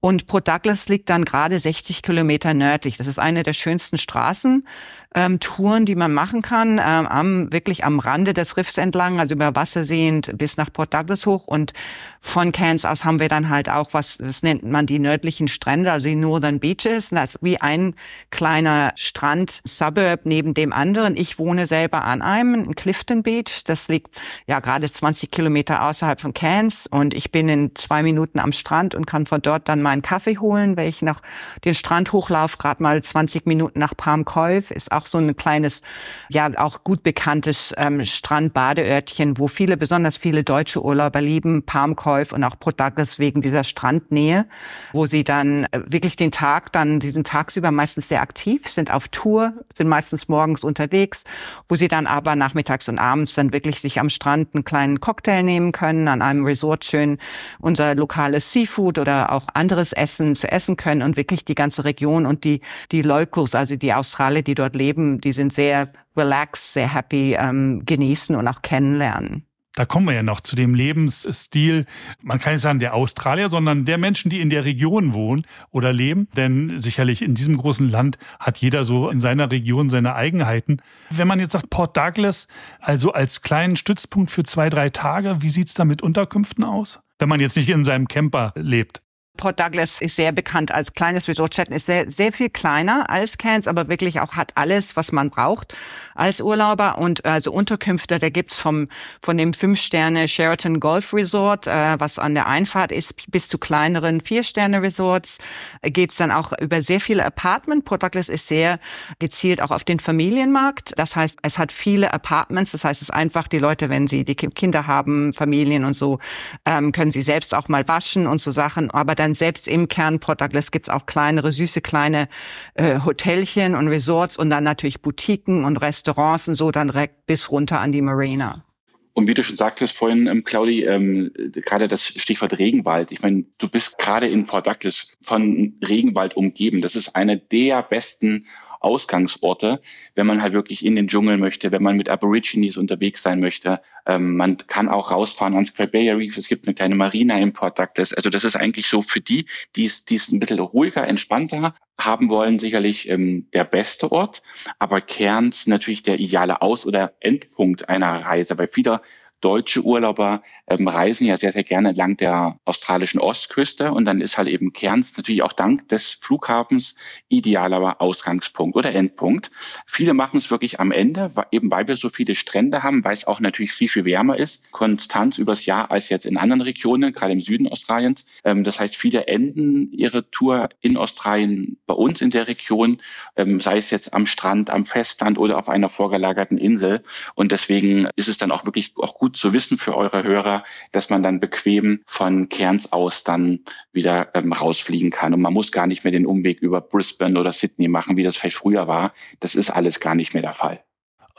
Und 0.00 0.26
Port 0.26 0.48
Douglas 0.48 0.88
liegt 0.88 1.10
dann 1.10 1.26
gerade 1.26 1.58
60 1.58 2.02
Kilometer 2.02 2.54
nördlich. 2.54 2.96
Das 2.96 3.06
ist 3.06 3.18
eine 3.18 3.42
der 3.42 3.52
schönsten 3.52 3.98
Straßen 3.98 4.66
ähm, 5.14 5.40
Touren, 5.40 5.86
die 5.86 5.96
man 5.96 6.12
machen 6.12 6.40
kann, 6.40 6.78
ähm, 6.78 7.06
am, 7.06 7.52
wirklich 7.52 7.84
am 7.84 7.98
Rande 7.98 8.32
des 8.32 8.56
Riffs 8.56 8.78
entlang, 8.78 9.18
also 9.18 9.34
über 9.34 9.56
Wasser 9.56 9.82
sehend 9.82 10.36
bis 10.38 10.56
nach 10.56 10.72
Port 10.72 10.94
Douglas 10.94 11.26
hoch. 11.26 11.48
Und 11.48 11.72
von 12.20 12.52
Cairns 12.52 12.84
aus 12.84 13.04
haben 13.04 13.18
wir 13.18 13.28
dann 13.28 13.48
halt 13.48 13.68
auch 13.68 13.92
was, 13.92 14.18
das 14.18 14.42
nennt 14.42 14.62
man 14.62 14.86
die 14.86 15.00
nördlichen 15.00 15.48
Strände, 15.48 15.90
also 15.90 16.08
die 16.08 16.14
Northern 16.14 16.60
Beaches. 16.60 17.10
Das 17.10 17.34
ist 17.34 17.38
wie 17.42 17.60
ein 17.60 17.94
kleiner 18.30 18.92
Strand-Suburb 18.94 20.20
neben 20.24 20.54
dem 20.54 20.72
anderen. 20.72 21.16
Ich 21.16 21.38
wohne 21.38 21.66
selber 21.66 22.04
an 22.04 22.22
einem, 22.22 22.54
in 22.54 22.74
Clifton 22.76 23.24
Beach. 23.24 23.64
Das 23.64 23.88
liegt 23.88 24.22
ja 24.46 24.60
gerade 24.60 24.88
20 24.88 25.32
Kilometer 25.32 25.84
außerhalb 25.84 26.20
von 26.20 26.34
Cairns. 26.34 26.86
Und 26.88 27.14
ich 27.14 27.32
bin 27.32 27.48
in 27.48 27.74
zwei 27.74 28.04
Minuten 28.04 28.38
am 28.38 28.52
Strand 28.52 28.94
und 28.94 29.06
kann 29.06 29.26
von 29.26 29.42
dort 29.42 29.68
dann 29.68 29.82
meinen 29.82 30.02
Kaffee 30.02 30.38
holen, 30.38 30.76
weil 30.76 30.88
ich 30.88 31.02
nach 31.02 31.20
den 31.64 31.74
Strand 31.74 32.12
hochlaufe, 32.12 32.58
gerade 32.58 32.80
mal 32.80 33.02
20 33.02 33.46
Minuten 33.46 33.80
nach 33.80 33.96
Palm 33.96 34.24
Cove, 34.24 34.72
ist 34.72 34.92
auch 34.92 34.99
auch 35.00 35.06
so 35.06 35.18
ein 35.18 35.36
kleines, 35.36 35.82
ja 36.28 36.50
auch 36.58 36.84
gut 36.84 37.02
bekanntes 37.02 37.74
ähm, 37.76 38.04
Strandbadeörtchen, 38.04 39.38
wo 39.38 39.48
viele, 39.48 39.76
besonders 39.76 40.16
viele 40.16 40.44
deutsche 40.44 40.84
Urlauber 40.84 41.20
lieben, 41.20 41.62
Palmkäuf 41.64 42.32
und 42.32 42.44
auch 42.44 42.56
Douglas 42.56 43.18
wegen 43.18 43.40
dieser 43.40 43.64
Strandnähe, 43.64 44.46
wo 44.92 45.06
sie 45.06 45.24
dann 45.24 45.64
äh, 45.64 45.80
wirklich 45.86 46.16
den 46.16 46.30
Tag, 46.30 46.72
dann 46.72 47.00
diesen 47.00 47.24
tagsüber 47.24 47.70
meistens 47.70 48.08
sehr 48.08 48.20
aktiv, 48.20 48.68
sind 48.68 48.92
auf 48.92 49.08
Tour, 49.08 49.52
sind 49.74 49.88
meistens 49.88 50.28
morgens 50.28 50.64
unterwegs, 50.64 51.24
wo 51.68 51.74
sie 51.74 51.88
dann 51.88 52.06
aber 52.06 52.36
nachmittags 52.36 52.88
und 52.88 52.98
abends 52.98 53.34
dann 53.34 53.52
wirklich 53.52 53.80
sich 53.80 54.00
am 54.00 54.10
Strand 54.10 54.54
einen 54.54 54.64
kleinen 54.64 55.00
Cocktail 55.00 55.42
nehmen 55.42 55.72
können, 55.72 56.08
an 56.08 56.22
einem 56.22 56.44
Resort 56.44 56.84
schön 56.84 57.18
unser 57.58 57.94
lokales 57.94 58.52
Seafood 58.52 58.98
oder 58.98 59.32
auch 59.32 59.46
anderes 59.54 59.92
Essen 59.92 60.36
zu 60.36 60.50
essen 60.50 60.76
können 60.76 61.02
und 61.02 61.16
wirklich 61.16 61.44
die 61.44 61.54
ganze 61.54 61.84
Region 61.84 62.26
und 62.26 62.44
die, 62.44 62.60
die 62.92 63.02
Locals, 63.02 63.54
also 63.54 63.76
die 63.76 63.92
Australier, 63.94 64.42
die 64.42 64.54
dort 64.54 64.74
leben, 64.74 64.89
Leben, 64.90 65.20
die 65.20 65.32
sind 65.32 65.52
sehr 65.52 65.92
relaxed, 66.16 66.72
sehr 66.72 66.92
happy, 66.92 67.36
ähm, 67.38 67.82
genießen 67.86 68.34
und 68.34 68.48
auch 68.48 68.62
kennenlernen. 68.62 69.44
Da 69.76 69.84
kommen 69.84 70.06
wir 70.06 70.14
ja 70.14 70.24
noch 70.24 70.40
zu 70.40 70.56
dem 70.56 70.74
Lebensstil, 70.74 71.86
man 72.20 72.40
kann 72.40 72.54
nicht 72.54 72.62
sagen 72.62 72.80
der 72.80 72.92
Australier, 72.92 73.48
sondern 73.48 73.84
der 73.84 73.98
Menschen, 73.98 74.28
die 74.28 74.40
in 74.40 74.50
der 74.50 74.64
Region 74.64 75.12
wohnen 75.12 75.46
oder 75.70 75.92
leben. 75.92 76.26
Denn 76.36 76.80
sicherlich 76.80 77.22
in 77.22 77.34
diesem 77.34 77.56
großen 77.56 77.88
Land 77.88 78.18
hat 78.40 78.58
jeder 78.58 78.82
so 78.82 79.08
in 79.08 79.20
seiner 79.20 79.52
Region 79.52 79.88
seine 79.88 80.16
Eigenheiten. 80.16 80.82
Wenn 81.10 81.28
man 81.28 81.38
jetzt 81.38 81.52
sagt 81.52 81.70
Port 81.70 81.96
Douglas, 81.96 82.48
also 82.80 83.12
als 83.12 83.42
kleinen 83.42 83.76
Stützpunkt 83.76 84.32
für 84.32 84.42
zwei, 84.42 84.70
drei 84.70 84.90
Tage, 84.90 85.36
wie 85.40 85.50
sieht's 85.50 85.74
da 85.74 85.84
mit 85.84 86.02
Unterkünften 86.02 86.64
aus? 86.64 86.98
Wenn 87.20 87.28
man 87.28 87.38
jetzt 87.38 87.56
nicht 87.56 87.70
in 87.70 87.84
seinem 87.84 88.08
Camper 88.08 88.52
lebt. 88.56 89.02
Port 89.36 89.58
Douglas 89.58 90.00
ist 90.00 90.16
sehr 90.16 90.32
bekannt 90.32 90.70
als 90.70 90.92
kleines 90.92 91.26
Resort. 91.26 91.54
Chatham 91.54 91.74
ist 91.74 91.86
sehr, 91.86 92.10
sehr 92.10 92.30
viel 92.30 92.50
kleiner 92.50 93.08
als 93.08 93.38
Cairns, 93.38 93.68
aber 93.68 93.88
wirklich 93.88 94.20
auch 94.20 94.32
hat 94.32 94.52
alles, 94.56 94.96
was 94.96 95.12
man 95.12 95.30
braucht 95.30 95.74
als 96.14 96.40
Urlauber. 96.40 96.98
Und 96.98 97.24
also 97.24 97.52
Unterkünfte, 97.52 98.18
da 98.18 98.28
gibt's 98.28 98.56
vom, 98.56 98.88
von 99.22 99.38
dem 99.38 99.54
Fünf-Sterne 99.54 100.28
Sheraton 100.28 100.78
Golf 100.78 101.14
Resort, 101.14 101.66
äh, 101.66 101.98
was 101.98 102.18
an 102.18 102.34
der 102.34 102.48
Einfahrt 102.48 102.92
ist, 102.92 103.30
bis 103.30 103.48
zu 103.48 103.56
kleineren 103.56 104.20
Vier-Sterne-Resorts, 104.20 105.38
äh, 105.80 105.90
geht's 105.90 106.16
dann 106.16 106.30
auch 106.30 106.52
über 106.60 106.82
sehr 106.82 107.00
viele 107.00 107.24
Apartments. 107.24 107.84
Port 107.84 108.02
Douglas 108.02 108.28
ist 108.28 108.46
sehr 108.46 108.78
gezielt 109.20 109.62
auch 109.62 109.70
auf 109.70 109.84
den 109.84 110.00
Familienmarkt. 110.00 110.92
Das 110.98 111.16
heißt, 111.16 111.38
es 111.42 111.56
hat 111.56 111.72
viele 111.72 112.12
Apartments. 112.12 112.72
Das 112.72 112.84
heißt, 112.84 113.00
es 113.00 113.08
ist 113.08 113.14
einfach, 113.14 113.48
die 113.48 113.58
Leute, 113.58 113.88
wenn 113.88 114.06
sie 114.06 114.24
die 114.24 114.34
Kinder 114.34 114.86
haben, 114.86 115.32
Familien 115.32 115.84
und 115.84 115.94
so, 115.94 116.18
ähm, 116.66 116.92
können 116.92 117.10
sie 117.10 117.22
selbst 117.22 117.54
auch 117.54 117.68
mal 117.68 117.88
waschen 117.88 118.26
und 118.26 118.40
so 118.40 118.50
Sachen. 118.50 118.90
Aber 118.90 119.14
dann 119.20 119.34
selbst 119.34 119.68
im 119.68 119.86
Kern 119.86 120.18
Port 120.18 120.40
Douglas 120.40 120.70
gibt's 120.70 120.88
auch 120.88 121.06
kleinere, 121.06 121.52
süße 121.52 121.80
kleine 121.80 122.28
äh, 122.74 123.00
Hotelchen 123.04 123.74
und 123.74 123.88
Resorts 123.88 124.36
und 124.36 124.50
dann 124.50 124.64
natürlich 124.64 125.02
Boutiquen 125.02 125.64
und 125.64 125.76
Restaurants 125.76 126.48
und 126.48 126.54
so 126.54 126.70
dann 126.70 126.88
direkt 126.88 127.26
bis 127.26 127.50
runter 127.50 127.80
an 127.80 127.92
die 127.92 128.02
Marina. 128.02 128.64
Und 129.12 129.26
wie 129.26 129.34
du 129.34 129.42
schon 129.42 129.56
sagtest 129.56 129.96
vorhin, 129.96 130.26
ähm, 130.26 130.44
Claudi, 130.44 130.84
ähm, 130.84 131.30
gerade 131.52 131.88
das 131.88 132.06
Stichwort 132.06 132.58
Regenwald. 132.58 133.12
Ich 133.12 133.20
meine, 133.20 133.44
du 133.58 133.68
bist 133.68 133.98
gerade 133.98 134.26
in 134.28 134.46
Port 134.46 134.66
Douglas 134.66 135.16
von 135.20 135.74
Regenwald 135.86 136.36
umgeben. 136.36 136.80
Das 136.80 136.96
ist 136.96 137.14
eine 137.14 137.36
der 137.36 137.82
besten 137.82 138.46
Ausgangsorte, 138.80 139.80
wenn 140.14 140.26
man 140.26 140.42
halt 140.42 140.52
wirklich 140.52 140.84
in 140.84 140.96
den 140.96 141.06
Dschungel 141.06 141.36
möchte, 141.36 141.70
wenn 141.70 141.82
man 141.82 141.96
mit 141.96 142.08
Aborigines 142.08 142.76
unterwegs 142.76 143.22
sein 143.22 143.40
möchte. 143.40 143.80
Ähm, 144.06 144.36
man 144.36 144.56
kann 144.56 144.88
auch 144.88 145.12
rausfahren 145.12 145.54
ans 145.54 145.70
Barrier 145.70 146.16
Reef. 146.16 146.36
Es 146.36 146.48
gibt 146.48 146.66
eine 146.66 146.74
kleine 146.74 146.94
Marina 146.94 147.38
im 147.38 147.52
Port 147.52 147.78
Douglas. 147.78 148.12
Also 148.12 148.30
das 148.30 148.44
ist 148.44 148.56
eigentlich 148.56 148.88
so 148.88 149.02
für 149.02 149.20
die, 149.20 149.46
die 149.76 149.84
es, 149.84 150.04
die 150.04 150.16
es 150.16 150.32
ein 150.32 150.40
bisschen 150.40 150.58
ruhiger, 150.58 151.06
entspannter 151.06 151.74
haben 151.98 152.30
wollen, 152.30 152.58
sicherlich 152.58 153.08
ähm, 153.08 153.48
der 153.52 153.64
beste 153.64 154.10
Ort. 154.10 154.42
Aber 154.78 155.00
Cairns 155.00 155.66
natürlich 155.66 156.02
der 156.02 156.18
ideale 156.18 156.62
Aus- 156.62 156.86
oder 156.86 157.14
Endpunkt 157.20 157.88
einer 157.88 158.24
Reise, 158.24 158.58
weil 158.58 158.68
viele 158.68 159.02
deutsche 159.40 159.82
Urlauber 159.82 160.42
ähm, 160.66 160.86
reisen 160.88 161.26
ja 161.26 161.36
sehr, 161.36 161.52
sehr 161.52 161.64
gerne 161.64 161.90
entlang 161.90 162.16
der 162.16 162.58
australischen 162.64 163.20
Ostküste 163.20 163.92
und 163.92 164.04
dann 164.04 164.20
ist 164.20 164.38
halt 164.38 164.48
eben 164.48 164.72
Cairns 164.72 165.16
natürlich 165.16 165.42
auch 165.42 165.52
dank 165.52 165.88
des 165.88 166.12
Flughafens 166.12 166.94
idealer 167.28 168.00
Ausgangspunkt 168.00 168.76
oder 168.76 168.94
Endpunkt. 168.94 169.50
Viele 169.86 170.14
machen 170.14 170.36
es 170.36 170.50
wirklich 170.50 170.80
am 170.80 170.92
Ende, 170.92 171.32
eben 171.50 171.70
weil 171.70 171.88
wir 171.88 171.96
so 171.96 172.08
viele 172.08 172.34
Strände 172.34 172.82
haben, 172.82 173.04
weil 173.04 173.12
es 173.12 173.26
auch 173.26 173.40
natürlich 173.40 173.72
viel, 173.72 173.88
viel 173.88 174.04
wärmer 174.04 174.38
ist, 174.38 174.70
konstant 174.70 175.38
übers 175.38 175.66
Jahr 175.66 175.90
als 175.90 176.08
jetzt 176.08 176.26
in 176.26 176.36
anderen 176.36 176.60
Regionen, 176.62 177.12
gerade 177.12 177.32
im 177.32 177.40
Süden 177.40 177.68
Australiens. 177.68 178.26
Ähm, 178.44 178.64
das 178.64 178.78
heißt, 178.80 178.96
viele 178.96 179.26
enden 179.26 179.92
ihre 179.92 180.30
Tour 180.30 180.68
in 180.80 180.96
Australien 180.96 181.78
bei 181.86 181.94
uns 181.94 182.20
in 182.20 182.30
der 182.30 182.48
Region, 182.48 183.00
ähm, 183.36 183.60
sei 183.60 183.78
es 183.78 183.90
jetzt 183.90 184.14
am 184.14 184.26
Strand, 184.26 184.70
am 184.70 184.86
Festland 184.86 185.38
oder 185.38 185.58
auf 185.58 185.68
einer 185.68 185.88
vorgelagerten 185.88 186.58
Insel. 186.58 187.02
Und 187.34 187.52
deswegen 187.52 188.08
ist 188.16 188.28
es 188.28 188.38
dann 188.38 188.50
auch 188.50 188.66
wirklich 188.66 188.94
auch 188.96 189.14
gut 189.14 189.29
zu 189.32 189.52
wissen 189.52 189.78
für 189.78 189.96
eure 189.96 190.22
Hörer, 190.22 190.64
dass 190.92 191.10
man 191.10 191.22
dann 191.22 191.40
bequem 191.40 192.00
von 192.06 192.48
Cairns 192.48 192.92
aus 192.92 193.24
dann 193.24 193.60
wieder 193.92 194.28
ähm, 194.34 194.52
rausfliegen 194.52 195.10
kann. 195.10 195.34
Und 195.34 195.40
man 195.40 195.52
muss 195.52 195.72
gar 195.72 195.86
nicht 195.86 196.04
mehr 196.04 196.12
den 196.12 196.26
Umweg 196.26 196.60
über 196.60 196.80
Brisbane 196.80 197.38
oder 197.38 197.52
Sydney 197.52 197.88
machen, 197.88 198.16
wie 198.16 198.22
das 198.22 198.36
vielleicht 198.36 198.56
früher 198.56 198.88
war. 198.88 199.12
Das 199.40 199.54
ist 199.54 199.70
alles 199.70 200.00
gar 200.00 200.14
nicht 200.14 200.34
mehr 200.34 200.42
der 200.42 200.54
Fall. 200.54 200.82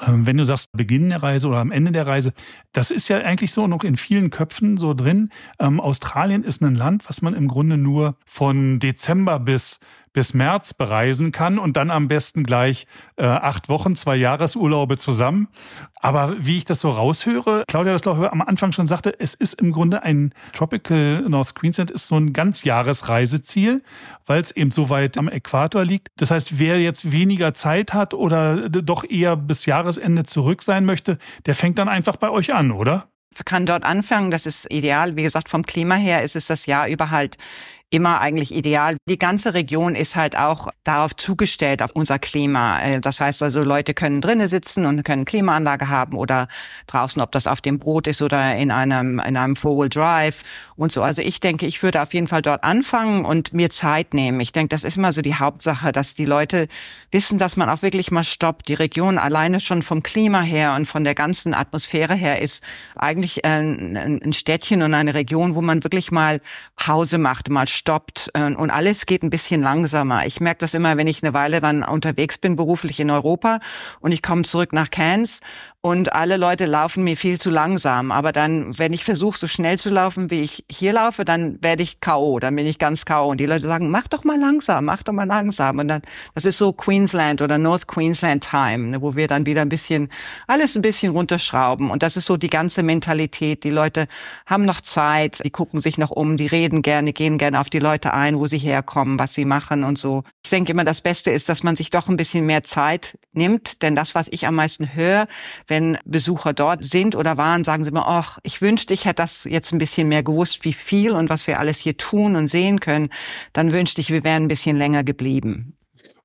Ähm, 0.05 0.25
wenn 0.25 0.37
du 0.37 0.45
sagst 0.45 0.71
Beginn 0.71 1.09
der 1.09 1.21
Reise 1.21 1.47
oder 1.47 1.57
am 1.57 1.71
Ende 1.71 1.91
der 1.91 2.07
Reise, 2.07 2.33
das 2.71 2.91
ist 2.91 3.07
ja 3.07 3.17
eigentlich 3.17 3.51
so 3.51 3.67
noch 3.67 3.83
in 3.83 3.97
vielen 3.97 4.29
Köpfen 4.29 4.77
so 4.77 4.93
drin. 4.93 5.29
Ähm, 5.59 5.79
Australien 5.79 6.43
ist 6.43 6.61
ein 6.61 6.75
Land, 6.75 7.07
was 7.07 7.21
man 7.21 7.33
im 7.33 7.47
Grunde 7.47 7.77
nur 7.77 8.17
von 8.25 8.79
Dezember 8.79 9.39
bis 9.39 9.79
bis 10.13 10.33
März 10.33 10.73
bereisen 10.73 11.31
kann 11.31 11.57
und 11.57 11.77
dann 11.77 11.91
am 11.91 12.07
besten 12.07 12.43
gleich 12.43 12.87
äh, 13.15 13.25
acht 13.25 13.69
Wochen, 13.69 13.95
zwei 13.95 14.15
Jahresurlaube 14.15 14.97
zusammen. 14.97 15.47
Aber 15.95 16.35
wie 16.39 16.57
ich 16.57 16.65
das 16.65 16.81
so 16.81 16.89
raushöre, 16.89 17.63
Claudia 17.67 17.93
das 17.93 18.01
doch 18.01 18.19
am 18.19 18.41
Anfang 18.41 18.71
schon 18.71 18.87
sagte, 18.87 19.17
es 19.19 19.33
ist 19.33 19.53
im 19.53 19.71
Grunde 19.71 20.03
ein 20.03 20.33
Tropical 20.53 21.23
North 21.27 21.55
Queensland 21.55 21.91
ist 21.91 22.07
so 22.07 22.17
ein 22.17 22.33
ganz 22.33 22.63
Jahresreiseziel, 22.63 23.83
weil 24.25 24.41
es 24.41 24.51
eben 24.51 24.71
so 24.71 24.89
weit 24.89 25.17
am 25.17 25.27
Äquator 25.27 25.85
liegt. 25.85 26.09
Das 26.17 26.31
heißt, 26.31 26.59
wer 26.59 26.79
jetzt 26.79 27.11
weniger 27.11 27.53
Zeit 27.53 27.93
hat 27.93 28.13
oder 28.13 28.69
doch 28.69 29.03
eher 29.03 29.35
bis 29.35 29.65
Jahresende 29.65 30.23
zurück 30.23 30.63
sein 30.63 30.85
möchte, 30.85 31.17
der 31.45 31.55
fängt 31.55 31.77
dann 31.79 31.87
einfach 31.87 32.17
bei 32.17 32.29
euch 32.29 32.53
an, 32.53 32.71
oder? 32.71 33.07
kann 33.45 33.65
dort 33.65 33.83
anfangen. 33.83 34.31
Das 34.31 34.45
ist 34.45 34.71
ideal. 34.71 35.15
Wie 35.15 35.23
gesagt, 35.23 35.49
vom 35.49 35.63
Klima 35.63 35.95
her 35.95 36.21
ist 36.21 36.35
es 36.35 36.47
das 36.47 36.65
Jahr 36.65 36.87
über 36.87 37.11
halt 37.11 37.37
immer 37.91 38.21
eigentlich 38.21 38.55
ideal. 38.55 38.97
Die 39.07 39.19
ganze 39.19 39.53
Region 39.53 39.95
ist 39.95 40.15
halt 40.15 40.37
auch 40.37 40.69
darauf 40.85 41.15
zugestellt, 41.15 41.83
auf 41.83 41.91
unser 41.93 42.19
Klima. 42.19 42.79
Äh, 42.79 43.01
das 43.01 43.19
heißt 43.19 43.43
also, 43.43 43.61
Leute 43.61 43.93
können 43.93 44.21
drinnen 44.21 44.47
sitzen 44.47 44.85
und 44.85 45.03
können 45.03 45.25
Klimaanlage 45.25 45.89
haben 45.89 46.17
oder 46.17 46.47
draußen, 46.87 47.21
ob 47.21 47.31
das 47.33 47.47
auf 47.47 47.61
dem 47.61 47.79
Boot 47.79 48.07
ist 48.07 48.21
oder 48.21 48.55
in 48.55 48.71
einem, 48.71 49.19
in 49.19 49.35
einem 49.37 49.55
Four-Wheel 49.55 49.89
Drive 49.89 50.43
und 50.77 50.91
so. 50.91 51.03
Also 51.03 51.21
ich 51.21 51.41
denke, 51.41 51.65
ich 51.65 51.83
würde 51.83 52.01
auf 52.01 52.13
jeden 52.13 52.29
Fall 52.29 52.41
dort 52.41 52.63
anfangen 52.63 53.25
und 53.25 53.53
mir 53.53 53.69
Zeit 53.69 54.13
nehmen. 54.13 54.39
Ich 54.39 54.53
denke, 54.53 54.69
das 54.69 54.85
ist 54.85 54.95
immer 54.95 55.11
so 55.11 55.21
die 55.21 55.35
Hauptsache, 55.35 55.91
dass 55.91 56.15
die 56.15 56.25
Leute 56.25 56.69
wissen, 57.11 57.37
dass 57.37 57.57
man 57.57 57.69
auch 57.69 57.81
wirklich 57.81 58.09
mal 58.09 58.23
stoppt. 58.23 58.69
Die 58.69 58.73
Region 58.73 59.17
alleine 59.17 59.59
schon 59.59 59.81
vom 59.81 60.01
Klima 60.01 60.41
her 60.41 60.75
und 60.75 60.85
von 60.85 61.03
der 61.03 61.13
ganzen 61.13 61.53
Atmosphäre 61.53 62.15
her 62.15 62.41
ist 62.41 62.63
eigentlich 62.95 63.43
ein, 63.43 63.97
ein 63.97 64.33
Städtchen 64.33 64.81
und 64.81 64.93
eine 64.93 65.13
Region, 65.13 65.55
wo 65.55 65.61
man 65.61 65.83
wirklich 65.83 66.09
mal 66.09 66.39
Pause 66.77 67.17
macht, 67.17 67.49
mal 67.49 67.67
stoppt 67.81 68.29
äh, 68.35 68.53
und 68.53 68.69
alles 68.69 69.05
geht 69.05 69.23
ein 69.23 69.29
bisschen 69.29 69.61
langsamer. 69.61 70.25
Ich 70.25 70.39
merke 70.39 70.59
das 70.59 70.73
immer, 70.73 70.97
wenn 70.97 71.07
ich 71.07 71.23
eine 71.23 71.33
Weile 71.33 71.61
dann 71.61 71.83
unterwegs 71.83 72.37
bin, 72.37 72.55
beruflich 72.55 72.99
in 72.99 73.09
Europa 73.09 73.59
und 73.99 74.11
ich 74.11 74.21
komme 74.21 74.43
zurück 74.43 74.71
nach 74.71 74.91
Cairns 74.91 75.41
und 75.83 76.13
alle 76.13 76.37
Leute 76.37 76.67
laufen 76.67 77.03
mir 77.03 77.17
viel 77.17 77.39
zu 77.39 77.49
langsam. 77.49 78.11
Aber 78.11 78.31
dann, 78.31 78.77
wenn 78.77 78.93
ich 78.93 79.03
versuche, 79.03 79.35
so 79.35 79.47
schnell 79.47 79.79
zu 79.79 79.89
laufen, 79.89 80.29
wie 80.29 80.41
ich 80.41 80.63
hier 80.69 80.93
laufe, 80.93 81.25
dann 81.25 81.57
werde 81.63 81.81
ich 81.81 81.99
K.O., 81.99 82.39
dann 82.39 82.55
bin 82.55 82.67
ich 82.67 82.77
ganz 82.77 83.03
K.O. 83.03 83.31
Und 83.31 83.39
die 83.39 83.47
Leute 83.47 83.63
sagen, 83.63 83.89
mach 83.89 84.07
doch 84.07 84.23
mal 84.23 84.39
langsam, 84.39 84.85
mach 84.85 85.01
doch 85.01 85.13
mal 85.13 85.25
langsam. 85.25 85.79
Und 85.79 85.87
dann, 85.87 86.03
das 86.35 86.45
ist 86.45 86.59
so 86.59 86.71
Queensland 86.71 87.41
oder 87.41 87.57
North 87.57 87.87
Queensland 87.87 88.47
Time, 88.47 88.89
ne, 88.89 89.01
wo 89.01 89.15
wir 89.15 89.27
dann 89.27 89.47
wieder 89.47 89.61
ein 89.63 89.69
bisschen, 89.69 90.09
alles 90.45 90.75
ein 90.75 90.83
bisschen 90.83 91.13
runterschrauben. 91.13 91.89
Und 91.89 92.03
das 92.03 92.15
ist 92.15 92.25
so 92.25 92.37
die 92.37 92.51
ganze 92.51 92.83
Mentalität. 92.83 93.63
Die 93.63 93.71
Leute 93.71 94.07
haben 94.45 94.65
noch 94.65 94.81
Zeit, 94.81 95.43
die 95.43 95.49
gucken 95.49 95.81
sich 95.81 95.97
noch 95.97 96.11
um, 96.11 96.37
die 96.37 96.45
reden 96.45 96.83
gerne, 96.83 97.11
gehen 97.11 97.39
gerne 97.39 97.59
auf 97.59 97.71
die 97.71 97.79
Leute 97.79 98.13
ein, 98.13 98.37
wo 98.37 98.45
sie 98.45 98.59
herkommen, 98.59 99.17
was 99.17 99.33
sie 99.33 99.45
machen 99.45 99.83
und 99.83 99.97
so. 99.97 100.23
Ich 100.43 100.51
denke 100.51 100.73
immer, 100.73 100.83
das 100.83 101.01
Beste 101.01 101.31
ist, 101.31 101.49
dass 101.49 101.63
man 101.63 101.75
sich 101.75 101.89
doch 101.89 102.07
ein 102.07 102.17
bisschen 102.17 102.45
mehr 102.45 102.61
Zeit 102.61 103.17
nimmt. 103.33 103.81
Denn 103.81 103.95
das, 103.95 104.13
was 104.13 104.27
ich 104.29 104.45
am 104.45 104.53
meisten 104.53 104.93
höre, 104.93 105.27
wenn 105.71 105.97
Besucher 106.03 106.51
dort 106.51 106.83
sind 106.83 107.15
oder 107.15 107.37
waren, 107.37 107.63
sagen 107.63 107.83
sie 107.83 107.89
immer, 107.89 108.07
ach, 108.07 108.39
ich 108.43 108.61
wünschte, 108.61 108.93
ich 108.93 109.05
hätte 109.05 109.23
das 109.23 109.45
jetzt 109.45 109.71
ein 109.71 109.77
bisschen 109.79 110.09
mehr 110.09 110.21
gewusst, 110.21 110.65
wie 110.65 110.73
viel 110.73 111.13
und 111.13 111.29
was 111.29 111.47
wir 111.47 111.59
alles 111.59 111.77
hier 111.77 111.95
tun 111.95 112.35
und 112.35 112.49
sehen 112.49 112.81
können. 112.81 113.09
Dann 113.53 113.71
wünschte 113.71 114.01
ich, 114.01 114.11
wir 114.11 114.25
wären 114.25 114.43
ein 114.43 114.47
bisschen 114.49 114.77
länger 114.77 115.05
geblieben. 115.05 115.77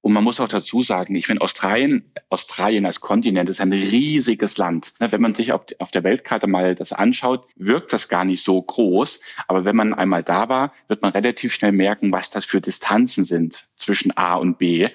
Und 0.07 0.13
man 0.13 0.23
muss 0.23 0.39
auch 0.39 0.49
dazu 0.49 0.83
sagen, 0.83 1.17
ich 1.17 1.27
finde, 1.27 1.43
Australien, 1.43 2.13
Australien 2.29 2.87
als 2.87 3.01
Kontinent 3.01 3.49
ist 3.49 3.61
ein 3.61 3.73
riesiges 3.73 4.57
Land. 4.57 4.93
Ne, 5.01 5.11
wenn 5.11 5.21
man 5.21 5.35
sich 5.35 5.53
auf 5.53 5.91
der 5.93 6.05
Weltkarte 6.05 6.47
mal 6.47 6.77
das 6.77 6.93
anschaut, 6.93 7.47
wirkt 7.57 7.93
das 7.93 8.09
gar 8.09 8.25
nicht 8.25 8.45
so 8.45 8.63
groß. 8.63 9.21
Aber 9.49 9.65
wenn 9.65 9.75
man 9.75 9.95
einmal 9.95 10.23
da 10.23 10.49
war, 10.49 10.73
wird 10.87 11.03
man 11.03 11.11
relativ 11.11 11.53
schnell 11.53 11.73
merken, 11.73 12.13
was 12.13 12.31
das 12.31 12.45
für 12.45 12.61
Distanzen 12.61 13.25
sind 13.25 13.67
zwischen 13.77 14.17
A 14.17 14.37
und 14.37 14.59
B. 14.59 14.89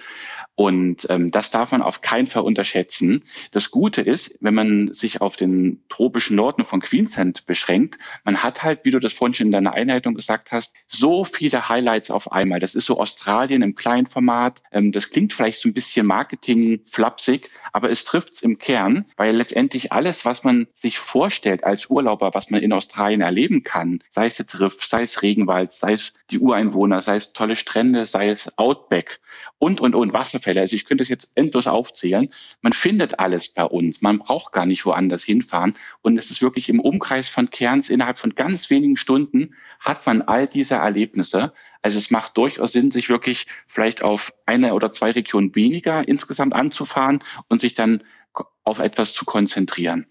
Und 0.61 1.07
ähm, 1.09 1.31
das 1.31 1.49
darf 1.49 1.71
man 1.71 1.81
auf 1.81 2.01
keinen 2.01 2.27
Fall 2.27 2.43
unterschätzen. 2.43 3.23
Das 3.49 3.71
Gute 3.71 4.01
ist, 4.01 4.37
wenn 4.41 4.53
man 4.53 4.93
sich 4.93 5.19
auf 5.19 5.35
den 5.35 5.81
tropischen 5.89 6.35
Norden 6.35 6.65
von 6.65 6.81
Queensland 6.81 7.47
beschränkt, 7.47 7.97
man 8.25 8.43
hat 8.43 8.61
halt, 8.61 8.81
wie 8.83 8.91
du 8.91 8.99
das 8.99 9.11
vorhin 9.11 9.33
schon 9.33 9.47
in 9.47 9.53
deiner 9.53 9.73
Einleitung 9.73 10.13
gesagt 10.13 10.51
hast, 10.51 10.75
so 10.87 11.23
viele 11.23 11.67
Highlights 11.67 12.11
auf 12.11 12.31
einmal. 12.31 12.59
Das 12.59 12.75
ist 12.75 12.85
so 12.85 12.99
Australien 12.99 13.63
im 13.63 13.73
kleinen 13.73 14.05
Format. 14.05 14.61
Ähm, 14.71 14.91
das 14.91 15.09
klingt 15.09 15.33
vielleicht 15.33 15.59
so 15.59 15.67
ein 15.67 15.73
bisschen 15.73 16.05
Marketing-flapsig, 16.05 17.49
aber 17.73 17.89
es 17.89 18.05
trifft's 18.05 18.43
im 18.43 18.59
Kern, 18.59 19.05
weil 19.17 19.35
letztendlich 19.35 19.91
alles, 19.91 20.25
was 20.25 20.43
man 20.43 20.67
sich 20.75 20.99
vorstellt 20.99 21.63
als 21.63 21.89
Urlauber, 21.89 22.35
was 22.35 22.51
man 22.51 22.61
in 22.61 22.71
Australien 22.71 23.21
erleben 23.21 23.63
kann, 23.63 24.03
sei 24.11 24.27
es 24.27 24.37
jetzt 24.37 24.59
Riff, 24.59 24.83
sei 24.83 25.01
es 25.01 25.23
Regenwald, 25.23 25.73
sei 25.73 25.93
es 25.93 26.13
die 26.29 26.37
Ureinwohner, 26.37 27.01
sei 27.01 27.15
es 27.15 27.33
tolle 27.33 27.55
Strände, 27.55 28.05
sei 28.05 28.29
es 28.29 28.55
Outback 28.59 29.19
und, 29.57 29.81
und, 29.81 29.95
und 29.95 30.13
Wasserfälle. 30.13 30.50
Also 30.57 30.75
ich 30.75 30.85
könnte 30.85 31.01
das 31.01 31.09
jetzt 31.09 31.31
endlos 31.35 31.67
aufzählen. 31.67 32.29
Man 32.61 32.73
findet 32.73 33.19
alles 33.19 33.53
bei 33.53 33.63
uns. 33.63 34.01
Man 34.01 34.19
braucht 34.19 34.51
gar 34.51 34.65
nicht 34.65 34.85
woanders 34.85 35.23
hinfahren. 35.23 35.75
Und 36.01 36.17
es 36.17 36.31
ist 36.31 36.41
wirklich 36.41 36.69
im 36.69 36.79
Umkreis 36.79 37.29
von 37.29 37.49
Kerns 37.49 37.89
innerhalb 37.89 38.17
von 38.17 38.35
ganz 38.35 38.69
wenigen 38.69 38.97
Stunden 38.97 39.55
hat 39.79 40.05
man 40.05 40.21
all 40.21 40.47
diese 40.47 40.75
Erlebnisse. 40.75 41.53
Also 41.81 41.97
es 41.97 42.11
macht 42.11 42.37
durchaus 42.37 42.71
Sinn, 42.71 42.91
sich 42.91 43.09
wirklich 43.09 43.45
vielleicht 43.67 44.03
auf 44.03 44.33
eine 44.45 44.73
oder 44.73 44.91
zwei 44.91 45.11
Regionen 45.11 45.55
weniger 45.55 46.07
insgesamt 46.07 46.53
anzufahren 46.53 47.23
und 47.47 47.61
sich 47.61 47.73
dann 47.73 48.03
auf 48.63 48.79
etwas 48.79 49.13
zu 49.13 49.25
konzentrieren. 49.25 50.05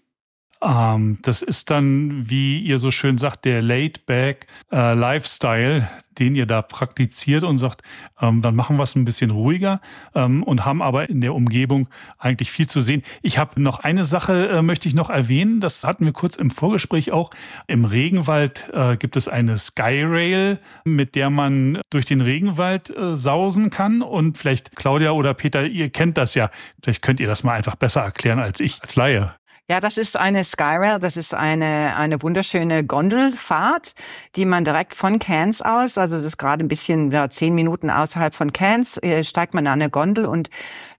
Ähm, 0.63 1.17
das 1.23 1.41
ist 1.41 1.69
dann, 1.71 2.29
wie 2.29 2.59
ihr 2.59 2.77
so 2.77 2.91
schön 2.91 3.17
sagt, 3.17 3.45
der 3.45 3.61
Laid-Back 3.61 4.45
äh, 4.71 4.93
Lifestyle, 4.93 5.89
den 6.19 6.35
ihr 6.35 6.45
da 6.45 6.61
praktiziert 6.61 7.43
und 7.43 7.57
sagt, 7.57 7.81
ähm, 8.21 8.43
dann 8.43 8.55
machen 8.55 8.77
wir 8.77 8.83
es 8.83 8.95
ein 8.95 9.05
bisschen 9.05 9.31
ruhiger 9.31 9.81
ähm, 10.13 10.43
und 10.43 10.65
haben 10.65 10.81
aber 10.83 11.09
in 11.09 11.21
der 11.21 11.33
Umgebung 11.33 11.87
eigentlich 12.19 12.51
viel 12.51 12.67
zu 12.67 12.79
sehen. 12.79 13.01
Ich 13.23 13.39
habe 13.39 13.59
noch 13.61 13.79
eine 13.79 14.03
Sache, 14.03 14.49
äh, 14.49 14.61
möchte 14.61 14.87
ich 14.87 14.93
noch 14.93 15.09
erwähnen. 15.09 15.61
Das 15.61 15.83
hatten 15.83 16.05
wir 16.05 16.13
kurz 16.13 16.35
im 16.35 16.51
Vorgespräch 16.51 17.11
auch. 17.11 17.31
Im 17.65 17.85
Regenwald 17.85 18.69
äh, 18.73 18.97
gibt 18.97 19.15
es 19.15 19.27
eine 19.27 19.57
Skyrail, 19.57 20.59
mit 20.83 21.15
der 21.15 21.31
man 21.31 21.81
durch 21.89 22.05
den 22.05 22.21
Regenwald 22.21 22.95
äh, 22.95 23.15
sausen 23.15 23.71
kann. 23.71 24.03
Und 24.03 24.37
vielleicht 24.37 24.75
Claudia 24.75 25.11
oder 25.11 25.33
Peter, 25.33 25.65
ihr 25.65 25.89
kennt 25.89 26.19
das 26.19 26.35
ja. 26.35 26.51
Vielleicht 26.83 27.01
könnt 27.01 27.19
ihr 27.19 27.27
das 27.27 27.43
mal 27.43 27.53
einfach 27.53 27.75
besser 27.75 28.01
erklären 28.01 28.39
als 28.39 28.59
ich 28.59 28.79
als 28.83 28.95
Laie. 28.95 29.33
Ja, 29.71 29.79
das 29.79 29.97
ist 29.97 30.17
eine 30.17 30.43
Skyrail, 30.43 30.99
das 30.99 31.15
ist 31.15 31.33
eine, 31.33 31.95
eine 31.95 32.21
wunderschöne 32.21 32.83
Gondelfahrt, 32.83 33.93
die 34.35 34.43
man 34.43 34.65
direkt 34.65 34.93
von 34.93 35.17
Cairns 35.17 35.61
aus, 35.61 35.97
also 35.97 36.17
es 36.17 36.25
ist 36.25 36.35
gerade 36.35 36.61
ein 36.61 36.67
bisschen 36.67 37.09
ja, 37.09 37.29
zehn 37.29 37.55
Minuten 37.55 37.89
außerhalb 37.89 38.35
von 38.35 38.51
Cairns, 38.51 38.97
äh, 39.01 39.23
steigt 39.23 39.53
man 39.53 39.67
an 39.67 39.81
eine 39.81 39.89
Gondel 39.89 40.25
und 40.25 40.49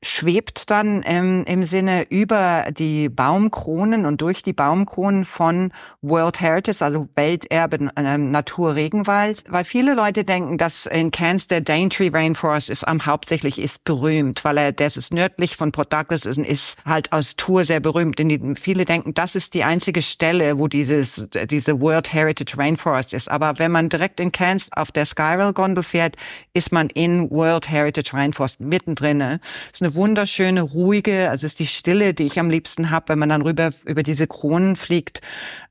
schwebt 0.03 0.69
dann 0.71 1.03
ähm, 1.07 1.45
im 1.47 1.63
Sinne 1.63 2.07
über 2.11 2.67
die 2.77 3.09
Baumkronen 3.09 4.05
und 4.05 4.21
durch 4.21 4.43
die 4.43 4.53
Baumkronen 4.53 5.25
von 5.25 5.73
World 6.03 6.41
Heritage, 6.41 6.85
also 6.85 7.07
Welterbe 7.15 7.91
äh, 7.95 8.19
Naturregenwald, 8.19 9.45
weil 9.49 9.65
viele 9.65 9.95
Leute 9.95 10.25
denken, 10.25 10.59
dass 10.59 10.87
in 10.87 11.13
Cairns 11.13 11.47
der 11.47 11.61
Daintree 11.61 12.11
Rainforest 12.13 12.69
ist 12.69 12.87
am 12.87 13.07
hauptsächlich 13.07 13.61
ist 13.61 13.85
berühmt, 13.85 14.45
weil 14.45 14.59
er 14.59 14.73
das 14.73 14.97
ist 14.97 15.15
nördlich 15.15 15.57
von 15.57 15.71
Port 15.71 15.93
Douglas 15.93 16.27
ist, 16.27 16.39
ist 16.39 16.79
halt 16.85 17.13
aus 17.13 17.37
Tour 17.37 17.65
sehr 17.65 17.81
berühmt. 17.81 18.19
Die 18.19 18.55
viele 18.57 18.85
denken, 18.85 19.15
das 19.15 19.37
ist 19.37 19.55
die 19.55 19.63
einzige 19.63 20.03
Stelle, 20.03 20.59
wo 20.59 20.67
dieses, 20.67 21.25
diese 21.49 21.81
World 21.81 22.13
Heritage 22.13 22.59
Rainforest 22.59 23.15
ist. 23.15 23.31
Aber 23.31 23.59
wenn 23.59 23.71
man 23.71 23.89
direkt 23.89 24.19
in 24.19 24.33
Cairns 24.33 24.69
auf 24.73 24.91
der 24.91 25.05
Skyrail 25.05 25.53
Gondel 25.53 25.85
fährt, 25.85 26.17
ist 26.55 26.73
man 26.73 26.89
in 26.89 27.31
World 27.31 27.71
Heritage 27.71 28.13
Rainforest 28.15 28.61
mittendrin. 28.61 29.21
Es 29.21 29.39
ist 29.75 29.83
eine 29.83 29.92
wunderschöne, 29.95 30.63
ruhige, 30.63 31.31
also 31.31 31.47
ist 31.47 31.59
die 31.59 31.67
Stille, 31.67 32.15
die 32.15 32.25
ich 32.25 32.39
am 32.39 32.51
liebsten 32.51 32.91
habe, 32.91 33.11
wenn 33.11 33.19
man 33.19 33.29
dann 33.29 33.43
rüber 33.43 33.71
über 33.85 34.03
diese 34.03 34.27
Kronen 34.27 34.77
fliegt. 34.77 35.21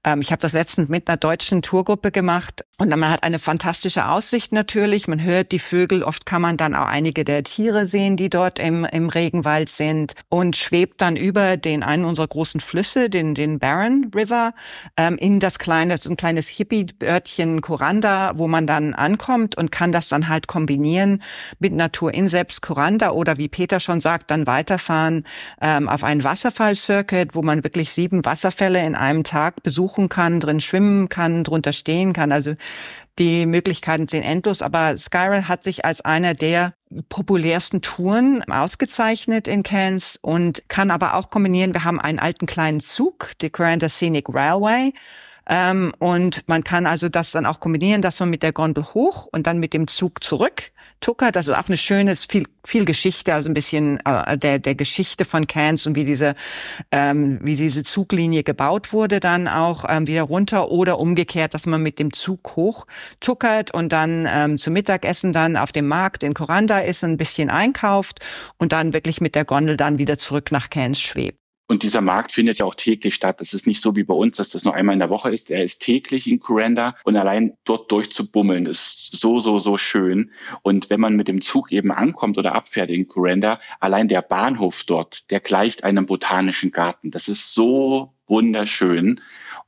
Ähm, 0.04 0.22
ich 0.22 0.32
habe 0.32 0.42
das 0.42 0.54
letztens 0.54 0.90
mit 0.90 1.08
einer 1.08 1.18
deutschen 1.18 1.62
Tourgruppe 1.62 2.12
gemacht 2.12 2.66
und 2.78 2.90
man 2.90 3.12
hat 3.12 3.24
eine 3.24 3.38
fantastische 3.38 4.08
Aussicht 4.08 4.52
natürlich. 4.52 5.08
Man 5.08 5.22
hört 5.22 5.52
die 5.52 5.60
Vögel. 5.60 6.02
Oft 6.02 6.26
kann 6.26 6.42
man 6.42 6.58
dann 6.58 6.74
auch 6.74 6.88
einige 6.88 7.24
der 7.24 7.44
Tiere 7.44 7.86
sehen, 7.86 8.18
die 8.18 8.30
dort 8.30 8.58
im, 8.58 8.86
im 8.86 9.10
Regenwald 9.10 9.70
sind 9.70 10.14
und 10.30 10.56
schwebt 10.56 11.00
dann 11.02 11.16
über 11.16 11.58
den 11.58 11.84
einen 11.84 12.06
unserer 12.06 12.28
großen 12.28 12.60
Flüsse, 12.60 13.10
den, 13.10 13.36
den 13.36 13.60
Barron 13.60 14.10
River, 14.16 14.54
ähm, 14.98 15.18
in 15.18 15.40
das 15.40 15.60
kleine, 15.60 15.94
das 15.94 16.06
ist 16.06 16.12
ein 16.12 16.18
kleines 16.18 16.48
Hippie-Örtchen 16.48 17.62
Kuranda, 17.62 18.34
wo 18.36 18.48
man 18.48 18.66
dann 18.66 18.96
ankommt 18.96 19.56
und 19.56 19.72
kann 19.72 19.92
das 19.92 20.10
dann 20.10 20.28
halt 20.28 20.48
kombinieren 20.48 21.22
mit 21.60 21.74
Natur 21.74 22.14
in 22.14 22.28
selbst 22.28 22.64
Kuranda 22.64 23.12
oder 23.12 23.38
wie 23.38 23.48
Peter 23.48 23.80
schon 23.80 24.00
sagt, 24.12 24.30
dann 24.30 24.45
weiterfahren 24.45 25.26
ähm, 25.62 25.88
auf 25.88 26.04
einen 26.04 26.26
Wasserfall-Circuit, 26.26 27.34
wo 27.34 27.41
man 27.41 27.63
wirklich 27.63 27.91
sieben 27.91 28.26
Wasserfälle 28.26 28.86
in 28.86 28.95
einem 28.95 29.24
Tag 29.24 29.63
besuchen 29.63 30.10
kann, 30.10 30.41
drin 30.41 30.60
schwimmen 30.60 31.08
kann, 31.08 31.45
drunter 31.45 31.71
stehen 31.71 32.12
kann. 32.12 32.34
Also 32.34 32.56
die 33.19 33.45
Möglichkeiten 33.45 34.10
sind 34.10 34.24
endlos, 34.24 34.62
aber 34.62 34.97
Skyrail 34.97 35.47
hat 35.47 35.63
sich 35.63 35.86
als 35.86 36.02
einer 36.02 36.34
der 36.34 36.74
populärsten 37.08 37.82
Touren 37.82 38.43
ausgezeichnet 38.52 39.47
in 39.47 39.63
Cairns 39.63 40.19
und 40.21 40.63
kann 40.67 40.91
aber 40.91 41.13
auch 41.13 41.30
kombinieren. 41.30 41.74
Wir 41.74 41.86
haben 41.86 42.02
einen 42.02 42.19
alten 42.19 42.47
kleinen 42.47 42.82
Zug, 42.82 43.32
die 43.41 43.50
Coranda 43.50 43.88
Scenic 43.88 44.28
Railway. 44.28 44.93
Ähm, 45.47 45.93
und 46.00 46.47
man 46.47 46.65
kann 46.65 46.86
also 46.86 47.08
das 47.08 47.32
dann 47.32 47.45
auch 47.45 47.62
kombinieren, 47.62 48.02
dass 48.02 48.19
man 48.19 48.30
mit 48.30 48.43
der 48.43 48.52
Gondel 48.52 48.84
hoch 48.93 49.28
und 49.32 49.47
dann 49.47 49.60
mit 49.60 49.74
dem 49.74 49.88
Zug 49.88 50.21
zurück 50.21 50.71
tuckert. 51.02 51.36
Das 51.36 51.48
ist 51.48 51.54
auch 51.54 51.68
eine 51.68 51.78
schöne, 51.78 52.16
viel, 52.16 52.46
viel 52.66 52.86
Geschichte, 52.86 53.34
also 53.34 53.50
ein 53.50 53.54
bisschen 53.54 54.00
äh, 54.06 54.38
der, 54.38 54.60
der 54.60 54.76
Geschichte 54.76 55.26
von 55.26 55.48
Cairns 55.48 55.86
und 55.86 55.96
wie 55.96 56.04
diese, 56.04 56.36
ähm, 56.92 57.40
wie 57.42 57.56
diese 57.56 57.84
Zuglinie 57.84 58.44
gebaut 58.44 58.94
wurde 58.94 59.20
dann 59.20 59.48
auch 59.48 59.86
ähm, 59.90 60.08
wieder 60.08 60.24
runter 60.24 60.72
oder 60.72 61.00
umgekehrt, 61.00 61.54
dass 61.54 61.66
man 61.66 61.82
mit 61.84 62.00
dem 62.00 62.14
Zug 62.14 62.56
hoch 62.56 62.86
tuckert 63.20 63.74
und 63.74 63.92
dann 63.92 64.28
ähm, 64.30 64.58
zum 64.58 64.74
Mittagessen 64.74 65.34
dann 65.34 65.58
auf 65.58 65.72
dem 65.72 65.88
Markt 65.88 66.24
in 66.24 66.34
Coranda 66.34 66.80
ist, 66.80 67.04
ein 67.04 67.18
bisschen 67.18 67.50
einkauft 67.50 68.20
und 68.58 68.72
dann 68.72 68.94
wirklich 68.94 69.20
mit 69.22 69.36
der 69.36 69.46
Gondel 69.46 69.78
dann 69.78 69.98
wieder 69.98 70.18
zurück 70.18 70.52
nach 70.52 70.70
Cairns 70.70 71.02
schwebt. 71.02 71.40
Und 71.72 71.84
dieser 71.84 72.02
Markt 72.02 72.34
findet 72.34 72.60
ja 72.60 72.66
auch 72.66 72.76
täglich 72.76 73.16
statt. 73.16 73.40
Das 73.40 73.54
ist 73.54 73.66
nicht 73.66 73.82
so 73.82 73.96
wie 73.96 74.04
bei 74.04 74.14
uns, 74.14 74.36
dass 74.36 74.50
das 74.50 74.66
nur 74.66 74.76
einmal 74.76 74.92
in 74.92 75.00
der 75.00 75.10
Woche 75.10 75.34
ist. 75.34 75.50
Er 75.50 75.64
ist 75.64 75.80
täglich 75.80 76.30
in 76.30 76.42
Kuranda 76.42 76.98
und 77.06 77.16
allein 77.16 77.54
dort 77.64 77.90
durchzubummeln 77.94 78.66
ist 78.66 79.12
so, 79.14 79.40
so, 79.40 79.58
so 79.58 79.78
schön. 79.78 80.32
Und 80.64 80.90
wenn 80.90 81.00
man 81.00 81.16
mit 81.16 81.30
dem 81.30 81.42
Zug 81.42 81.72
eben 81.72 81.94
ankommt 81.94 82.38
oder 82.38 82.56
abfährt 82.56 82.90
in 82.90 83.08
Kuranda, 83.08 83.62
allein 83.80 84.10
der 84.10 84.22
Bahnhof 84.22 84.84
dort, 84.84 85.32
der 85.32 85.40
gleicht 85.40 85.86
einem 85.86 86.08
botanischen 86.08 86.72
Garten. 86.72 87.10
Das 87.10 87.30
ist 87.30 87.54
so 87.54 88.16
wunderschön 88.28 89.22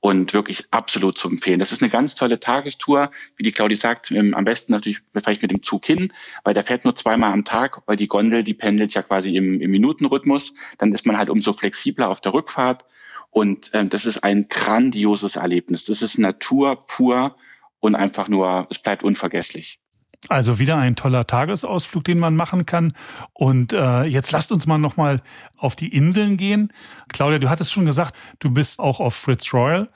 und 0.03 0.33
wirklich 0.33 0.65
absolut 0.69 1.17
zu 1.17 1.29
empfehlen. 1.29 1.59
Das 1.59 1.71
ist 1.71 1.81
eine 1.81 1.89
ganz 1.89 2.15
tolle 2.15 2.37
Tagestour, 2.37 3.09
wie 3.37 3.43
die 3.43 3.53
Claudi 3.53 3.75
sagt, 3.75 4.11
ähm, 4.11 4.33
am 4.33 4.43
besten 4.43 4.73
natürlich 4.73 4.99
vielleicht 5.13 5.41
mit 5.41 5.49
dem 5.49 5.63
Zug 5.63 5.85
hin, 5.85 6.11
weil 6.43 6.53
der 6.53 6.65
fährt 6.65 6.83
nur 6.83 6.93
zweimal 6.93 7.31
am 7.31 7.45
Tag, 7.45 7.83
weil 7.85 7.95
die 7.95 8.09
Gondel, 8.09 8.43
die 8.43 8.53
pendelt 8.53 8.93
ja 8.93 9.01
quasi 9.01 9.33
im, 9.33 9.61
im 9.61 9.71
Minutenrhythmus. 9.71 10.55
Dann 10.77 10.91
ist 10.91 11.05
man 11.05 11.17
halt 11.17 11.29
umso 11.29 11.53
flexibler 11.53 12.09
auf 12.09 12.19
der 12.19 12.33
Rückfahrt 12.33 12.83
und 13.29 13.69
ähm, 13.71 13.87
das 13.87 14.05
ist 14.05 14.25
ein 14.25 14.49
grandioses 14.49 15.37
Erlebnis. 15.37 15.85
Das 15.85 16.01
ist 16.01 16.17
Natur 16.17 16.85
pur 16.85 17.37
und 17.79 17.95
einfach 17.95 18.27
nur, 18.27 18.67
es 18.69 18.79
bleibt 18.79 19.05
unvergesslich. 19.05 19.79
Also 20.29 20.59
wieder 20.59 20.77
ein 20.77 20.95
toller 20.95 21.27
Tagesausflug, 21.27 22.03
den 22.03 22.19
man 22.19 22.35
machen 22.35 22.65
kann. 22.65 22.93
Und 23.33 23.73
äh, 23.73 24.03
jetzt 24.03 24.31
lasst 24.31 24.51
uns 24.51 24.67
mal 24.67 24.77
nochmal 24.77 25.21
auf 25.57 25.75
die 25.75 25.93
Inseln 25.95 26.37
gehen. 26.37 26.71
Claudia, 27.09 27.39
du 27.39 27.49
hattest 27.49 27.71
schon 27.71 27.85
gesagt, 27.85 28.15
du 28.39 28.49
bist 28.49 28.79
auch 28.79 28.99
auf 28.99 29.15
Fritz 29.15 29.53
Royal 29.53 29.89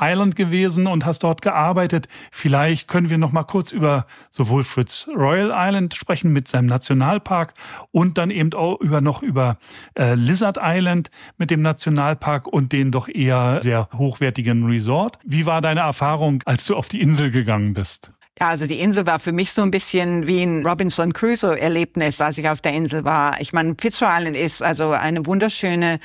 Island 0.00 0.36
gewesen 0.36 0.86
und 0.86 1.04
hast 1.04 1.24
dort 1.24 1.42
gearbeitet. 1.42 2.08
Vielleicht 2.30 2.88
können 2.88 3.10
wir 3.10 3.18
noch 3.18 3.32
mal 3.32 3.42
kurz 3.42 3.72
über 3.72 4.06
sowohl 4.30 4.64
Fritz 4.64 5.08
Royal 5.14 5.52
Island 5.52 5.94
sprechen 5.94 6.32
mit 6.32 6.48
seinem 6.48 6.66
Nationalpark 6.66 7.54
und 7.90 8.18
dann 8.18 8.30
eben 8.30 8.52
auch 8.54 8.80
über 8.80 9.00
noch 9.00 9.22
über 9.22 9.58
äh, 9.98 10.14
Lizard 10.14 10.58
Island 10.60 11.10
mit 11.36 11.50
dem 11.50 11.62
Nationalpark 11.62 12.46
und 12.46 12.72
den 12.72 12.92
doch 12.92 13.08
eher 13.08 13.60
sehr 13.62 13.88
hochwertigen 13.96 14.66
Resort. 14.66 15.18
Wie 15.24 15.46
war 15.46 15.60
deine 15.60 15.80
Erfahrung, 15.80 16.42
als 16.46 16.64
du 16.66 16.76
auf 16.76 16.88
die 16.88 17.00
Insel 17.00 17.30
gegangen 17.30 17.74
bist? 17.74 18.12
Ja, 18.40 18.50
also 18.50 18.66
die 18.66 18.78
Insel 18.78 19.04
war 19.04 19.18
für 19.18 19.32
mich 19.32 19.50
so 19.50 19.62
ein 19.62 19.72
bisschen 19.72 20.28
wie 20.28 20.42
ein 20.42 20.64
Robinson 20.64 21.12
Crusoe-Erlebnis, 21.12 22.20
als 22.20 22.38
ich 22.38 22.48
auf 22.48 22.60
der 22.60 22.72
Insel 22.72 23.04
war. 23.04 23.40
Ich 23.40 23.52
meine, 23.52 23.74
Fitzroy 23.76 24.08
Island 24.08 24.36
ist 24.36 24.62
also 24.62 24.92
eine 24.92 25.26
wunderschöne 25.26 25.98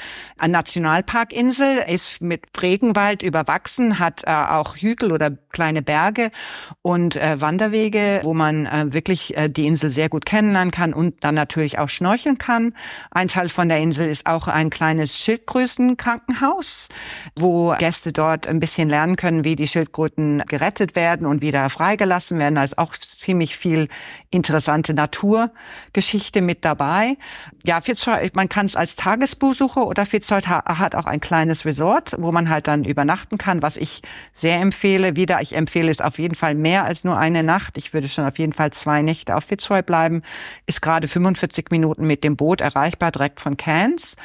Nationalparkinsel, 0.43 1.83
ist 1.87 2.23
mit 2.23 2.45
Regenwald 2.59 3.21
überwachsen, 3.21 3.99
hat 3.99 4.23
äh, 4.25 4.31
auch 4.31 4.77
Hügel 4.77 5.11
oder 5.11 5.29
kleine 5.51 5.83
Berge 5.83 6.31
und 6.81 7.17
äh, 7.17 7.39
Wanderwege, 7.39 8.21
wo 8.23 8.33
man 8.33 8.65
äh, 8.65 8.91
wirklich 8.91 9.37
äh, 9.37 9.47
die 9.47 9.67
Insel 9.67 9.91
sehr 9.91 10.09
gut 10.09 10.25
kennenlernen 10.25 10.71
kann 10.71 10.93
und 10.93 11.23
dann 11.23 11.35
natürlich 11.35 11.77
auch 11.77 11.89
schnorcheln 11.89 12.39
kann. 12.39 12.73
Ein 13.11 13.27
Teil 13.27 13.49
von 13.49 13.69
der 13.69 13.77
Insel 13.77 14.09
ist 14.09 14.25
auch 14.25 14.47
ein 14.47 14.71
kleines 14.71 15.19
Schildkrötenkrankenhaus, 15.19 16.89
wo 17.37 17.75
Gäste 17.77 18.11
dort 18.11 18.47
ein 18.47 18.59
bisschen 18.59 18.89
lernen 18.89 19.17
können, 19.17 19.43
wie 19.43 19.55
die 19.55 19.67
Schildkröten 19.67 20.41
gerettet 20.47 20.95
werden 20.95 21.27
und 21.27 21.43
wieder 21.43 21.69
freigelassen 21.69 22.22
gelassen 22.23 22.39
werden. 22.39 22.55
Da 22.55 22.63
ist 22.63 22.77
auch 22.77 22.93
ziemlich 22.93 23.57
viel 23.57 23.89
interessante 24.31 24.93
Naturgeschichte 24.93 26.41
mit 26.41 26.65
dabei. 26.65 27.17
Ja, 27.63 27.81
Fitzroy, 27.81 28.29
man 28.33 28.49
kann 28.49 28.65
es 28.65 28.75
als 28.75 28.95
Tagesbesucher 28.95 29.85
oder 29.85 30.05
Fitzroy 30.05 30.41
hat 30.41 30.95
auch 30.95 31.05
ein 31.05 31.19
kleines 31.19 31.65
Resort, 31.65 32.15
wo 32.17 32.31
man 32.31 32.49
halt 32.49 32.67
dann 32.67 32.83
übernachten 32.83 33.37
kann, 33.37 33.61
was 33.61 33.77
ich 33.77 34.01
sehr 34.31 34.59
empfehle. 34.59 35.15
Wieder, 35.15 35.41
ich 35.41 35.55
empfehle 35.55 35.91
es 35.91 36.01
auf 36.01 36.19
jeden 36.19 36.35
Fall 36.35 36.55
mehr 36.55 36.85
als 36.85 37.03
nur 37.03 37.17
eine 37.17 37.43
Nacht. 37.43 37.77
Ich 37.77 37.93
würde 37.93 38.07
schon 38.07 38.25
auf 38.25 38.39
jeden 38.39 38.53
Fall 38.53 38.71
zwei 38.71 39.01
Nächte 39.01 39.35
auf 39.35 39.45
Fitzroy 39.45 39.81
bleiben. 39.81 40.23
Ist 40.65 40.81
gerade 40.81 41.07
45 41.07 41.67
Minuten 41.71 42.07
mit 42.07 42.23
dem 42.23 42.35
Boot 42.35 42.61
erreichbar, 42.61 43.11
direkt 43.11 43.39
von 43.39 43.57
Cairns. 43.57 44.15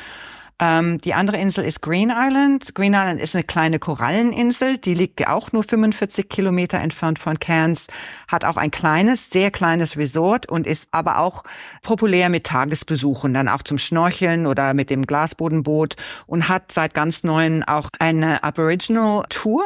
Ähm, 0.61 0.99
die 0.99 1.15
andere 1.15 1.37
Insel 1.37 1.65
ist 1.65 1.83
Green 1.83 2.13
Island. 2.13 2.75
Green 2.75 2.93
Island 2.93 3.21
ist 3.21 3.37
eine 3.37 3.45
kleine 3.45 3.79
Koralleninsel, 3.79 4.79
die 4.79 4.95
liegt 4.95 5.25
auch 5.29 5.53
nur 5.53 5.63
45 5.63 6.29
Kilometer 6.29 6.79
entfernt 6.79 7.21
von 7.21 7.39
Cairns, 7.39 7.87
hat 8.27 8.45
auch 8.45 8.57
ein 8.57 8.73
kleines, 8.73 9.31
sehr 9.31 9.53
kleines 9.53 9.97
Resort 9.97 10.49
und 10.51 10.67
ist 10.67 10.89
aber 10.91 11.19
auch 11.19 11.45
populär 11.83 12.29
mit 12.29 12.45
Tagesbesuchen, 12.45 13.35
dann 13.35 13.47
auch 13.49 13.63
zum 13.63 13.79
Schnorcheln 13.79 14.47
oder 14.47 14.75
mit 14.75 14.91
dem 14.91 15.07
Glasbodenboot 15.07 15.95
und 16.27 16.49
hat 16.49 16.73
seit 16.73 16.93
ganz 16.93 17.23
neuen 17.23 17.63
auch 17.63 17.89
eine 18.01 18.43
Aboriginal 18.43 19.27
Tour, 19.29 19.65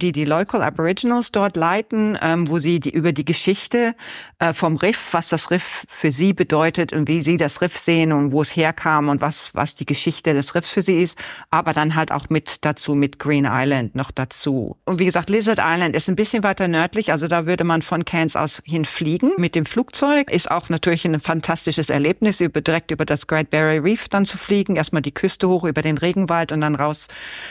die 0.00 0.10
die 0.10 0.24
Local 0.24 0.62
Aboriginals 0.62 1.30
dort 1.30 1.56
leiten, 1.56 2.18
ähm, 2.20 2.50
wo 2.50 2.58
sie 2.58 2.80
die, 2.80 2.90
über 2.90 3.12
die 3.12 3.24
Geschichte 3.24 3.94
äh, 4.40 4.52
vom 4.52 4.74
Riff, 4.76 5.12
was 5.12 5.28
das 5.28 5.52
Riff 5.52 5.84
für 5.88 6.10
sie 6.10 6.32
bedeutet 6.32 6.92
und 6.92 7.06
wie 7.06 7.20
sie 7.20 7.36
das 7.36 7.60
Riff 7.60 7.78
sehen 7.78 8.12
und 8.12 8.32
wo 8.32 8.42
es 8.42 8.56
herkam 8.56 9.08
und 9.08 9.20
was, 9.20 9.54
was 9.54 9.76
die 9.76 9.86
Geschichte 9.86 10.23
Geschichte 10.24 10.34
des 10.34 10.54
Riffs 10.54 10.70
für 10.70 10.82
sie 10.82 11.00
ist, 11.00 11.18
aber 11.50 11.72
dann 11.72 11.94
halt 11.94 12.10
auch 12.10 12.30
mit 12.30 12.64
dazu, 12.64 12.94
mit 12.94 13.18
Green 13.18 13.46
Island 13.48 13.94
noch 13.94 14.10
dazu. 14.10 14.76
Und 14.84 14.98
wie 14.98 15.04
gesagt, 15.04 15.30
Lizard 15.30 15.58
Island 15.60 15.94
ist 15.94 16.08
ein 16.08 16.16
bisschen 16.16 16.42
weiter 16.42 16.68
nördlich, 16.68 17.12
also 17.12 17.28
da 17.28 17.46
würde 17.46 17.64
man 17.64 17.82
von 17.82 18.04
Cairns 18.04 18.36
aus 18.36 18.62
hinfliegen 18.64 19.32
mit 19.36 19.54
dem 19.54 19.66
Flugzeug. 19.66 20.30
Ist 20.30 20.50
auch 20.50 20.68
natürlich 20.68 21.04
ein 21.04 21.20
fantastisches 21.20 21.90
Erlebnis, 21.90 22.40
über, 22.40 22.60
direkt 22.60 22.90
über 22.90 23.04
das 23.04 23.26
Great 23.26 23.50
Barrier 23.50 23.84
Reef 23.84 24.08
dann 24.08 24.24
zu 24.24 24.38
fliegen, 24.38 24.76
erstmal 24.76 25.02
die 25.02 25.12
Küste 25.12 25.48
hoch 25.48 25.64
über 25.64 25.82
den 25.82 25.98
Regenwald 25.98 26.52
und 26.52 26.62
dann 26.62 26.74
raus. 26.74 27.08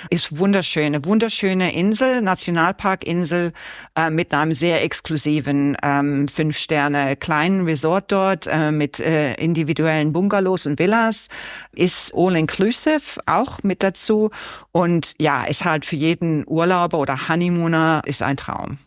Ist 0.10 0.40
wunderschön, 0.40 0.88
eine 0.88 1.06
wunderschöne 1.06 1.74
Insel, 1.74 2.22
Nationalparkinsel 2.22 3.54
äh, 3.96 4.10
mit 4.10 4.34
einem 4.34 4.54
sehr 4.54 4.84
exklusiven 4.84 5.78
ähm, 5.84 6.28
fünf 6.28 6.58
Sterne 6.58 7.16
kleinen 7.16 7.66
Resort 7.66 8.12
dort 8.12 8.48
äh, 8.48 8.72
mit 8.72 9.00
äh, 9.00 9.36
individuellen 9.36 10.12
Bungalows 10.14 10.66
und 10.66 10.80
Villas. 10.80 11.28
Ist 11.74 12.14
all 12.16 12.36
inclusive 12.64 13.22
auch 13.26 13.62
mit 13.64 13.84
dazu. 13.84 14.32
Und 14.72 15.16
ja, 15.20 15.44
ist 15.44 15.66
halt 15.66 15.86
für 15.86 15.96
jeden 15.96 16.44
Urlauber 16.48 17.00
oder 17.00 17.28
Honeymooner 17.28 18.02
ist 18.06 18.22
ein 18.22 18.38
Traum. 18.38 18.78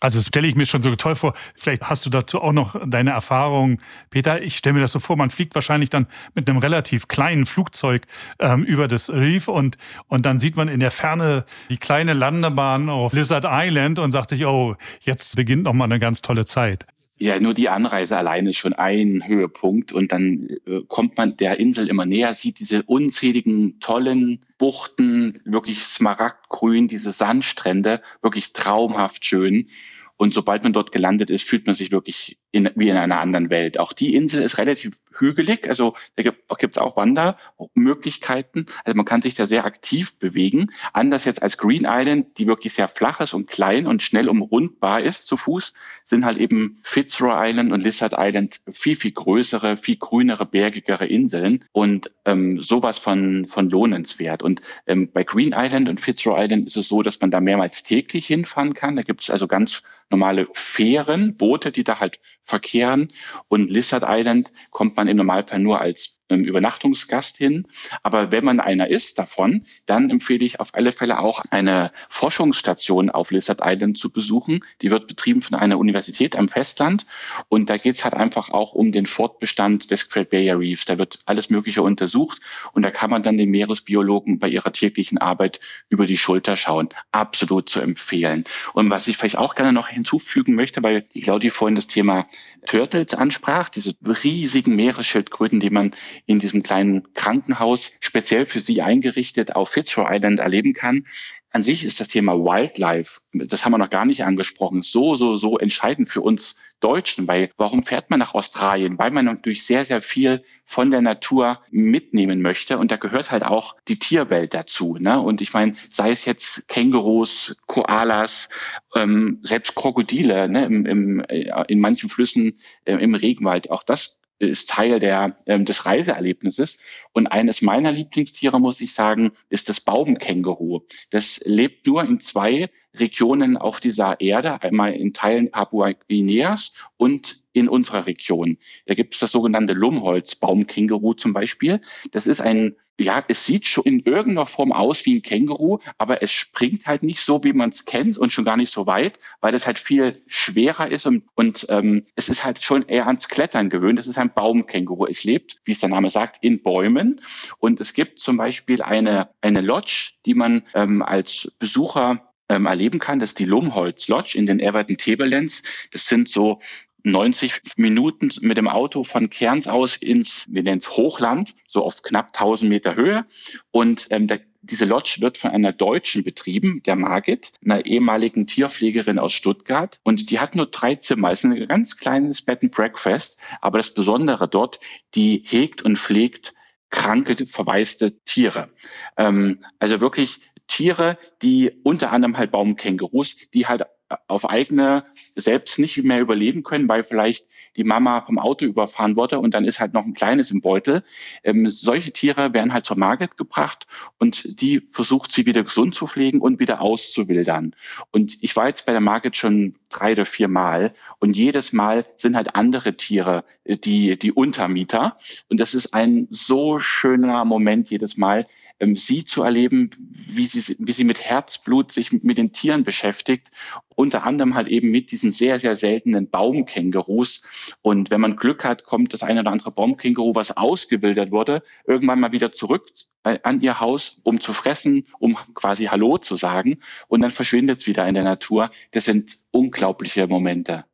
Also 0.00 0.18
das 0.18 0.26
stelle 0.26 0.46
ich 0.46 0.54
mir 0.54 0.66
schon 0.66 0.82
so 0.82 0.94
toll 0.96 1.14
vor. 1.14 1.32
Vielleicht 1.54 1.88
hast 1.88 2.04
du 2.04 2.10
dazu 2.10 2.42
auch 2.42 2.52
noch 2.52 2.76
deine 2.86 3.12
Erfahrung, 3.12 3.80
Peter. 4.10 4.42
Ich 4.42 4.56
stelle 4.56 4.74
mir 4.74 4.80
das 4.80 4.92
so 4.92 5.00
vor, 5.00 5.16
man 5.16 5.30
fliegt 5.30 5.54
wahrscheinlich 5.54 5.88
dann 5.88 6.08
mit 6.34 6.48
einem 6.48 6.58
relativ 6.58 7.08
kleinen 7.08 7.46
Flugzeug 7.46 8.02
ähm, 8.38 8.64
über 8.64 8.86
das 8.86 9.08
Reef 9.08 9.48
und, 9.48 9.78
und 10.08 10.26
dann 10.26 10.40
sieht 10.40 10.56
man 10.56 10.68
in 10.68 10.80
der 10.80 10.90
Ferne 10.90 11.46
die 11.70 11.78
kleine 11.78 12.12
Landebahn 12.12 12.90
auf 12.90 13.14
Lizard 13.14 13.46
Island 13.48 13.98
und 13.98 14.12
sagt 14.12 14.28
sich, 14.28 14.44
oh, 14.44 14.76
jetzt 15.00 15.36
beginnt 15.36 15.62
noch 15.62 15.72
mal 15.72 15.84
eine 15.84 15.98
ganz 15.98 16.20
tolle 16.20 16.44
Zeit. 16.44 16.84
Ja, 17.16 17.38
nur 17.38 17.54
die 17.54 17.68
Anreise 17.68 18.16
alleine 18.16 18.50
ist 18.50 18.58
schon 18.58 18.72
ein 18.72 19.26
Höhepunkt 19.26 19.92
und 19.92 20.10
dann 20.10 20.48
äh, 20.66 20.80
kommt 20.88 21.16
man 21.16 21.36
der 21.36 21.60
Insel 21.60 21.88
immer 21.88 22.06
näher, 22.06 22.34
sieht 22.34 22.58
diese 22.58 22.82
unzähligen 22.82 23.78
tollen 23.78 24.44
Buchten, 24.58 25.40
wirklich 25.44 25.84
smaragdgrün, 25.84 26.88
diese 26.88 27.12
Sandstrände, 27.12 28.02
wirklich 28.20 28.52
traumhaft 28.52 29.24
schön. 29.24 29.68
Und 30.16 30.34
sobald 30.34 30.64
man 30.64 30.72
dort 30.72 30.90
gelandet 30.90 31.30
ist, 31.30 31.46
fühlt 31.48 31.66
man 31.66 31.74
sich 31.74 31.92
wirklich 31.92 32.38
in, 32.54 32.70
wie 32.76 32.88
in 32.88 32.96
einer 32.96 33.18
anderen 33.18 33.50
Welt. 33.50 33.80
Auch 33.80 33.92
die 33.92 34.14
Insel 34.14 34.40
ist 34.42 34.58
relativ 34.58 34.94
hügelig, 35.18 35.68
also 35.68 35.94
da 36.14 36.22
gibt 36.22 36.76
es 36.76 36.78
auch 36.78 36.96
Wandermöglichkeiten. 36.96 38.66
Also 38.84 38.96
man 38.96 39.04
kann 39.04 39.22
sich 39.22 39.34
da 39.34 39.46
sehr 39.46 39.64
aktiv 39.64 40.20
bewegen. 40.20 40.70
Anders 40.92 41.24
jetzt 41.24 41.42
als 41.42 41.58
Green 41.58 41.84
Island, 41.84 42.38
die 42.38 42.46
wirklich 42.46 42.72
sehr 42.74 42.86
flach 42.86 43.20
ist 43.20 43.34
und 43.34 43.48
klein 43.48 43.88
und 43.88 44.04
schnell 44.04 44.28
umrundbar 44.28 45.02
ist 45.02 45.26
zu 45.26 45.36
Fuß, 45.36 45.74
sind 46.04 46.24
halt 46.24 46.38
eben 46.38 46.78
Fitzroy 46.84 47.50
Island 47.50 47.72
und 47.72 47.80
Lizard 47.80 48.14
Island 48.16 48.58
viel, 48.72 48.94
viel 48.94 49.12
größere, 49.12 49.76
viel 49.76 49.96
grünere, 49.96 50.46
bergigere 50.46 51.06
Inseln 51.06 51.64
und 51.72 52.12
ähm, 52.24 52.62
sowas 52.62 53.00
von, 53.00 53.46
von 53.48 53.68
lohnenswert. 53.68 54.44
Und 54.44 54.62
ähm, 54.86 55.10
bei 55.12 55.24
Green 55.24 55.54
Island 55.56 55.88
und 55.88 56.00
Fitzroy 56.00 56.40
Island 56.40 56.66
ist 56.68 56.76
es 56.76 56.86
so, 56.86 57.02
dass 57.02 57.20
man 57.20 57.32
da 57.32 57.40
mehrmals 57.40 57.82
täglich 57.82 58.28
hinfahren 58.28 58.74
kann. 58.74 58.94
Da 58.94 59.02
gibt 59.02 59.22
es 59.22 59.30
also 59.30 59.48
ganz 59.48 59.82
normale 60.10 60.46
Fähren, 60.52 61.36
Boote, 61.36 61.72
die 61.72 61.84
da 61.84 61.98
halt 61.98 62.20
verkehren. 62.44 63.12
Und 63.48 63.70
Lizard 63.70 64.04
Island 64.06 64.52
kommt 64.70 64.96
man 64.96 65.08
im 65.08 65.16
Normalfall 65.16 65.58
nur 65.58 65.80
als 65.80 66.20
ähm, 66.28 66.44
Übernachtungsgast 66.44 67.36
hin. 67.36 67.66
Aber 68.02 68.30
wenn 68.30 68.44
man 68.44 68.60
einer 68.60 68.88
ist 68.88 69.18
davon, 69.18 69.66
dann 69.86 70.10
empfehle 70.10 70.44
ich 70.44 70.60
auf 70.60 70.74
alle 70.74 70.92
Fälle 70.92 71.18
auch 71.18 71.44
eine 71.50 71.92
Forschungsstation 72.08 73.10
auf 73.10 73.30
Lizard 73.30 73.60
Island 73.62 73.98
zu 73.98 74.10
besuchen. 74.10 74.64
Die 74.82 74.90
wird 74.90 75.06
betrieben 75.06 75.42
von 75.42 75.58
einer 75.58 75.78
Universität 75.78 76.36
am 76.36 76.48
Festland. 76.48 77.06
Und 77.48 77.70
da 77.70 77.76
geht 77.78 77.96
es 77.96 78.04
halt 78.04 78.14
einfach 78.14 78.50
auch 78.50 78.72
um 78.72 78.92
den 78.92 79.06
Fortbestand 79.06 79.90
des 79.90 80.08
Great 80.08 80.30
Barrier 80.30 80.58
Reefs. 80.58 80.84
Da 80.84 80.98
wird 80.98 81.20
alles 81.26 81.50
Mögliche 81.50 81.82
untersucht. 81.82 82.40
Und 82.72 82.82
da 82.82 82.90
kann 82.90 83.10
man 83.10 83.22
dann 83.22 83.36
den 83.36 83.50
Meeresbiologen 83.50 84.38
bei 84.38 84.48
ihrer 84.48 84.72
täglichen 84.72 85.18
Arbeit 85.18 85.60
über 85.88 86.06
die 86.06 86.18
Schulter 86.18 86.56
schauen. 86.56 86.88
Absolut 87.12 87.68
zu 87.68 87.80
empfehlen. 87.80 88.44
Und 88.72 88.90
was 88.90 89.08
ich 89.08 89.16
vielleicht 89.16 89.38
auch 89.38 89.54
gerne 89.54 89.72
noch 89.72 89.88
hinzufügen 89.88 90.54
möchte, 90.54 90.82
weil 90.82 91.02
die 91.02 91.20
Claudia 91.20 91.50
vorhin 91.50 91.74
das 91.74 91.86
Thema 91.86 92.26
Turtles 92.66 93.14
ansprach, 93.14 93.68
diese 93.68 93.94
riesigen 94.24 94.74
Meeresschildkröten, 94.76 95.60
die 95.60 95.70
man 95.70 95.94
in 96.26 96.38
diesem 96.38 96.62
kleinen 96.62 97.12
Krankenhaus 97.14 97.94
speziell 98.00 98.46
für 98.46 98.60
sie 98.60 98.82
eingerichtet 98.82 99.54
auf 99.54 99.70
Fitzroy 99.70 100.06
Island 100.08 100.40
erleben 100.40 100.72
kann. 100.72 101.06
An 101.54 101.62
sich 101.62 101.84
ist 101.84 102.00
das 102.00 102.08
Thema 102.08 102.34
Wildlife, 102.34 103.20
das 103.32 103.64
haben 103.64 103.70
wir 103.70 103.78
noch 103.78 103.88
gar 103.88 104.04
nicht 104.04 104.24
angesprochen, 104.24 104.82
so, 104.82 105.14
so, 105.14 105.36
so 105.36 105.56
entscheidend 105.56 106.08
für 106.08 106.20
uns 106.20 106.58
Deutschen, 106.80 107.28
weil 107.28 107.52
warum 107.56 107.84
fährt 107.84 108.10
man 108.10 108.18
nach 108.18 108.34
Australien? 108.34 108.98
Weil 108.98 109.12
man 109.12 109.24
natürlich 109.24 109.64
sehr, 109.64 109.84
sehr 109.84 110.02
viel 110.02 110.42
von 110.64 110.90
der 110.90 111.00
Natur 111.00 111.60
mitnehmen 111.70 112.42
möchte. 112.42 112.76
Und 112.76 112.90
da 112.90 112.96
gehört 112.96 113.30
halt 113.30 113.44
auch 113.44 113.76
die 113.86 114.00
Tierwelt 114.00 114.52
dazu. 114.52 114.96
Ne? 114.98 115.20
Und 115.20 115.42
ich 115.42 115.52
meine, 115.52 115.74
sei 115.92 116.10
es 116.10 116.24
jetzt 116.24 116.66
Kängurus, 116.66 117.56
Koalas, 117.66 118.48
ähm, 118.96 119.38
selbst 119.42 119.76
Krokodile 119.76 120.48
ne? 120.48 120.66
Im, 120.66 120.86
im, 120.86 121.20
äh, 121.20 121.64
in 121.68 121.78
manchen 121.78 122.10
Flüssen 122.10 122.54
äh, 122.84 122.96
im 122.96 123.14
Regenwald, 123.14 123.70
auch 123.70 123.84
das 123.84 124.18
ist 124.38 124.70
Teil 124.70 125.00
der, 125.00 125.36
ähm, 125.46 125.64
des 125.64 125.86
Reiseerlebnisses. 125.86 126.78
Und 127.12 127.26
eines 127.26 127.62
meiner 127.62 127.92
Lieblingstiere, 127.92 128.60
muss 128.60 128.80
ich 128.80 128.94
sagen, 128.94 129.32
ist 129.48 129.68
das 129.68 129.80
Baumkänguru. 129.80 130.80
Das 131.10 131.40
lebt 131.44 131.86
nur 131.86 132.02
in 132.02 132.20
zwei 132.20 132.70
Regionen 132.94 133.56
auf 133.56 133.80
dieser 133.80 134.20
Erde, 134.20 134.62
einmal 134.62 134.92
in 134.94 135.12
Teilen 135.12 135.50
Papua-Guineas 135.50 136.74
und 136.96 137.42
in 137.52 137.68
unserer 137.68 138.06
Region. 138.06 138.58
Da 138.86 138.94
gibt 138.94 139.14
es 139.14 139.20
das 139.20 139.32
sogenannte 139.32 139.72
Lumholz-Baumkänguru 139.72 141.14
zum 141.14 141.32
Beispiel. 141.32 141.80
Das 142.12 142.26
ist 142.26 142.40
ein, 142.40 142.76
ja, 142.98 143.24
es 143.26 143.44
sieht 143.44 143.66
schon 143.66 143.84
in 143.84 144.00
irgendeiner 144.00 144.46
Form 144.46 144.72
aus 144.72 145.04
wie 145.04 145.16
ein 145.16 145.22
Känguru, 145.22 145.78
aber 145.98 146.22
es 146.22 146.32
springt 146.32 146.86
halt 146.86 147.02
nicht 147.02 147.20
so, 147.20 147.42
wie 147.42 147.52
man 147.52 147.70
es 147.70 147.84
kennt 147.84 148.16
und 148.18 148.32
schon 148.32 148.44
gar 148.44 148.56
nicht 148.56 148.70
so 148.70 148.86
weit, 148.86 149.18
weil 149.40 149.54
es 149.54 149.66
halt 149.66 149.78
viel 149.78 150.22
schwerer 150.26 150.90
ist 150.90 151.06
und, 151.06 151.24
und 151.34 151.66
ähm, 151.70 152.06
es 152.14 152.28
ist 152.28 152.44
halt 152.44 152.62
schon 152.62 152.86
eher 152.86 153.06
ans 153.06 153.28
Klettern 153.28 153.68
gewöhnt. 153.70 153.98
Das 153.98 154.06
ist 154.06 154.18
ein 154.18 154.32
Baumkänguru. 154.32 155.06
Es 155.06 155.24
lebt, 155.24 155.60
wie 155.64 155.72
es 155.72 155.80
der 155.80 155.88
Name 155.88 156.10
sagt, 156.10 156.38
in 156.42 156.62
Bäumen 156.62 157.20
und 157.58 157.80
es 157.80 157.94
gibt 157.94 158.20
zum 158.20 158.36
Beispiel 158.36 158.82
eine, 158.82 159.30
eine 159.40 159.60
Lodge, 159.60 160.12
die 160.24 160.34
man 160.34 160.62
ähm, 160.74 161.02
als 161.02 161.52
Besucher 161.58 162.32
ähm, 162.48 162.66
erleben 162.66 163.00
kann. 163.00 163.18
Das 163.18 163.30
ist 163.30 163.38
die 163.38 163.44
Lumholz 163.44 164.08
Lodge 164.08 164.38
in 164.38 164.46
den 164.46 164.60
Everton 164.60 164.96
Tablelands. 164.96 165.62
Das 165.92 166.06
sind 166.06 166.28
so 166.28 166.60
90 167.04 167.60
Minuten 167.76 168.30
mit 168.40 168.56
dem 168.56 168.66
Auto 168.66 169.04
von 169.04 169.28
Kerns 169.28 169.68
aus 169.68 169.96
ins, 169.96 170.46
wir 170.50 170.62
nennen 170.62 170.78
es 170.78 170.96
Hochland, 170.96 171.54
so 171.68 171.84
auf 171.84 172.02
knapp 172.02 172.28
1000 172.28 172.68
Meter 172.68 172.96
Höhe. 172.96 173.26
Und 173.70 174.06
ähm, 174.10 174.26
der, 174.26 174.40
diese 174.62 174.86
Lodge 174.86 175.18
wird 175.20 175.36
von 175.36 175.50
einer 175.50 175.72
Deutschen 175.72 176.24
betrieben, 176.24 176.82
der 176.84 176.96
Margit, 176.96 177.52
einer 177.62 177.84
ehemaligen 177.84 178.46
Tierpflegerin 178.46 179.18
aus 179.18 179.34
Stuttgart. 179.34 180.00
Und 180.02 180.30
die 180.30 180.40
hat 180.40 180.54
nur 180.54 180.66
drei 180.66 180.96
Zimmer. 180.96 181.30
Es 181.30 181.44
ist 181.44 181.50
ein 181.50 181.68
ganz 181.68 181.98
kleines 181.98 182.40
Bed 182.40 182.62
and 182.62 182.72
Breakfast. 182.72 183.38
Aber 183.60 183.76
das 183.78 183.92
Besondere 183.92 184.48
dort, 184.48 184.80
die 185.14 185.44
hegt 185.46 185.82
und 185.82 185.98
pflegt 185.98 186.54
kranke, 186.88 187.44
verwaiste 187.46 188.18
Tiere. 188.24 188.70
Ähm, 189.18 189.64
also 189.78 190.00
wirklich 190.00 190.40
Tiere, 190.68 191.18
die 191.42 191.72
unter 191.82 192.10
anderem 192.12 192.38
halt 192.38 192.50
Baumkängurus, 192.50 193.36
die 193.52 193.66
halt 193.66 193.82
auf 194.28 194.48
eigene 194.48 195.04
selbst 195.34 195.78
nicht 195.78 196.02
mehr 196.02 196.20
überleben 196.20 196.62
können, 196.62 196.88
weil 196.88 197.04
vielleicht 197.04 197.46
die 197.76 197.84
Mama 197.84 198.20
vom 198.20 198.38
Auto 198.38 198.64
überfahren 198.64 199.16
wurde 199.16 199.40
und 199.40 199.54
dann 199.54 199.64
ist 199.64 199.80
halt 199.80 199.94
noch 199.94 200.04
ein 200.04 200.14
kleines 200.14 200.50
im 200.50 200.60
Beutel. 200.60 201.02
Ähm, 201.42 201.70
solche 201.70 202.12
Tiere 202.12 202.52
werden 202.52 202.72
halt 202.72 202.84
zur 202.84 202.98
Market 202.98 203.36
gebracht 203.36 203.86
und 204.18 204.60
die 204.60 204.86
versucht 204.90 205.32
sie 205.32 205.46
wieder 205.46 205.64
gesund 205.64 205.94
zu 205.94 206.06
pflegen 206.06 206.40
und 206.40 206.60
wieder 206.60 206.80
auszuwildern. 206.80 207.74
Und 208.12 208.38
ich 208.42 208.54
war 208.56 208.68
jetzt 208.68 208.86
bei 208.86 208.92
der 208.92 209.00
Market 209.00 209.36
schon 209.36 209.76
drei 209.88 210.12
oder 210.12 210.26
vier 210.26 210.48
Mal 210.48 210.94
und 211.18 211.36
jedes 211.36 211.72
Mal 211.72 212.06
sind 212.16 212.36
halt 212.36 212.54
andere 212.54 212.96
Tiere 212.96 213.44
äh, 213.64 213.76
die, 213.76 214.18
die 214.18 214.32
Untermieter. 214.32 215.18
Und 215.48 215.58
das 215.58 215.74
ist 215.74 215.94
ein 215.94 216.28
so 216.30 216.78
schöner 216.78 217.44
Moment 217.44 217.90
jedes 217.90 218.16
Mal, 218.16 218.46
ähm, 218.80 218.96
sie 218.96 219.24
zu 219.24 219.42
erleben, 219.42 219.90
wie 219.98 220.46
sie, 220.46 220.76
wie 220.78 220.92
sie 220.92 221.04
mit 221.04 221.22
Herzblut 221.22 221.92
sich 221.92 222.12
mit 222.12 222.38
den 222.38 222.52
Tieren 222.52 222.84
beschäftigt, 222.84 223.50
unter 223.94 224.24
anderem 224.24 224.54
halt 224.54 224.68
eben 224.68 224.90
mit 224.90 225.10
diesen 225.10 225.30
sehr, 225.30 225.60
sehr 225.60 225.76
seltenen 225.76 226.28
Baumkängurus. 226.30 227.42
Und 227.82 228.10
wenn 228.10 228.20
man 228.20 228.36
Glück 228.36 228.64
hat, 228.64 228.84
kommt 228.84 229.12
das 229.12 229.22
eine 229.22 229.40
oder 229.40 229.52
andere 229.52 229.70
Baumkänguru, 229.70 230.34
was 230.34 230.56
ausgewildert 230.56 231.30
wurde, 231.30 231.62
irgendwann 231.86 232.20
mal 232.20 232.32
wieder 232.32 232.52
zurück 232.52 232.90
äh, 233.22 233.38
an 233.42 233.60
ihr 233.60 233.80
Haus, 233.80 234.20
um 234.24 234.40
zu 234.40 234.52
fressen, 234.52 235.06
um 235.18 235.36
quasi 235.54 235.86
Hallo 235.86 236.18
zu 236.18 236.36
sagen. 236.36 236.80
Und 237.08 237.20
dann 237.20 237.30
verschwindet 237.30 237.78
es 237.78 237.86
wieder 237.86 238.06
in 238.08 238.14
der 238.14 238.24
Natur. 238.24 238.70
Das 238.90 239.04
sind 239.04 239.36
unglaubliche 239.50 240.26
Momente. 240.26 240.84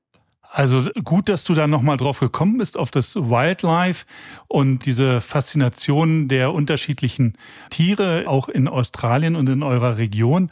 Also 0.52 0.90
gut, 1.04 1.28
dass 1.28 1.44
du 1.44 1.54
da 1.54 1.68
nochmal 1.68 1.96
drauf 1.96 2.18
gekommen 2.18 2.58
bist, 2.58 2.76
auf 2.76 2.90
das 2.90 3.14
Wildlife 3.14 4.04
und 4.48 4.84
diese 4.84 5.20
Faszination 5.20 6.26
der 6.26 6.52
unterschiedlichen 6.52 7.34
Tiere, 7.70 8.24
auch 8.26 8.48
in 8.48 8.66
Australien 8.66 9.36
und 9.36 9.48
in 9.48 9.62
eurer 9.62 9.96
Region. 9.96 10.50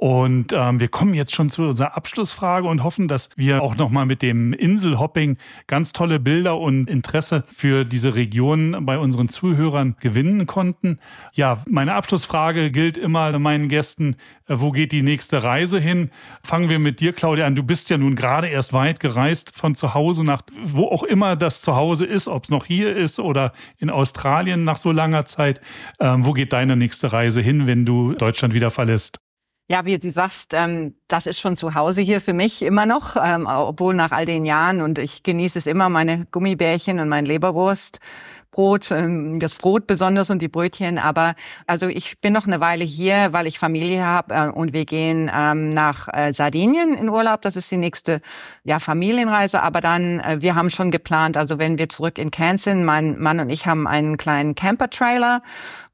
Und 0.00 0.54
ähm, 0.54 0.80
wir 0.80 0.88
kommen 0.88 1.12
jetzt 1.12 1.34
schon 1.34 1.50
zu 1.50 1.60
unserer 1.60 1.94
Abschlussfrage 1.94 2.66
und 2.66 2.82
hoffen, 2.82 3.06
dass 3.06 3.28
wir 3.36 3.62
auch 3.62 3.76
nochmal 3.76 4.06
mit 4.06 4.22
dem 4.22 4.54
Inselhopping 4.54 5.36
ganz 5.66 5.92
tolle 5.92 6.18
Bilder 6.18 6.56
und 6.56 6.88
Interesse 6.88 7.44
für 7.54 7.84
diese 7.84 8.14
Region 8.14 8.86
bei 8.86 8.98
unseren 8.98 9.28
Zuhörern 9.28 9.96
gewinnen 10.00 10.46
konnten. 10.46 11.00
Ja, 11.34 11.62
meine 11.68 11.92
Abschlussfrage 11.92 12.70
gilt 12.70 12.96
immer 12.96 13.38
meinen 13.38 13.68
Gästen, 13.68 14.16
äh, 14.48 14.54
wo 14.56 14.70
geht 14.70 14.92
die 14.92 15.02
nächste 15.02 15.42
Reise 15.42 15.78
hin? 15.78 16.08
Fangen 16.42 16.70
wir 16.70 16.78
mit 16.78 17.00
dir, 17.00 17.12
Claudia, 17.12 17.44
an. 17.44 17.54
Du 17.54 17.62
bist 17.62 17.90
ja 17.90 17.98
nun 17.98 18.16
gerade 18.16 18.48
erst 18.48 18.72
weit 18.72 19.00
gereist 19.00 19.54
von 19.54 19.74
zu 19.74 19.92
Hause 19.92 20.24
nach, 20.24 20.40
wo 20.62 20.86
auch 20.86 21.02
immer 21.02 21.36
das 21.36 21.60
Zuhause 21.60 22.06
ist, 22.06 22.26
ob 22.26 22.44
es 22.44 22.50
noch 22.50 22.64
hier 22.64 22.96
ist 22.96 23.20
oder 23.20 23.52
in 23.76 23.90
Australien 23.90 24.64
nach 24.64 24.78
so 24.78 24.92
langer 24.92 25.26
Zeit. 25.26 25.60
Ähm, 26.00 26.24
wo 26.24 26.32
geht 26.32 26.54
deine 26.54 26.74
nächste 26.74 27.12
Reise 27.12 27.42
hin, 27.42 27.66
wenn 27.66 27.84
du 27.84 28.14
Deutschland 28.14 28.54
wieder 28.54 28.70
verlässt? 28.70 29.20
Ja, 29.70 29.84
wie 29.84 29.96
du 30.00 30.10
sagst, 30.10 30.52
ähm, 30.52 30.96
das 31.06 31.28
ist 31.28 31.38
schon 31.38 31.54
zu 31.54 31.76
Hause 31.76 32.02
hier 32.02 32.20
für 32.20 32.32
mich 32.32 32.60
immer 32.60 32.86
noch, 32.86 33.14
ähm, 33.14 33.46
obwohl 33.46 33.94
nach 33.94 34.10
all 34.10 34.24
den 34.24 34.44
Jahren 34.44 34.80
und 34.80 34.98
ich 34.98 35.22
genieße 35.22 35.60
es 35.60 35.68
immer, 35.68 35.88
meine 35.88 36.26
Gummibärchen 36.32 36.98
und 36.98 37.08
mein 37.08 37.24
Leberwurst. 37.24 38.00
Brot, 38.50 38.90
ähm, 38.90 39.38
das 39.38 39.54
Brot 39.54 39.86
besonders 39.86 40.28
und 40.28 40.42
die 40.42 40.48
Brötchen. 40.48 40.98
Aber 40.98 41.36
also 41.68 41.86
ich 41.86 42.20
bin 42.20 42.32
noch 42.32 42.48
eine 42.48 42.58
Weile 42.58 42.82
hier, 42.82 43.32
weil 43.32 43.46
ich 43.46 43.60
Familie 43.60 44.04
habe 44.04 44.34
äh, 44.34 44.48
und 44.48 44.72
wir 44.72 44.84
gehen 44.84 45.30
ähm, 45.32 45.68
nach 45.70 46.08
äh, 46.12 46.32
Sardinien 46.32 46.94
in 46.94 47.08
Urlaub. 47.08 47.42
Das 47.42 47.54
ist 47.54 47.70
die 47.70 47.76
nächste 47.76 48.22
ja, 48.64 48.80
Familienreise. 48.80 49.62
Aber 49.62 49.80
dann, 49.80 50.18
äh, 50.18 50.38
wir 50.40 50.56
haben 50.56 50.70
schon 50.70 50.90
geplant, 50.90 51.36
also 51.36 51.60
wenn 51.60 51.78
wir 51.78 51.88
zurück 51.88 52.18
in 52.18 52.32
sind, 52.56 52.84
mein 52.84 53.20
Mann 53.20 53.38
und 53.38 53.50
ich 53.50 53.66
haben 53.66 53.86
einen 53.86 54.16
kleinen 54.16 54.56
Camper-Trailer 54.56 55.42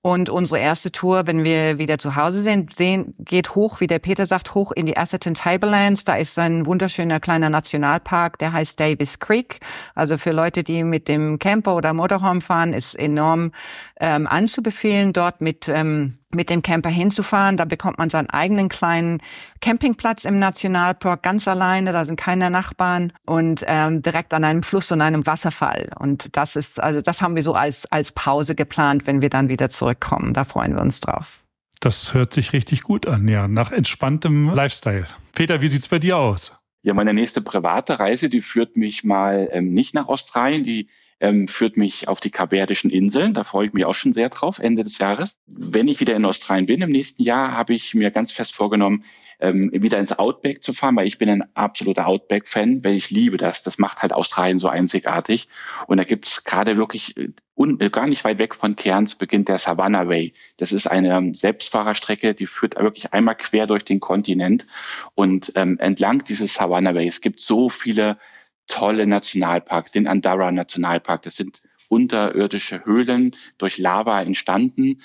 Und 0.07 0.31
unsere 0.31 0.61
erste 0.61 0.93
Tour, 0.93 1.27
wenn 1.27 1.43
wir 1.43 1.79
wieder 1.79 1.99
zu 1.99 2.15
Hause 2.15 2.41
sind, 2.41 2.73
sehen, 2.73 3.17
geht 3.19 3.57
hoch, 3.57 3.81
wie 3.81 3.89
der 3.89 3.99
Peter 3.99 4.25
sagt, 4.25 4.55
hoch 4.55 4.71
in 4.71 4.87
die 4.87 4.97
Atherton 4.97 5.35
Tablelands. 5.35 6.05
Da 6.05 6.15
ist 6.15 6.39
ein 6.39 6.65
wunderschöner 6.65 7.19
kleiner 7.19 7.51
Nationalpark, 7.51 8.39
der 8.39 8.53
heißt 8.53 8.79
Davis 8.79 9.19
Creek. 9.19 9.59
Also 9.97 10.17
für 10.17 10.31
Leute, 10.31 10.63
die 10.63 10.85
mit 10.85 11.09
dem 11.09 11.41
Camper 11.41 11.75
oder 11.75 11.93
Motorhome 11.93 12.41
fahren, 12.41 12.73
ist 12.73 12.95
enorm 12.95 13.51
ähm, 13.99 14.29
anzubefehlen, 14.29 15.13
dort 15.13 15.41
mit 15.41 15.67
ähm, 15.67 16.19
mit 16.37 16.51
dem 16.51 16.63
Camper 16.63 16.91
hinzufahren. 16.91 17.57
Da 17.57 17.65
bekommt 17.65 17.99
man 17.99 18.11
seinen 18.11 18.31
eigenen 18.31 18.69
kleinen 18.69 19.21
Campingplatz 19.61 20.25
im 20.25 20.39
Nationalpark 20.39 21.23
ganz 21.23 21.49
alleine. 21.49 21.93
Da 21.93 22.05
sind 22.05 22.17
keine 22.17 22.51
Nachbarn 22.51 23.13
und 23.25 23.65
ähm, 23.67 24.03
direkt 24.03 24.33
an 24.35 24.45
einem 24.45 24.63
Fluss 24.63 24.93
und 24.93 25.01
einem 25.01 25.27
Wasserfall. 25.27 25.91
Und 25.99 26.37
das 26.37 26.55
ist 26.55 26.81
also 26.81 27.01
das 27.01 27.21
haben 27.21 27.35
wir 27.35 27.43
so 27.43 27.55
als 27.55 27.87
als 27.87 28.13
Pause 28.13 28.55
geplant, 28.55 29.07
wenn 29.07 29.23
wir 29.23 29.31
dann 29.31 29.49
wieder 29.49 29.69
zurückkommen. 29.71 30.35
Da 30.35 30.45
freuen 30.45 30.75
wir 30.75 30.83
uns 30.83 31.01
drauf. 31.01 31.41
Das 31.81 32.15
hört 32.15 32.33
sich 32.33 32.53
richtig 32.53 32.83
gut 32.83 33.07
an, 33.07 33.29
ja, 33.29 33.49
nach 33.49 33.73
entspanntem 33.73 34.53
Lifestyle. 34.55 35.07
Peter, 35.35 35.61
wie 35.61 35.69
sieht's 35.69 35.89
bei 35.89 35.99
dir 35.99 36.17
aus? 36.17 36.53
Ja, 36.83 36.95
meine 36.95 37.13
nächste 37.13 37.43
private 37.43 37.99
Reise, 37.99 38.29
die 38.29 38.41
führt 38.41 38.77
mich 38.77 39.05
mal 39.05 39.49
ähm, 39.51 39.75
nicht 39.75 39.95
nach 39.95 40.09
Australien, 40.09 40.63
die 40.63 40.89
ähm, 41.21 41.49
führt 41.49 41.77
mich 41.77 42.09
auf 42.09 42.21
die 42.21 42.31
Kapverdischen 42.31 42.91
Inseln. 42.91 43.35
Da 43.35 43.45
freue 43.45 43.67
ich 43.67 43.73
mich 43.73 43.85
auch 43.85 43.95
schon 43.95 44.13
sehr 44.13 44.29
drauf, 44.29 44.59
Ende 44.59 44.83
des 44.83 44.99
Jahres. 44.99 45.41
Wenn 45.47 45.89
ich 45.89 46.01
wieder 46.01 46.15
in 46.15 46.25
Australien 46.25 46.67
bin 46.67 46.83
im 46.83 46.91
nächsten 46.91 47.23
Jahr, 47.23 47.53
habe 47.53 47.75
ich 47.75 47.95
mir 47.95 48.11
ganz 48.11 48.33
fest 48.33 48.55
vorgenommen, 48.55 49.05
ähm, 49.39 49.71
wieder 49.73 49.99
ins 49.99 50.19
Outback 50.19 50.63
zu 50.63 50.73
fahren, 50.73 50.97
weil 50.97 51.07
ich 51.07 51.19
bin 51.19 51.29
ein 51.29 51.45
absoluter 51.55 52.07
Outback-Fan, 52.07 52.85
weil 52.85 52.95
ich 52.95 53.11
liebe 53.11 53.37
das. 53.37 53.63
Das 53.63 53.79
macht 53.79 54.03
halt 54.03 54.13
Australien 54.13 54.59
so 54.59 54.69
einzigartig. 54.69 55.49
Und 55.87 55.99
da 55.99 56.05
gibt's 56.05 56.45
gerade 56.45 56.77
wirklich 56.77 57.17
äh, 57.17 57.29
un, 57.55 57.79
äh, 57.81 57.91
gar 57.91 58.07
nicht 58.07 58.25
weit 58.25 58.39
weg 58.39 58.55
von 58.55 58.77
Cairns 58.77 59.17
beginnt 59.17 59.49
der 59.49 59.59
Savannah 59.59 60.09
Way. 60.09 60.35
Das 60.57 60.73
ist 60.73 60.87
eine 60.87 61.15
ähm, 61.15 61.35
Selbstfahrerstrecke, 61.35 62.35
die 62.35 62.47
führt 62.47 62.77
wirklich 62.77 63.13
einmal 63.13 63.37
quer 63.37 63.67
durch 63.67 63.85
den 63.85 64.01
Kontinent. 64.01 64.67
Und 65.15 65.53
ähm, 65.55 65.79
entlang 65.79 66.25
dieses 66.25 66.55
Savannah 66.55 66.95
Way, 66.95 67.07
es 67.07 67.21
gibt 67.21 67.41
so 67.41 67.69
viele 67.69 68.19
tolle 68.67 69.07
Nationalparks, 69.07 69.93
den 69.93 70.07
Andara 70.07 70.51
Nationalpark. 70.51 71.23
Das 71.23 71.37
sind 71.37 71.63
unterirdische 71.89 72.85
Höhlen 72.85 73.37
durch 73.59 73.79
Lava 73.79 74.21
entstanden. 74.21 75.01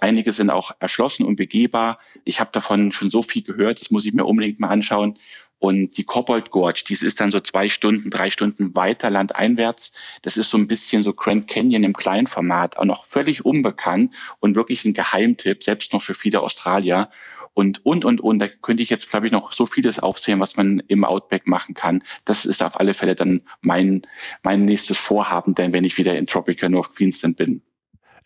Einige 0.00 0.32
sind 0.32 0.50
auch 0.50 0.72
erschlossen 0.80 1.24
und 1.24 1.36
begehbar. 1.36 1.98
Ich 2.24 2.40
habe 2.40 2.50
davon 2.52 2.92
schon 2.92 3.10
so 3.10 3.22
viel 3.22 3.42
gehört, 3.42 3.80
das 3.80 3.90
muss 3.90 4.04
ich 4.04 4.12
mir 4.12 4.24
unbedingt 4.24 4.60
mal 4.60 4.68
anschauen. 4.68 5.18
Und 5.60 5.96
die 5.96 6.04
Cobalt 6.04 6.50
Gorge, 6.50 6.84
dies 6.86 7.02
ist 7.02 7.20
dann 7.20 7.30
so 7.30 7.40
zwei 7.40 7.70
Stunden, 7.70 8.10
drei 8.10 8.28
Stunden 8.28 8.74
weiter 8.74 9.08
landeinwärts. 9.08 9.94
Das 10.20 10.36
ist 10.36 10.50
so 10.50 10.58
ein 10.58 10.66
bisschen 10.66 11.02
so 11.02 11.14
Grand 11.14 11.48
Canyon 11.48 11.84
im 11.84 11.94
Kleinformat, 11.94 12.76
auch 12.76 12.84
noch 12.84 13.06
völlig 13.06 13.46
unbekannt 13.46 14.14
und 14.40 14.56
wirklich 14.56 14.84
ein 14.84 14.92
Geheimtipp, 14.92 15.62
selbst 15.62 15.94
noch 15.94 16.02
für 16.02 16.12
viele 16.12 16.42
Australier 16.42 17.08
und, 17.54 17.84
und, 17.86 18.04
und, 18.04 18.20
und. 18.20 18.38
Da 18.38 18.48
könnte 18.48 18.82
ich 18.82 18.90
jetzt, 18.90 19.08
glaube 19.08 19.26
ich, 19.26 19.32
noch 19.32 19.52
so 19.52 19.66
vieles 19.66 19.98
aufzählen, 19.98 20.40
was 20.40 20.56
man 20.56 20.80
im 20.88 21.04
Outback 21.04 21.46
machen 21.46 21.74
kann. 21.74 22.02
Das 22.24 22.44
ist 22.44 22.62
auf 22.62 22.78
alle 22.78 22.94
Fälle 22.94 23.14
dann 23.14 23.42
mein, 23.60 24.02
mein 24.42 24.64
nächstes 24.64 24.98
Vorhaben, 24.98 25.54
denn 25.54 25.72
wenn 25.72 25.84
ich 25.84 25.96
wieder 25.96 26.16
in 26.18 26.26
Tropical 26.26 26.68
North 26.68 26.94
Queensland 26.94 27.36
bin. 27.36 27.62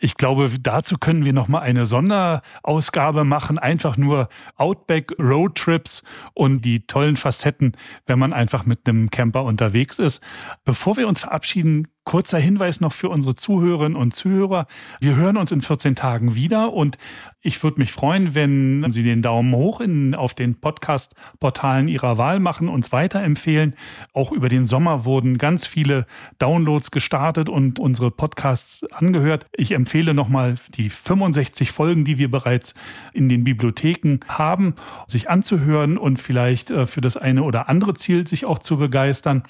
Ich 0.01 0.14
glaube, 0.14 0.49
dazu 0.61 0.97
können 0.97 1.24
wir 1.24 1.33
noch 1.33 1.49
mal 1.49 1.59
eine 1.59 1.85
Sonderausgabe 1.85 3.24
machen, 3.24 3.59
einfach 3.59 3.97
nur 3.97 4.29
Outback 4.55 5.12
Roadtrips 5.18 6.05
und 6.35 6.64
die 6.64 6.87
tollen 6.87 7.16
Facetten, 7.16 7.72
wenn 8.07 8.18
man 8.18 8.33
einfach 8.33 8.64
mit 8.64 8.89
einem 8.89 9.11
Camper 9.11 9.43
unterwegs 9.43 9.99
ist. 9.99 10.22
Bevor 10.64 10.97
wir 10.97 11.09
uns 11.09 11.20
verabschieden, 11.20 11.89
Kurzer 12.09 12.39
Hinweis 12.39 12.81
noch 12.81 12.95
für 12.95 13.11
unsere 13.11 13.35
Zuhörerinnen 13.35 13.95
und 13.95 14.17
Zuhörer. 14.17 14.67
Wir 14.99 15.15
hören 15.17 15.37
uns 15.37 15.53
in 15.53 15.61
14 15.61 15.95
Tagen 15.95 16.35
wieder 16.35 16.73
und 16.73 16.97
ich 17.43 17.63
würde 17.63 17.79
mich 17.79 17.93
freuen, 17.93 18.35
wenn 18.35 18.91
Sie 18.91 19.03
den 19.03 19.21
Daumen 19.21 19.55
hoch 19.55 19.83
in, 19.83 20.15
auf 20.15 20.33
den 20.33 20.55
Podcast-Portalen 20.59 21.87
Ihrer 21.87 22.17
Wahl 22.17 22.41
machen, 22.41 22.71
uns 22.71 22.93
weiterempfehlen. 22.93 23.75
Auch 24.15 24.33
über 24.33 24.49
den 24.49 24.65
Sommer 24.65 25.05
wurden 25.05 25.37
ganz 25.37 25.67
viele 25.67 26.07
Downloads 26.39 26.91
gestartet 26.93 27.51
und 27.51 27.79
unsere 27.79 28.11
Podcasts 28.11 28.85
angehört. 28.91 29.45
Ich 29.55 29.73
empfehle 29.73 30.15
nochmal 30.15 30.57
die 30.77 30.89
65 30.89 31.73
Folgen, 31.73 32.07
die 32.07 32.17
wir 32.17 32.31
bereits 32.31 32.75
in 33.13 33.29
den 33.29 33.45
Bibliotheken 33.45 34.21
haben, 34.29 34.73
sich 35.07 35.29
anzuhören 35.29 35.99
und 35.99 36.19
vielleicht 36.19 36.71
äh, 36.71 36.87
für 36.87 37.03
das 37.03 37.19
eine 37.19 37.43
oder 37.43 37.69
andere 37.69 37.93
Ziel 37.93 38.27
sich 38.27 38.47
auch 38.47 38.61
zu 38.61 38.79
begeistern. 38.79 39.43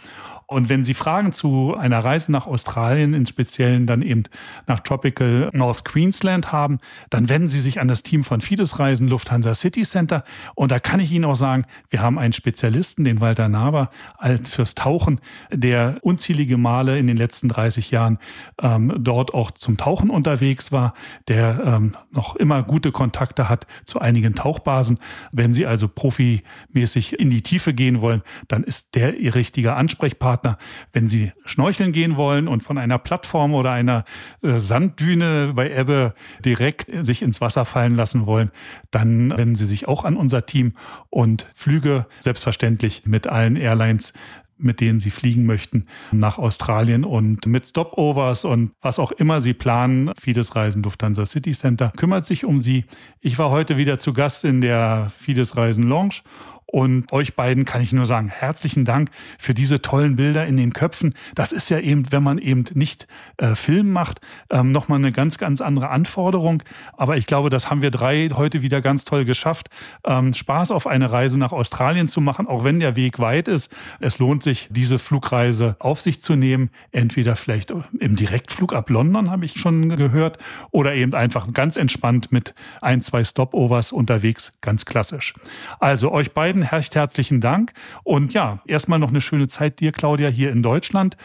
Und 0.51 0.71
wenn 0.71 0.83
Sie 0.83 0.95
Fragen 0.95 1.35
zu 1.35 1.77
einer 1.77 1.99
Reise 1.99 2.33
nach 2.33 2.47
Australien, 2.47 3.13
in 3.13 3.27
Speziellen 3.27 3.87
dann 3.87 4.01
eben 4.01 4.23
nach 4.67 4.81
Tropical 4.81 5.51
North 5.53 5.85
Queensland 5.85 6.53
haben, 6.53 6.79
dann 7.11 7.29
wenden 7.29 7.51
Sie 7.51 7.61
sich 7.61 7.83
an 7.83 7.87
das 7.89 8.03
Team 8.03 8.25
von 8.25 8.41
Fides 8.41 8.79
Reisen 8.79 9.09
Lufthansa 9.09 9.55
City 9.55 9.83
Center. 9.83 10.25
Und 10.55 10.73
da 10.73 10.81
kann 10.81 11.01
ich 11.01 11.13
Ihnen 11.13 11.27
auch 11.27 11.37
sagen, 11.37 11.67
wir 11.91 12.01
haben 12.01 12.19
einen 12.19 12.33
Spezialisten, 12.33 13.05
den 13.05 13.21
Walter 13.21 13.51
Naber, 13.51 13.91
als 14.17 14.49
fürs 14.49 14.75
Tauchen, 14.75 15.21
der 15.53 15.99
unzählige 16.01 16.57
Male 16.57 16.99
in 16.99 17.09
den 17.09 17.19
letzten 17.19 17.51
30 17.51 17.91
Jahren 17.91 18.19
ähm, 18.63 18.95
dort 18.99 19.35
auch 19.35 19.51
zum 19.51 19.77
Tauchen 19.77 20.09
unterwegs 20.09 20.73
war, 20.73 20.95
der 21.29 21.61
ähm, 21.63 21.93
noch 22.11 22.37
immer 22.37 22.63
gute 22.63 22.91
Kontakte 22.91 23.51
hat 23.51 23.67
zu 23.85 24.01
einigen 24.01 24.35
Tauchbasen. 24.35 24.99
Wenn 25.31 25.53
Sie 25.53 25.67
also 25.67 25.89
profimäßig 25.89 27.21
in 27.21 27.29
die 27.29 27.43
Tiefe 27.43 27.75
gehen 27.75 28.01
wollen, 28.01 28.23
dann 28.49 28.65
ist 28.65 28.95
der 28.95 29.19
Ihr 29.19 29.35
richtiger 29.35 29.77
Ansprechpartner. 29.77 30.38
Partner. 30.39 30.59
Wenn 30.93 31.09
Sie 31.09 31.33
schnorcheln 31.45 31.93
gehen 31.93 32.17
wollen 32.17 32.49
und 32.49 32.63
von 32.63 32.79
einer 32.79 32.99
Plattform 32.99 33.55
oder 33.55 33.73
einer 33.73 34.05
äh, 34.43 34.59
Sanddüne 34.61 35.53
bei 35.55 35.71
Ebbe 35.71 36.13
direkt 36.45 36.87
sich 37.05 37.23
ins 37.23 37.41
Wasser 37.41 37.65
fallen 37.65 37.97
lassen 37.97 38.27
wollen, 38.27 38.51
dann 38.91 39.31
wenden 39.37 39.57
Sie 39.57 39.67
sich 39.67 39.89
auch 39.89 40.05
an 40.05 40.17
unser 40.17 40.47
Team 40.47 40.75
und 41.11 41.47
Flüge 41.55 42.07
selbstverständlich 42.21 43.03
mit 43.07 43.27
allen 43.27 43.57
Airlines 43.57 44.13
mit 44.61 44.81
denen 44.81 44.99
Sie 44.99 45.11
fliegen 45.11 45.47
möchten, 45.47 45.87
nach 46.11 46.37
Australien 46.37 47.05
und 47.05 47.47
mit 47.47 47.65
Stopovers 47.69 48.45
und 48.45 48.73
was 48.81 48.99
auch 48.99 49.13
immer 49.13 49.41
Sie 49.41 49.55
planen. 49.55 50.11
Fides 50.21 50.57
Reisen 50.57 50.83
Lufthansa 50.83 51.27
City 51.27 51.53
Center 51.53 51.93
kümmert 51.97 52.27
sich 52.27 52.45
um 52.45 52.59
Sie. 52.59 52.85
Ich 53.21 53.39
war 53.39 53.51
heute 53.51 53.77
wieder 53.77 54.01
zu 54.01 54.13
Gast 54.13 54.45
in 54.45 54.61
der 54.61 55.13
Fides 55.17 55.57
Reisen 55.57 55.85
Lounge 55.85 56.23
und 56.71 57.11
euch 57.13 57.35
beiden 57.35 57.65
kann 57.65 57.81
ich 57.81 57.93
nur 57.93 58.05
sagen, 58.05 58.29
herzlichen 58.29 58.85
Dank 58.85 59.11
für 59.39 59.55
diese 59.55 59.81
tollen 59.81 60.17
Bilder 60.17 60.47
in 60.47 60.59
den 60.59 60.75
Köpfen. 60.75 61.15
Das 61.35 61.51
ist 61.51 61.71
ja 61.71 61.79
eben, 61.79 62.13
wenn 62.13 62.23
man 62.23 62.37
eben 62.37 62.65
nicht 62.75 63.07
äh, 63.39 63.55
Film 63.55 63.91
macht, 63.91 64.21
ähm, 64.51 64.71
nochmal 64.71 64.99
eine 64.99 65.11
ganz, 65.11 65.39
ganz 65.39 65.63
andere 65.63 65.89
Anforderung. 65.89 66.63
Aber 66.93 67.17
ich 67.17 67.27
glaube, 67.27 67.49
das 67.49 67.71
haben 67.71 67.81
wir 67.81 67.91
drei 67.91 68.29
heute 68.35 68.61
wieder 68.61 68.83
ganz 68.83 69.07
toll 69.07 69.25
geschafft. 69.25 69.69
Ähm, 70.05 70.35
Spaß 70.35 70.71
auf 70.71 70.87
eine 70.87 71.11
Reise 71.11 71.39
nach 71.39 71.53
Australien 71.53 72.07
zu 72.07 72.21
machen, 72.21 72.47
auch 72.47 72.65
wenn 72.65 72.81
der 72.81 72.97
Weg 72.97 73.19
weit 73.19 73.49
ist. 73.49 73.75
Es 73.99 74.19
lohnt 74.19 74.43
sich, 74.43 74.69
diese 74.71 74.99
Flugreise 74.99 75.77
auf 75.79 76.03
sich 76.03 76.21
zu 76.21 76.37
nehmen. 76.37 76.69
Entweder 76.93 77.37
vielleicht 77.37 77.73
im 77.99 78.17
Direktflug 78.17 78.75
ab 78.75 78.91
London, 78.91 79.31
habe 79.31 79.47
ich 79.47 79.59
schon 79.59 79.89
gehört, 79.89 80.37
oder 80.71 80.95
eben 80.95 81.15
einfach 81.15 81.51
ganz 81.53 81.79
entspannt 81.79 82.31
mit 82.31 82.55
ein, 82.83 83.01
zwei 83.01 83.25
Stopovers 83.25 83.91
unterwegs, 83.91 84.53
ganz 84.61 84.85
klassisch. 84.85 85.33
Also 85.81 86.13
euch 86.13 86.33
beiden 86.33 86.58
beiden 86.59 86.63
recht 86.63 86.95
herzlichen 86.95 87.41
Dank. 87.41 87.73
Und 88.05 88.35
ja, 88.35 88.63
erstmal 88.67 88.99
noch 88.99 89.09
eine 89.09 89.21
schöne 89.21 89.49
Zeit 89.49 89.81
dir, 89.81 89.93
Claudia, 89.93 90.29
hier 90.29 90.51
in 90.51 90.63
Deutschland. 90.63 91.17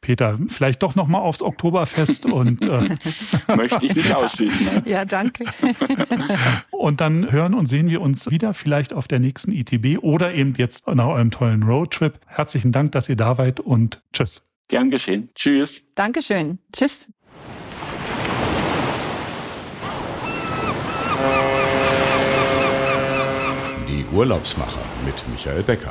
Peter, 0.00 0.38
vielleicht 0.48 0.82
doch 0.84 0.94
noch 0.94 1.08
mal 1.08 1.18
aufs 1.18 1.42
Oktoberfest 1.42 2.26
und 2.32 2.64
äh 2.64 2.96
möchte 3.56 3.84
ich 3.84 3.96
nicht 3.96 4.14
ausschließen. 4.14 4.66
Ne? 4.66 4.82
Ja, 4.86 5.04
danke. 5.04 5.44
und 6.70 7.00
dann 7.00 7.32
hören 7.32 7.54
und 7.54 7.66
sehen 7.66 7.88
wir 7.88 8.00
uns 8.00 8.30
wieder, 8.30 8.54
vielleicht 8.54 8.92
auf 8.92 9.08
der 9.08 9.18
nächsten 9.18 9.50
ITB 9.50 9.98
oder 10.00 10.32
eben 10.34 10.54
jetzt 10.56 10.86
nach 10.86 11.06
eurem 11.06 11.30
tollen 11.30 11.64
Roadtrip. 11.64 12.20
Herzlichen 12.26 12.70
Dank, 12.70 12.92
dass 12.92 13.08
ihr 13.08 13.16
da 13.16 13.38
wart 13.38 13.58
und 13.60 14.02
tschüss. 14.12 14.42
Gern 14.68 14.90
geschehen. 14.90 15.30
Tschüss. 15.34 15.82
Dankeschön. 15.94 16.58
Tschüss. 16.72 17.10
Urlaubsmacher 24.12 24.82
mit 25.04 25.22
Michael 25.28 25.62
Becker. 25.62 25.90